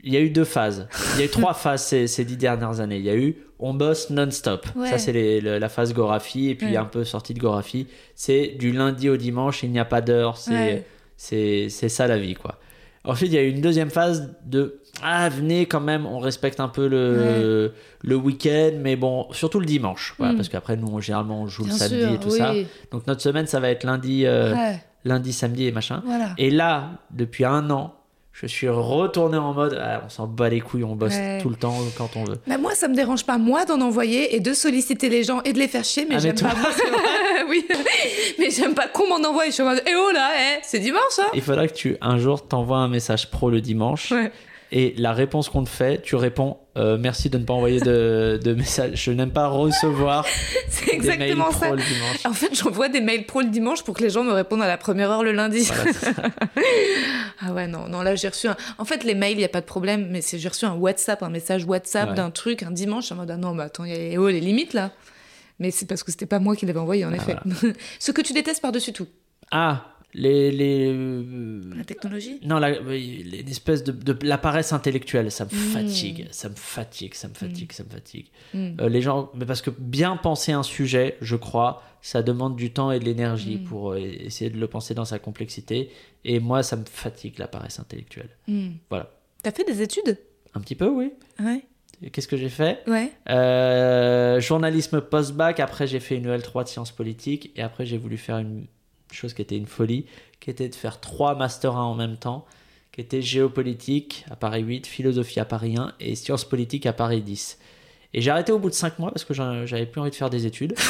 [0.03, 0.87] il y a eu deux phases.
[1.15, 2.97] Il y a eu trois phases ces, ces dix dernières années.
[2.97, 4.65] Il y a eu on bosse non-stop.
[4.75, 4.89] Ouais.
[4.89, 6.49] Ça, c'est les- le- la phase Gorafi.
[6.49, 6.77] Et puis, Ouais.
[6.77, 7.87] un peu sortie de Gorafi.
[8.13, 10.35] C'est du lundi au dimanche, il n'y a pas d'heure.
[10.37, 10.85] C'est Ouais.
[11.15, 12.59] c'est c'est ça la vie, quoi.
[13.05, 16.59] Ensuite, il y a eu une deuxième phase de ah, venez quand même, on respecte
[16.59, 17.73] un peu le,
[18.03, 20.15] le week-end, mais bon, surtout le dimanche.
[20.17, 20.35] Voilà, Mm.
[20.37, 22.37] Parce qu'après, nous, on- généralement, on joue Bien le samedi sûr, et tout oui.
[22.37, 22.53] ça.
[22.91, 26.01] Donc, notre semaine, ça va être lundi, euh, Ouais, lundi, samedi et machin.
[26.05, 26.29] voilà.
[26.37, 27.93] Et là, depuis un an,
[28.31, 31.39] je suis retourné en mode ah, on s'en bat les couilles, on bosse Ouais.
[31.41, 32.37] tout le temps quand on veut.
[32.47, 35.53] Bah, moi ça me dérange pas moi d'en envoyer et de solliciter les gens et
[35.53, 36.49] de les faire chier, mais Ah, j'aime pas.
[37.49, 37.65] oui,
[38.37, 39.45] mais j'aime pas qu'on m'en envoie.
[39.45, 41.95] Je suis en mode, eh oh là, eh, c'est dimanche hein Il faudra que tu
[42.01, 44.31] un jour t'envoies un message pro le dimanche Ouais.
[44.71, 48.37] Et la réponse qu'on te fait, tu réponds euh, merci de ne pas envoyer de,
[48.43, 49.03] de message.
[49.05, 50.25] Je n'aime pas recevoir
[50.69, 52.25] C'est des mails pro le dimanche.
[52.25, 54.67] En fait, j'envoie des mails pro le dimanche pour que les gens me répondent à
[54.67, 55.63] la première heure le lundi.
[56.13, 56.29] Voilà.
[57.41, 58.55] Ah ouais, non, non, là j'ai reçu un...
[58.77, 60.73] En fait, les mails, il n'y a pas de problème, mais c'est j'ai reçu un
[60.73, 62.15] WhatsApp, un message WhatsApp Ouais.
[62.15, 63.11] d'un truc un dimanche.
[63.11, 64.91] En mode, ah non, mais attends, il y a oh, les limites là.
[65.59, 67.35] Mais c'est parce que c'était pas moi qui l'avais envoyé, en Ah, effet.
[67.99, 69.07] Ce que tu détestes par-dessus tout,
[69.51, 69.85] Ah,
[70.15, 70.51] les.
[70.51, 72.39] les euh, la technologie?
[72.43, 75.73] Non, la, une espèce de, de la paresse intellectuelle, ça me Mm.
[75.73, 78.27] fatigue, ça me fatigue, ça me fatigue, ça me fatigue.
[78.53, 78.69] Mm.
[78.81, 82.71] Euh, les gens, mais parce que bien penser un sujet, je crois, ça demande du
[82.71, 85.89] temps et de l'énergie pour euh, essayer de le penser dans sa complexité.
[86.23, 88.29] Et moi, ça me fatigue la paresse intellectuelle.
[88.47, 88.71] Hmm.
[88.89, 89.11] Voilà.
[89.43, 90.17] T'as fait des études?
[90.55, 91.11] Un petit peu, oui.
[91.39, 91.63] Ouais.
[92.11, 92.79] Qu'est-ce que j'ai fait?
[92.87, 93.11] Ouais.
[93.29, 95.59] Euh, Journalisme post-bac.
[95.59, 97.51] Après, j'ai fait une L3 de sciences politiques.
[97.55, 98.65] Et après, j'ai voulu faire une
[99.15, 100.05] chose qui était une folie,
[100.39, 102.45] qui était de faire trois Master 1 en même temps,
[102.91, 107.21] qui était géopolitique à Paris 8, philosophie à Paris 1 et sciences politiques à Paris
[107.21, 107.57] 10.
[108.13, 110.29] Et j'ai arrêté au bout de 5 mois parce que j'avais plus envie de faire
[110.29, 110.75] des études.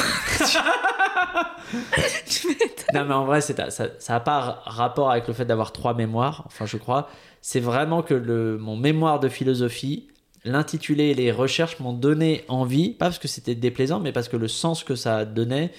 [2.94, 6.44] non mais en vrai ça ça n'a pas rapport avec le fait d'avoir trois mémoires
[6.46, 7.08] enfin je crois
[7.42, 10.06] c'est vraiment que le mon mémoire de philosophie
[10.44, 14.36] l'intitulé et les recherches m'ont donné envie pas parce que c'était déplaisant mais parce que
[14.36, 15.72] le sens que ça donnait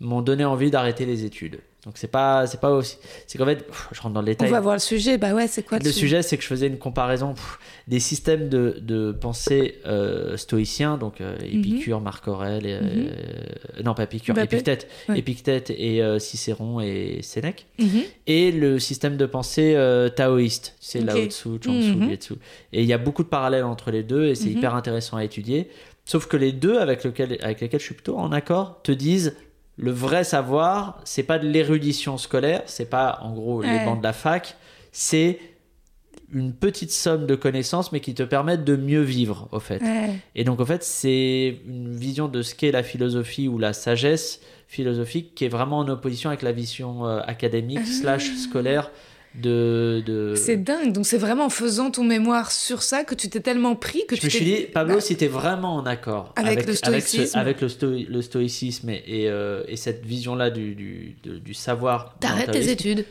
[0.00, 2.96] m'ont donné envie d'arrêter les études Donc c'est pas, c'est pas aussi.
[3.26, 4.50] C'est qu'en fait, pff, je rentre dans le On détail.
[4.50, 5.18] va voir le sujet.
[5.18, 7.58] Bah ouais, c'est quoi Le sujet, c'est que je faisais une comparaison pff,
[7.88, 13.92] des systèmes de, de pensée euh, stoïciens, donc euh, Épicure, Marc Aurèle, et, euh, non
[13.92, 14.56] pas Épicure, Mbappé.
[14.56, 15.18] Épictète, Ouais.
[15.18, 18.00] Épictète et euh, Cicéron et Sénèque, Mhm.
[18.28, 21.06] et le système de pensée euh, taoïste, c'est Ok.
[21.06, 22.14] Lao Tzu, Chuang Tzu, Mhm.
[22.16, 22.32] Tzu.
[22.72, 24.56] Et il y a beaucoup de parallèles entre les deux, et c'est Mhm.
[24.58, 25.68] hyper intéressant à étudier.
[26.06, 29.34] Sauf que les deux avec, lequel, avec lesquels je suis plutôt en accord te disent
[29.76, 34.04] le vrai savoir, c'est pas de l'érudition scolaire, c'est pas en gros les bancs de
[34.04, 34.56] la fac,
[34.92, 35.38] c'est
[36.32, 39.82] une petite somme de connaissances mais qui te permettent de mieux vivre au fait.
[39.82, 40.14] Ouais.
[40.34, 44.40] Et donc en fait c'est une vision de ce qu'est la philosophie ou la sagesse
[44.68, 48.90] philosophique qui est vraiment en opposition avec la vision euh, académique slash scolaire
[49.34, 50.02] de...
[50.06, 50.34] de...
[50.36, 50.92] C'est dingue.
[50.92, 54.14] Donc c'est vraiment en faisant ton mémoire sur ça que tu t'es tellement pris que
[54.16, 56.74] Je tu me t'es suis dit, Pablo, bah, si t'es vraiment en accord Avec le
[56.74, 57.38] stoïcisme.
[57.38, 61.54] avec le, sto- le stoïcisme et, et, euh, et cette vision-là du, du, de- du
[61.54, 63.04] savoir, T'arrêtes tes études.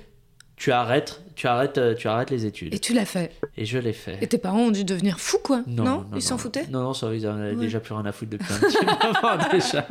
[0.55, 2.73] Tu arrêtes, tu arrêtes, euh, tu arrêtes les études.
[2.75, 3.31] Et tu l'as fait.
[3.57, 4.17] Et je l'ai fait.
[4.21, 5.63] Et tes parents ont dû devenir fous, quoi.
[5.67, 6.67] Non, Non, non, Ils s'en foutaient?
[6.69, 7.55] Non, non, ça, ils en avaient Ouais.
[7.65, 9.85] déjà plus rien à foutre depuis un petit moment déjà.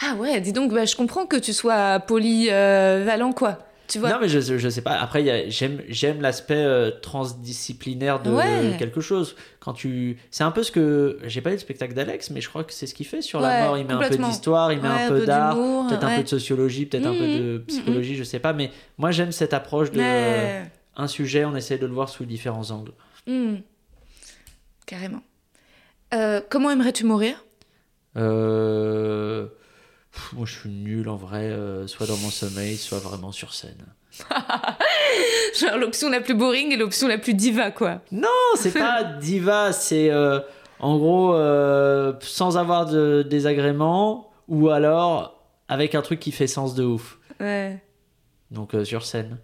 [0.00, 3.58] Ah ouais, dis donc, bah, je comprends que tu sois polyvalent, quoi.
[3.86, 4.92] Tu vois Non, mais je, je sais pas.
[4.94, 8.76] Après, j'aime, j'aime l'aspect euh, transdisciplinaire de Ouais.
[8.78, 9.36] quelque chose.
[9.60, 12.48] Quand tu, c'est un peu ce que j'ai pas eu le spectacle d'Alex, mais je
[12.48, 13.76] crois que c'est ce qu'il fait sur Ouais, la mort.
[13.78, 15.54] Il met un peu d'histoire, il met Ouais, un peu peu d'art,
[15.88, 18.52] peut-être un peu de sociologie, peut-être un peu Mhm, de psychologie, je sais pas.
[18.54, 20.00] Mais moi, j'aime cette approche de
[20.96, 22.92] un sujet, on essaie de le voir sous différents angles.
[23.26, 23.56] Hmm.
[24.86, 25.22] Carrément.
[26.14, 27.44] Euh, comment aimerais-tu mourir?
[28.16, 29.46] Euh,
[30.14, 33.52] pff, moi, je suis nul en vrai, euh, soit dans mon sommeil, soit vraiment sur
[33.54, 33.84] scène.
[35.60, 38.00] Genre l'option la plus boring et l'option la plus diva, quoi.
[38.12, 40.40] Non, c'est pas diva, c'est euh,
[40.80, 46.74] en gros euh, sans avoir de désagréments ou alors avec un truc qui fait sens
[46.74, 47.18] de ouf.
[47.40, 47.82] Ouais.
[48.50, 49.38] Donc sur scène.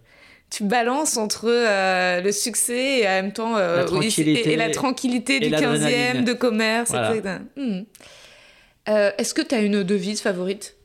[0.49, 4.55] Tu balances entre euh, le succès et en même temps euh, La tranquillité et, et
[4.57, 6.25] la tranquillité et du 15e, l'adrénaline.
[6.25, 7.15] de commerce, Voilà.
[7.15, 7.35] etc.
[8.89, 10.75] Euh, Est-ce que tu as une devise favorite?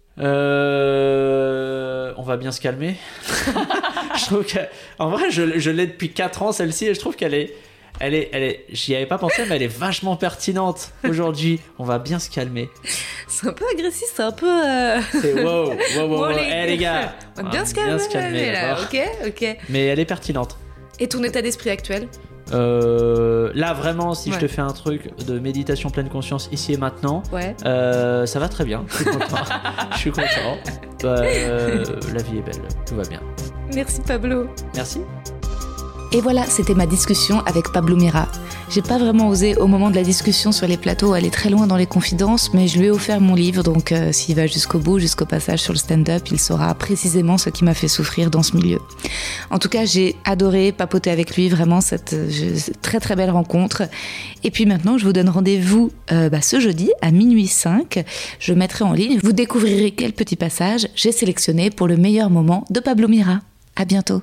[0.87, 2.97] Euh, on va bien se calmer.
[4.19, 4.45] je trouve
[4.99, 7.55] en vrai, je, je l'ai depuis 4 ans celle-ci et je trouve qu'elle est,
[8.01, 11.61] elle est, elle est, j'y avais pas pensé, mais elle est vachement pertinente aujourd'hui.
[11.79, 12.69] On va bien se calmer.
[13.29, 14.47] C'est un peu agressif, c'est un peu.
[14.67, 16.19] euh, C'est wow, wow, wow, wow.
[16.29, 18.75] Bon, Eh, les gars, On va bien se calmer, là.
[18.75, 18.87] d'accord.
[18.93, 19.57] Ok, ok.
[19.69, 20.57] Mais elle est pertinente.
[20.99, 22.09] Et ton état d'esprit actuel?
[22.53, 26.77] Euh, là, vraiment, si je te fais un truc de méditation pleine conscience ici et
[26.77, 27.57] maintenant, Ouais.
[27.65, 28.85] euh, ça va très bien.
[28.89, 29.37] Je suis content.
[29.93, 30.57] je suis content.
[31.05, 32.63] Euh, la vie est belle.
[32.87, 33.21] Tout va bien.
[33.75, 34.47] Merci Pablo.
[34.75, 35.01] Merci.
[36.17, 38.27] Et voilà, c'était ma discussion avec Pablo Mira.
[38.71, 41.67] J'ai pas vraiment osé au moment de la discussion sur les plateaux aller très loin
[41.67, 44.79] dans les confidences, mais je lui ai offert mon livre, donc euh, s'il va jusqu'au
[44.79, 48.43] bout, jusqu'au passage sur le stand-up, il saura précisément ce qui m'a fait souffrir dans
[48.43, 48.79] ce milieu.
[49.51, 53.83] En tout cas, j'ai adoré papoter avec lui, vraiment cette euh, très très belle rencontre.
[54.43, 58.03] Et puis maintenant, je vous donne rendez-vous euh, bah, ce jeudi à minuit 5.
[58.39, 62.65] Je mettrai en ligne, vous découvrirez quel petit passage j'ai sélectionné pour le meilleur moment
[62.71, 63.41] de Pablo Mira.
[63.77, 64.23] À bientôt.